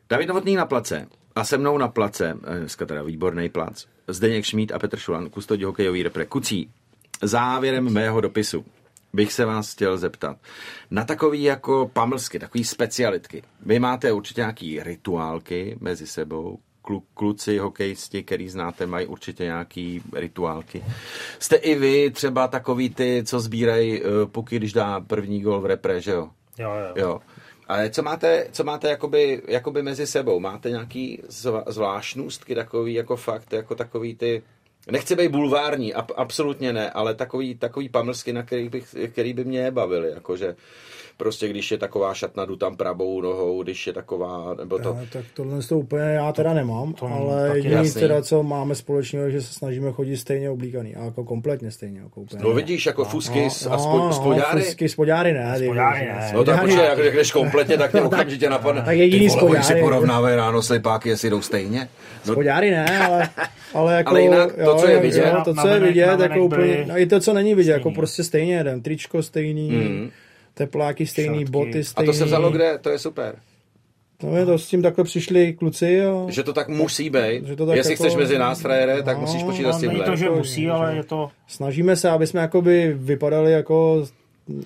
David 0.10 0.28
Novotný 0.28 0.56
na 0.56 0.66
place 0.66 1.08
a 1.36 1.44
se 1.44 1.58
mnou 1.58 1.78
na 1.78 1.88
place, 1.88 2.38
eh, 2.44 2.60
dneska 2.60 2.86
teda 2.86 3.04
výborný 3.04 3.50
plac, 3.50 3.86
Zdeněk 4.08 4.46
Šmíd 4.46 4.72
a 4.72 4.80
Petr 4.80 4.98
Šulan, 4.98 5.30
kustodi 5.30 5.64
hokejový 5.64 6.04
repre. 6.04 6.26
Kucí, 6.26 6.70
závěrem 7.22 7.94
mého 7.94 8.22
dopisu 8.22 8.66
bych 9.14 9.34
se 9.34 9.46
vás 9.46 9.74
chtěl 9.74 9.98
zeptat. 9.98 10.38
Na 10.92 11.04
takový 11.04 11.44
jako 11.44 11.92
pamlsky, 11.94 12.40
takový 12.40 12.64
specialitky. 12.64 13.44
Vy 13.66 13.80
máte 13.80 14.12
určitě 14.12 14.42
nějaký 14.42 14.84
rituálky 14.84 15.78
mezi 15.80 16.08
sebou, 16.08 16.60
Klu, 16.86 17.04
kluci, 17.14 17.58
hokejisti, 17.58 18.24
který 18.24 18.50
znáte, 18.50 18.86
mají 18.86 19.08
určitě 19.08 19.44
nějaký 19.44 20.02
rituálky. 20.14 20.84
Jste 21.40 21.56
i 21.56 21.76
vy 21.76 22.12
třeba 22.12 22.48
takový 22.48 22.90
ty, 22.90 23.24
co 23.26 23.40
sbírají 23.40 24.02
uh, 24.02 24.08
puky, 24.26 24.56
když 24.56 24.74
dá 24.74 25.02
první 25.02 25.42
gol 25.42 25.62
v 25.62 25.66
repre, 25.66 26.02
že 26.02 26.12
jo? 26.12 26.30
Jo, 26.60 26.72
jo. 26.72 26.94
Jo. 26.96 27.20
Ale 27.68 27.90
co 27.90 28.04
máte, 28.04 28.48
co 28.52 28.64
máte 28.64 28.90
jakoby, 28.90 29.42
jakoby 29.48 29.84
mezi 29.84 30.08
sebou? 30.08 30.40
Máte 30.40 30.70
nějaký 30.70 31.22
zva, 31.28 31.64
zvláštnostky 31.68 32.56
takový, 32.56 32.94
jako 32.94 33.16
fakt, 33.16 33.54
jako 33.54 33.76
takový 33.76 34.16
ty... 34.16 34.44
Nechci 34.92 35.16
být 35.16 35.32
bulvární, 35.32 35.94
ab, 35.94 36.12
absolutně 36.16 36.74
ne, 36.74 36.90
ale 36.90 37.16
takový, 37.16 37.56
takový 37.56 37.90
pamlsky, 37.90 38.34
na 38.34 38.44
který, 38.44 38.70
bych, 38.70 38.96
který 39.08 39.34
by 39.34 39.44
mě 39.44 39.72
bavily, 39.72 40.12
jakože 40.12 40.56
prostě 41.18 41.48
když 41.48 41.72
je 41.72 41.78
taková 41.78 42.14
šatna, 42.14 42.46
jdu 42.46 42.56
tam 42.56 42.78
pravou 42.78 43.22
nohou, 43.22 43.64
když 43.64 43.88
je 43.88 43.94
taková, 43.94 44.54
nebo 44.54 44.78
to... 44.80 44.84
No, 44.94 45.00
tak 45.14 45.26
tohle 45.34 45.60
to 45.70 45.80
úplně 45.80 46.04
já 46.04 46.32
teda 46.32 46.54
nemám, 46.54 46.94
To 46.94 47.06
ale 47.08 47.52
jediný 47.56 47.74
jasný. 47.74 48.02
teda, 48.02 48.22
co 48.22 48.44
máme 48.44 48.76
společného, 48.76 49.30
že 49.30 49.42
se 49.42 49.54
snažíme 49.54 49.92
chodit 49.92 50.18
stejně 50.18 50.50
oblíkaný. 50.50 50.96
A 50.96 51.06
jako 51.06 51.24
kompletně 51.24 51.72
stejně. 51.72 52.00
Jako 52.00 52.22
úplně. 52.22 52.44
No 52.44 52.54
vidíš, 52.54 52.86
jako 52.86 53.06
fusky 53.06 53.40
no, 53.66 53.74
a 53.74 53.78
spo, 53.78 54.10
spodňáry. 54.14 54.62
Fusky, 54.62 54.90
spodňáry 54.90 55.34
ne. 55.34 55.54
Spodňáry 55.58 56.00
vole, 56.08 56.20
ne. 56.20 56.32
No 56.34 56.44
tak 56.44 56.56
Spodňáry- 56.56 56.62
počkej, 56.68 56.86
jak 56.86 56.98
řekneš 57.04 57.32
kompletně, 57.32 57.78
tak 57.78 57.92
tě 57.92 58.02
okamžitě 58.02 58.50
napadne. 58.50 58.82
tak 58.82 58.98
jediný 58.98 59.22
oni 59.22 59.30
si 59.30 59.38
spodňáry. 59.38 59.82
porovnávají 59.82 60.36
ráno 60.36 60.62
slipáky, 60.62 61.10
jestli 61.10 61.30
jdou 61.30 61.42
stejně. 61.42 61.88
No, 62.28 62.34
Spodňáry 62.34 62.72
ne, 62.72 63.00
ale, 63.08 63.30
ale 63.74 63.94
jako... 63.96 64.10
Ale 64.10 64.22
jinak 64.22 64.54
to, 64.66 64.76
co 64.76 64.88
je 64.88 65.00
vidět- 65.00 65.26
jo, 65.28 65.42
to, 65.46 65.54
co 65.54 65.68
je 65.68 65.80
vidět, 65.80 66.20
jako 66.20 66.40
úplně, 66.46 66.86
no, 66.88 66.98
i 67.00 67.06
to, 67.06 67.20
co 67.20 67.34
není 67.34 67.56
vidět, 67.56 67.72
jako 67.72 67.92
prostě 67.92 68.24
stejně 68.24 68.56
jeden. 68.56 68.82
Tričko 68.82 69.24
stejný, 69.24 69.70
Mm. 69.72 70.10
Tepláky 70.56 71.06
stejný, 71.08 71.40
Šatky. 71.40 71.52
boty 71.52 71.80
a 71.80 71.84
stejný. 71.84 72.08
to 72.08 72.14
se 72.14 72.26
vzalo 72.26 72.52
kde? 72.52 72.78
To 72.78 72.90
je 72.90 73.00
super. 73.00 73.36
No 74.24 74.38
je 74.38 74.46
to, 74.46 74.58
s 74.60 74.68
tím 74.68 74.82
takhle 74.82 75.04
přišli 75.04 75.54
kluci 75.54 76.06
a... 76.06 76.26
Že 76.30 76.44
to 76.44 76.54
tak 76.54 76.68
musí 76.68 77.10
být. 77.10 77.46
Že 77.48 77.56
to 77.56 77.66
tak 77.66 77.76
Jestli 77.78 77.94
jako- 77.94 78.04
chceš 78.04 78.16
mezi 78.16 78.38
nás, 78.38 78.62
frajere, 78.62 79.04
tak 79.04 79.16
No, 79.18 79.22
musíš 79.22 79.44
počítat 79.44 79.74
s 79.74 79.82
No, 79.82 79.88
není 79.92 80.04
to, 80.04 80.16
že 80.16 80.26
Jako, 80.26 80.38
musí, 80.38 80.70
ale 80.70 80.96
je 80.96 81.04
to... 81.04 81.30
Snažíme 81.48 81.96
se, 81.96 82.10
aby 82.10 82.28
jsme 82.28 82.42
jakoby 82.42 82.94
vypadali 82.98 83.52
jako 83.52 84.06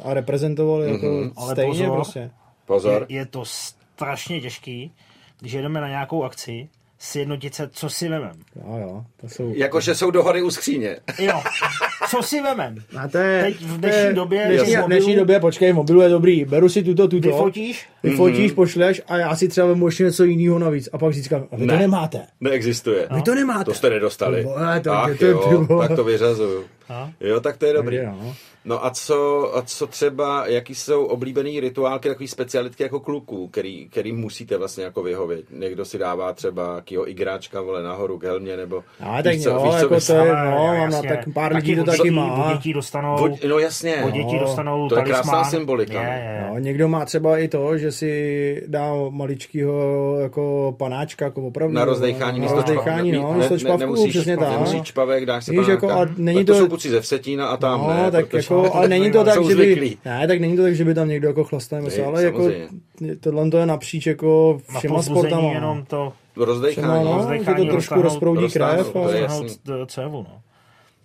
a 0.04 0.13
reprezentovali 0.13 0.91
jako 0.91 1.06
Mhm. 1.06 1.32
Ale 1.38 1.52
stejně 1.54 1.69
pozor. 1.71 1.95
prostě. 1.95 2.32
Pozor. 2.65 3.06
Je, 3.10 3.15
je 3.17 3.25
to 3.25 3.45
strašně 3.45 4.41
těžký, 4.41 4.91
když 5.39 5.52
jedeme 5.54 5.82
na 5.82 5.88
nějakou 5.88 6.23
akci, 6.23 6.69
sjednotit 6.99 7.56
se, 7.56 7.69
co 7.71 7.89
si 7.89 8.10
vemem. 8.10 8.36
Jo, 8.56 8.78
jo, 8.82 9.04
to 9.21 9.30
jsou... 9.30 9.54
Jakože 9.56 9.95
jsou 9.95 10.12
dohody 10.12 10.41
u 10.43 10.52
skříně. 10.52 10.97
Jo, 11.19 11.41
co 12.10 12.24
si 12.24 12.41
vemem? 12.41 12.76
A 12.98 13.08
to 13.08 13.17
je, 13.17 13.43
Teď 13.43 13.56
v 13.62 13.72
to 13.72 13.78
dnešní 13.78 14.02
je- 14.04 14.13
době 14.13 14.45
dnešní, 14.48 14.76
v 14.76 14.86
dnešní 14.86 15.15
době, 15.15 15.39
počkej, 15.39 15.74
mobilu 15.74 16.02
je 16.02 16.10
dobrý, 16.10 16.45
beru 16.45 16.69
si 16.69 16.84
tuto, 16.84 17.08
tuto. 17.08 17.28
Vyfotíš? 17.28 17.86
Vyfotíš, 18.04 18.52
pošleš 18.52 19.02
a 19.08 19.17
já 19.17 19.36
si 19.36 19.48
třeba 19.48 19.67
vemu 19.67 19.86
ještě 19.88 20.04
něco 20.04 20.24
jiného 20.24 20.60
navíc. 20.60 20.89
A 20.93 20.98
pak 20.98 21.13
si 21.13 21.22
říkám, 21.22 21.48
a 21.52 21.56
vy 21.56 21.65
to 21.67 21.74
Ne. 21.74 21.80
nemáte. 21.80 22.22
Neexistuje. 22.41 23.08
Vy 23.15 23.22
to 23.22 23.36
nemáte. 23.36 23.63
To 23.65 23.74
jste 23.74 23.89
nedostali. 23.89 24.43
To- 24.84 24.91
Ach 24.91 25.17
to- 25.19 25.26
jo, 25.26 25.80
tak 25.80 25.95
to 25.95 26.04
vyřazuju. 26.04 26.63
A? 26.89 27.12
Jo, 27.22 27.39
tak 27.39 27.58
to 27.58 27.65
je 27.65 27.74
dobrý. 27.74 27.98
Takže 27.98 28.12
no. 28.12 28.36
No 28.65 28.86
a 28.86 28.89
co, 28.89 29.52
a 29.58 29.62
co 29.62 29.88
třeba, 29.88 30.48
jaký 30.48 30.76
jsou 30.76 31.06
oblíbený 31.06 31.60
rituálky, 31.60 32.10
takový 32.10 32.28
specialitky 32.28 32.84
jako 32.84 33.00
kluků, 33.00 33.48
který, 33.48 33.89
který 33.89 34.12
musíte 34.13 34.58
vlastně 34.58 34.84
jako 34.84 35.04
vyhovět? 35.04 35.45
Někdo 35.52 35.86
si 35.86 35.98
dává 35.98 36.34
třeba 36.34 36.76
jakýho 36.76 37.10
igráčka, 37.10 37.62
vole, 37.62 37.84
nahoru 37.84 38.17
k 38.19 38.24
helmě, 38.24 38.58
nebo... 38.58 38.84
A 39.00 39.22
tak 39.24 39.34
víš 39.34 39.43
co- 39.43 39.50
jo, 39.50 39.62
víš, 39.63 39.72
co 39.72 39.78
jako 39.78 40.00
to 40.06 40.13
je, 40.13 40.32
Ale 40.36 40.52
no, 40.52 40.58
mám 40.58 40.76
na, 40.76 40.84
jasně. 40.98 41.10
tak 41.10 41.19
pár 41.34 41.56
lidí 41.56 41.76
to 41.76 41.84
taky 41.84 42.12
má. 42.12 42.45
Od 42.45 42.54
dětí 42.54 42.74
dostanou, 42.74 43.15
Od- 43.24 43.43
No 43.50 43.60
jasně. 43.60 44.04
od 44.08 44.12
dětí 44.13 44.34
No, 44.34 44.39
dostanou 44.39 44.89
to 44.89 44.95
je 44.98 45.04
krásná 45.04 45.43
symbolika. 45.43 46.04
Je, 46.04 46.10
je. 46.24 46.45
No, 46.50 46.60
někdo 46.60 46.88
má 46.88 47.06
třeba 47.06 47.38
i 47.38 47.48
to, 47.48 47.78
že 47.78 47.91
si 47.91 48.63
dá 48.67 48.93
maličkýho 49.10 50.15
jako 50.19 50.76
panáčka, 50.78 51.26
jako 51.26 51.41
opravdu. 51.48 51.76
Na 51.76 51.86
rozdechání 51.86 52.39
na 52.39 52.43
místo 52.43 52.56
rozdechání, 52.62 53.12
čpavku. 53.12 53.28
no, 53.34 53.38
místo 53.39 53.58
čpavku, 53.58 54.08
přesně 54.10 54.38
tak. 54.38 54.50
Nemusíš 54.52 54.82
čpavek, 54.82 55.26
dáš 55.26 55.45
si 55.45 55.58
Víš, 55.58 55.67
jako, 55.67 55.91
a 55.91 56.06
není 56.17 56.45
to, 56.45 56.54
to- 56.54 56.60
jsou 56.60 56.67
kluci 56.67 56.89
ze 56.89 57.02
Vsetína 57.02 57.48
a 57.48 57.58
tam 57.58 57.82
no, 57.82 57.88
ne. 57.93 58.12
tak 58.12 58.28
jako, 58.54 58.74
ale 58.76 58.88
není 58.88 59.12
to 59.12 59.24
tak, 59.24 59.44
že 59.46 59.56
by, 59.56 59.98
ne, 60.06 60.28
tak 60.28 60.40
není 60.40 60.56
to 60.58 60.64
tak, 60.64 60.76
že 60.76 60.86
by 60.86 60.94
tam 60.94 61.08
někdo 61.08 61.28
jako 61.28 61.44
chlastal 61.44 61.80
ale 62.06 62.24
jako 62.24 62.38
samozřejmě. 62.44 63.16
tohle 63.20 63.50
to 63.50 63.58
je 63.58 63.66
napříč 63.66 64.08
jako 64.08 64.60
Na 64.74 64.80
všema 64.80 64.96
povzbuzení 64.96 65.30
sportama. 65.30 65.54
jenom 65.54 65.86
to 65.86 66.14
Rozdechání. 66.36 67.06
No, 67.06 67.18
rozdechání, 67.18 67.66
to 67.66 67.72
trošku 67.72 67.94
roztáhnout- 67.94 68.04
rozproudí 68.04 68.42
roztáhnout, 68.42 68.84
krev. 68.84 68.94
to 68.94 69.00
A, 69.06 69.12
je 69.16 69.22
roztáhnout 69.22 69.44
jasný. 69.44 69.62
d- 69.66 69.86
cévu, 69.86 70.26
no. 70.30 70.42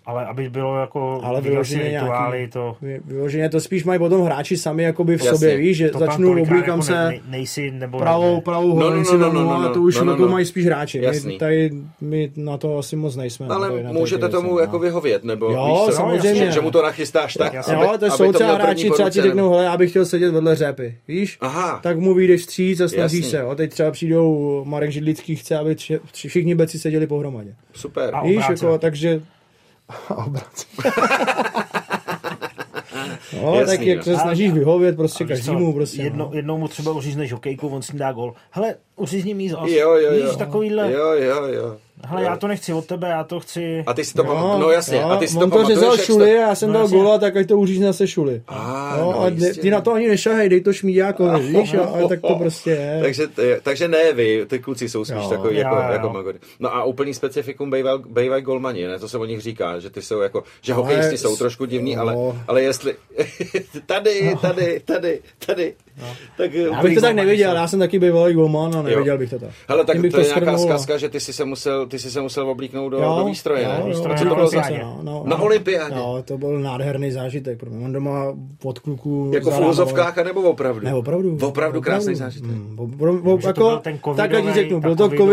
Ale 0.06 0.26
aby 0.26 0.50
bylo 0.50 0.80
jako 0.80 1.20
ale 1.22 1.40
vyloženě 1.40 1.84
rituály, 2.00 2.36
nějaký, 2.38 2.52
to, 2.52 2.76
vy- 2.82 3.00
vyloženě 3.04 3.48
to 3.48 3.60
spíš 3.60 3.84
mají 3.84 3.98
potom 3.98 4.22
hráči 4.22 4.56
sami 4.56 4.82
jakoby 4.82 5.16
v 5.16 5.24
Jasně. 5.24 5.38
sobě, 5.38 5.56
víš, 5.56 5.76
že 5.76 5.88
to 5.88 5.98
tolikrát 5.98 6.14
oblíkám 6.16 6.78
jako 6.78 6.82
se, 6.82 6.92
ne, 6.92 7.18
nejsi, 7.28 7.70
nebo 7.70 7.98
pravou, 7.98 8.34
ne, 8.34 8.40
pravou 8.40 8.78
No, 8.78 8.90
no, 8.90 9.02
no, 9.02 9.18
no, 9.18 9.32
no, 9.32 9.44
no, 9.44 9.52
a 9.52 9.68
to 9.68 9.78
no, 9.78 9.84
už 9.84 9.96
no, 9.96 10.04
no, 10.04 10.12
jako 10.12 10.22
no. 10.22 10.28
mají 10.28 10.46
spíš 10.46 10.66
hráči. 10.66 10.98
Jasný. 11.02 11.32
My, 11.32 11.38
tady, 11.38 11.70
my 12.00 12.32
na 12.36 12.56
to 12.56 12.78
asi 12.78 12.96
moc 12.96 13.16
nejsme. 13.16 13.46
Ale 13.46 13.82
můžete 13.92 14.28
tomu 14.28 14.48
věci, 14.48 14.60
jako 14.60 14.76
no. 14.76 14.82
vyhovět, 14.82 15.24
nebo 15.24 15.50
Jo, 15.50 15.66
víš 15.66 15.86
co, 15.86 15.92
samozřejmě. 15.92 16.46
Že, 16.46 16.52
že 16.52 16.60
mu 16.60 16.70
to 16.70 16.82
nachystáš 16.82 17.34
tak, 17.34 17.54
Jasně. 17.54 17.74
Jo, 17.74 17.94
to 18.00 18.10
jsou 18.10 18.32
třeba 18.32 18.54
hráči, 18.54 18.90
třeba 18.90 19.10
ti 19.10 19.22
řeknou, 19.22 19.50
hele, 19.50 19.64
já 19.64 19.76
bych 19.76 19.90
chtěl 19.90 20.06
sedět 20.06 20.30
vedle 20.30 20.56
řepy, 20.56 20.98
víš? 21.08 21.38
Aha. 21.40 21.80
Tak 21.82 21.98
mu 21.98 22.14
vyjdeš 22.14 22.40
vstříc 22.40 22.80
a 22.80 22.88
snažíš 22.88 23.26
se, 23.26 23.38
jo. 23.38 23.54
Teď 23.54 23.70
třeba 23.70 23.90
přijdou, 23.90 24.62
Marek 24.64 24.90
Židlický 24.90 25.36
chce, 25.36 25.58
aby 25.58 25.76
všichni 26.12 26.54
beci 26.54 26.78
seděli 26.78 27.06
pohromadě. 27.06 27.54
Super. 27.72 28.14
Víš, 28.24 28.44
jako, 28.48 28.78
takže... 28.78 29.20
A 29.88 30.16
obráceně. 30.26 30.92
No, 33.42 33.54
Jasný, 33.54 33.76
tak 33.76 33.86
jak 33.86 34.04
se 34.04 34.16
snažíš 34.16 34.52
vyhovět 34.52 34.96
prostě 34.96 35.24
každému, 35.24 35.72
prostě. 35.72 36.02
Jedno, 36.02 36.24
no. 36.24 36.36
jednou 36.36 36.58
mu 36.58 36.68
třeba 36.68 36.92
uřízneš 36.92 37.32
hokejku, 37.32 37.68
on 37.68 37.82
s 37.82 37.92
ní 37.92 37.98
dá 37.98 38.12
gol. 38.12 38.34
Hele, 38.50 38.74
uřízni 38.96 39.34
mi 39.34 39.50
zas. 39.50 39.60
Jo, 39.70 39.90
jo, 39.90 40.12
jo. 40.12 40.26
Víš, 40.26 40.36
takovýhle. 40.36 40.92
Jo, 40.92 41.12
jo, 41.12 41.46
jo. 41.46 41.76
Hele, 42.06 42.22
já 42.22 42.36
to 42.36 42.46
nechci 42.48 42.72
od 42.72 42.86
tebe, 42.86 43.08
já 43.08 43.24
to 43.24 43.40
chci... 43.40 43.84
A 43.86 43.94
ty 43.94 44.04
si 44.04 44.14
to 44.14 44.22
no, 44.22 44.58
no 44.58 44.70
jasně, 44.70 44.96
jo, 44.98 45.08
a 45.08 45.16
ty 45.16 45.28
si 45.28 45.34
to 45.34 45.40
pamatuješ, 45.40 45.68
řezal 45.68 45.96
šuly 45.96 46.38
a 46.38 46.40
já 46.48 46.54
jsem 46.54 46.68
No 46.68 46.72
dal 46.72 46.82
jasně. 46.82 46.98
gola, 46.98 47.18
tak 47.18 47.36
ať 47.36 47.46
to 47.48 47.58
uřízne 47.58 47.86
zase 47.86 48.06
šuly. 48.08 48.42
A, 48.48 48.96
No, 48.98 49.12
no, 49.12 49.20
a 49.22 49.28
jistě. 49.28 49.60
ty 49.60 49.70
na 49.70 49.80
to 49.80 49.92
ani 49.92 50.08
nešahej, 50.08 50.48
dej 50.48 50.60
to 50.60 50.72
šmíďákovi, 50.72 51.40
víš, 51.40 51.72
jo, 51.72 51.88
ale 51.94 52.08
tak 52.08 52.20
to 52.20 52.34
prostě 52.34 52.70
je. 52.70 52.98
Takže, 53.02 53.26
takže 53.62 53.88
ne 53.88 54.12
vy, 54.12 54.46
ty 54.46 54.58
kluci 54.58 54.88
jsou 54.88 55.04
spíš 55.04 55.22
Jo. 55.22 55.28
takový 55.28 55.54
Jo, 55.54 55.60
jako, 55.60 55.74
jo. 55.76 55.82
jako 55.92 56.08
magody. 56.10 56.38
No 56.60 56.74
a 56.74 56.84
úplný 56.84 57.14
specifikum 57.14 57.70
bývaj 58.08 58.42
golmani, 58.42 58.86
ne? 58.86 58.98
To 58.98 59.08
se 59.08 59.18
o 59.18 59.24
nich 59.24 59.40
říká, 59.40 59.78
že 59.78 59.90
ty 59.90 60.02
jsou 60.02 60.20
jako, 60.20 60.44
že 60.62 60.72
hokejisti 60.74 61.18
jsou 61.18 61.36
trošku 61.36 61.64
divní, 61.64 61.96
ale, 61.96 62.16
ale 62.48 62.62
jestli, 62.62 62.94
tady, 63.86 64.36
tady, 64.40 64.80
tady, 64.84 65.20
tady, 65.46 65.74
tak 66.36 66.54
Já 66.54 66.82
bych 66.82 66.94
to 66.94 67.00
tak 67.00 67.16
neviděl, 67.16 67.54
já 67.56 67.66
jsem 67.68 67.78
taky 67.78 67.98
bývalý 67.98 68.34
golman 68.34 68.76
a 68.76 68.82
neviděl 68.82 69.18
bych 69.18 69.30
to 69.30 69.38
tak. 69.38 69.50
Hele, 69.68 69.84
tak 69.84 69.94
Tím 69.94 70.02
bych 70.02 70.12
to 70.12 70.20
je 70.20 70.26
nějaká 70.26 70.52
a- 70.52 70.58
zkazka, 70.58 70.96
že 70.98 71.08
ty 71.08 71.20
jsi 71.20 71.32
se 71.32 71.44
musel, 71.44 71.86
ty 71.86 71.98
jsi 71.98 72.10
se 72.10 72.20
musel 72.20 72.50
oblíknout 72.50 72.92
do, 72.92 72.98
Jo, 72.98 73.16
do 73.18 73.24
výstroje, 73.24 73.62
jo, 73.62 73.68
ne? 73.68 73.76
jo, 73.80 73.86
Výstroje 73.86 74.18
co 74.18 74.24
na 74.24 74.30
to 74.30 74.34
bylo 74.36 74.48
za... 74.48 74.56
olympiádě. 74.58 74.82
No, 74.84 74.98
no, 75.02 75.22
Na 75.26 75.36
no. 75.36 75.44
olympiádě? 75.44 75.94
No, 75.94 76.22
to 76.24 76.38
byl 76.38 76.58
nádherný 76.60 77.10
zážitek 77.12 77.58
pro 77.58 77.70
mě. 77.70 77.84
On 77.84 77.92
doma 77.92 78.34
od 78.64 78.78
kluků... 78.78 79.30
Jako 79.34 79.50
v 79.50 79.58
uvozovkách, 79.60 80.18
anebo 80.18 80.42
opravdu? 80.42 80.80
Ne, 80.84 80.94
opravdu. 80.94 81.38
Opravdu 81.42 81.80
krásný 81.80 82.14
zážitek. 82.14 82.50
Mm, 82.50 82.76
že 83.40 83.52
to 83.52 83.82
jako, 83.82 84.14
takhle 84.16 84.42
ti 84.42 84.52
řeknu, 84.52 84.80
byl 84.80 84.96
to 84.96 85.10
Jo, 85.14 85.26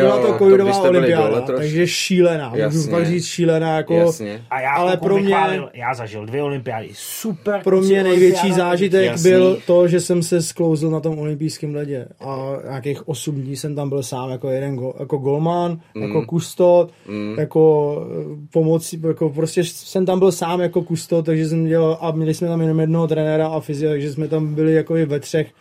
byla 0.00 0.18
to 0.20 0.26
to 0.32 0.38
covidová 0.38 0.78
olympiáda, 0.82 1.40
takže 1.40 1.86
šílená, 1.86 2.52
můžu 2.66 2.90
fakt 2.90 3.06
říct 3.06 3.26
šílená, 3.26 3.76
jako. 3.76 4.12
A 4.50 4.60
já 4.60 4.70
Ale 4.70 4.96
pro 4.96 5.18
mě- 5.18 5.36
já 5.74 5.94
zažil 5.94 6.26
dvě 6.26 6.42
olympiády. 6.42 6.88
Super. 6.92 7.60
pro 7.64 7.80
mě 7.80 8.02
největší 8.02 8.52
zážitek 8.52 9.20
byl 9.22 9.58
to, 9.66 9.88
že 9.88 9.97
jsem 10.00 10.22
se 10.22 10.42
sklouzl 10.42 10.90
na 10.90 11.00
tom 11.00 11.18
olympijském 11.18 11.74
ledě 11.74 12.08
a 12.20 12.56
nějakých 12.64 13.08
8 13.08 13.34
dní 13.34 13.56
jsem 13.56 13.74
tam 13.74 13.88
byl 13.88 14.02
sám 14.02 14.30
jako 14.30 14.50
jeden 14.50 14.76
go, 14.76 14.94
jako 14.98 15.16
golman, 15.16 15.80
mm. 15.94 16.02
jako 16.02 16.26
kustot, 16.26 16.90
mm. 17.08 17.34
jako 17.38 17.96
eh, 18.10 18.46
pomocí, 18.52 19.02
jako 19.08 19.30
prostě 19.30 19.64
jsem 19.64 20.06
tam 20.06 20.18
byl 20.18 20.32
sám 20.32 20.60
jako 20.60 20.82
kustot, 20.82 21.26
takže 21.26 21.48
jsem 21.48 21.66
dělal 21.66 21.98
a 22.00 22.10
měli 22.10 22.34
jsme 22.34 22.48
tam 22.48 22.60
jenom 22.60 22.80
jednoho 22.80 23.08
trenéra 23.08 23.48
a 23.48 23.60
fyzio, 23.60 23.90
takže 23.90 24.12
jsme 24.12 24.28
tam 24.28 24.54
byli 24.54 24.74
jako 24.74 24.96
i 24.96 25.04
ve 25.04 25.20
třech 25.20 25.52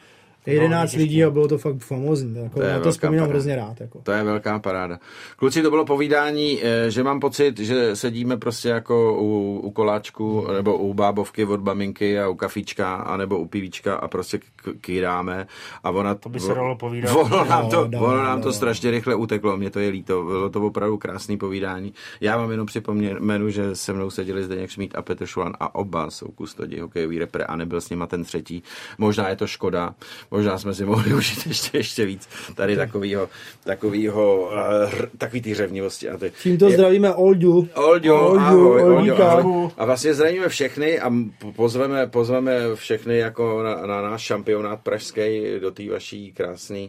11 0.54 0.92
těžký. 0.92 1.04
lidí 1.04 1.24
a 1.24 1.30
bylo 1.30 1.48
to 1.48 1.58
fakt 1.58 1.78
famózní. 1.78 2.44
Jako, 2.44 2.60
To 2.60 2.66
je 2.66 2.68
na 2.70 2.74
to 2.74 2.80
velká 2.80 2.92
vzpomínám 2.92 3.24
paráda. 3.24 3.34
hrozně 3.34 3.56
rád. 3.56 3.82
Jako. 3.82 4.00
To 4.04 4.12
je 4.12 4.24
velká 4.24 4.60
paráda. 4.60 5.00
Kluci, 5.36 5.62
to 5.62 5.70
bylo 5.70 5.86
povídání, 5.86 6.60
eh, 6.64 6.92
že 6.92 7.04
mám 7.04 7.20
pocit, 7.20 7.60
že 7.60 7.96
sedíme 7.96 8.38
prostě 8.38 8.70
jako 8.70 9.18
u, 9.22 9.60
u 9.64 9.72
koláčku 9.72 10.48
nebo 10.56 10.78
u 10.78 10.94
bábovky 10.94 11.46
od 11.46 11.64
maminky 11.64 12.20
a 12.20 12.28
u 12.30 12.36
kafíčka 12.36 12.96
a 12.96 13.18
nebo 13.18 13.40
u 13.40 13.46
pivíčka 13.48 13.96
a 13.96 14.08
prostě 14.08 14.40
kýráme 14.82 15.48
a 15.84 15.90
ona... 15.92 16.16
To 16.16 16.30
by 16.30 16.40
se 16.40 16.54
dalo 16.54 16.76
povídat. 16.76 17.16
Ono 17.16 17.46
nám, 17.46 17.64
No, 17.64 17.70
to, 17.70 17.88
no, 17.92 18.00
ono 18.00 18.24
nám 18.24 18.38
no. 18.38 18.44
to 18.44 18.54
strašně 18.54 18.92
rychle 18.92 19.16
uteklo, 19.16 19.58
mě 19.58 19.70
to 19.70 19.80
je 19.80 19.90
líto, 19.90 20.24
bylo 20.24 20.50
to 20.50 20.62
opravdu 20.62 20.98
krásný 20.98 21.38
povídání. 21.38 21.94
Já 22.22 22.38
vám 22.38 22.52
jenom 22.52 22.68
připomenu, 22.68 23.50
že 23.50 23.76
se 23.76 23.94
mnou 23.94 24.10
seděli 24.10 24.44
Zdeněk 24.44 24.70
Šmíd 24.70 24.96
a 24.96 25.02
Petr 25.02 25.26
Šulan 25.26 25.54
a 25.60 25.76
oba 25.76 26.10
jsou 26.10 26.28
kustodi 26.28 26.80
hokejový 26.80 27.20
repre 27.20 27.44
a 27.44 27.56
nebyl 27.56 27.82
s 27.82 27.90
nima 27.90 28.08
ten 28.08 28.24
třetí. 28.24 28.64
Možná 28.98 29.30
je 29.30 29.36
to 29.36 29.48
škoda, 29.48 29.96
možná 30.38 30.58
jsme 30.58 30.74
si 30.74 30.86
mohli 30.86 31.14
užít 31.20 31.48
ještě, 31.48 31.78
ještě 31.78 32.06
víc 32.06 32.30
tady 32.56 32.76
takovýho, 32.76 33.30
takovýho, 33.64 34.50
uh, 34.94 35.02
takový 35.18 35.42
ty 35.42 35.54
řevnivosti. 35.54 36.10
A 36.10 36.18
ty. 36.18 36.32
Tímto 36.44 36.66
Je- 36.68 36.74
zdravíme 36.74 37.14
Oldu. 37.14 37.68
Ahoj, 37.76 37.90
Olďo, 37.92 38.96
Oldíka. 38.96 39.32
ahoj. 39.32 39.70
A 39.78 39.86
vlastně 39.86 40.14
zdravíme 40.14 40.50
všechny 40.50 41.00
a 41.00 41.12
po- 41.40 41.52
pozveme, 41.52 42.08
pozveme 42.08 42.76
všechny 42.76 43.18
jako 43.18 43.64
na, 43.64 43.76
na 43.88 44.02
náš 44.02 44.22
šampionát 44.22 44.82
pražský 44.82 45.42
do 45.62 45.72
té 45.72 45.90
vaší 45.90 46.32
krásné 46.32 46.88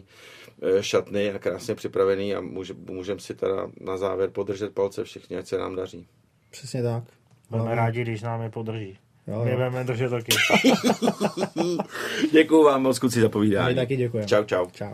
šatny 0.81 1.31
a 1.31 1.39
krásně 1.39 1.75
připravený 1.75 2.35
a 2.35 2.41
může, 2.41 2.73
můžeme 2.89 3.19
si 3.19 3.35
teda 3.35 3.67
na 3.81 3.97
závěr 3.97 4.29
podržet 4.29 4.73
palce 4.73 5.03
všichni, 5.03 5.37
ať 5.37 5.47
se 5.47 5.57
nám 5.57 5.75
daří. 5.75 6.07
Přesně 6.51 6.83
tak. 6.83 7.03
Budeme 7.49 7.75
rádi, 7.75 8.01
když 8.01 8.21
nám 8.21 8.41
je 8.41 8.49
podrží. 8.49 8.97
Jo, 9.29 9.43
My 9.43 9.51
jo. 9.51 9.57
budeme 9.57 9.83
držet 9.83 10.09
taky. 10.09 10.31
Děkuju 12.31 12.63
vám 12.63 12.81
moc, 12.83 12.99
kluci, 12.99 13.21
za 13.21 13.27
My 13.27 13.31
povídání. 13.31 13.75
taky 13.75 13.95
děkujeme. 13.97 14.27
Čau, 14.27 14.43
čau. 14.43 14.65
Čau. 14.71 14.93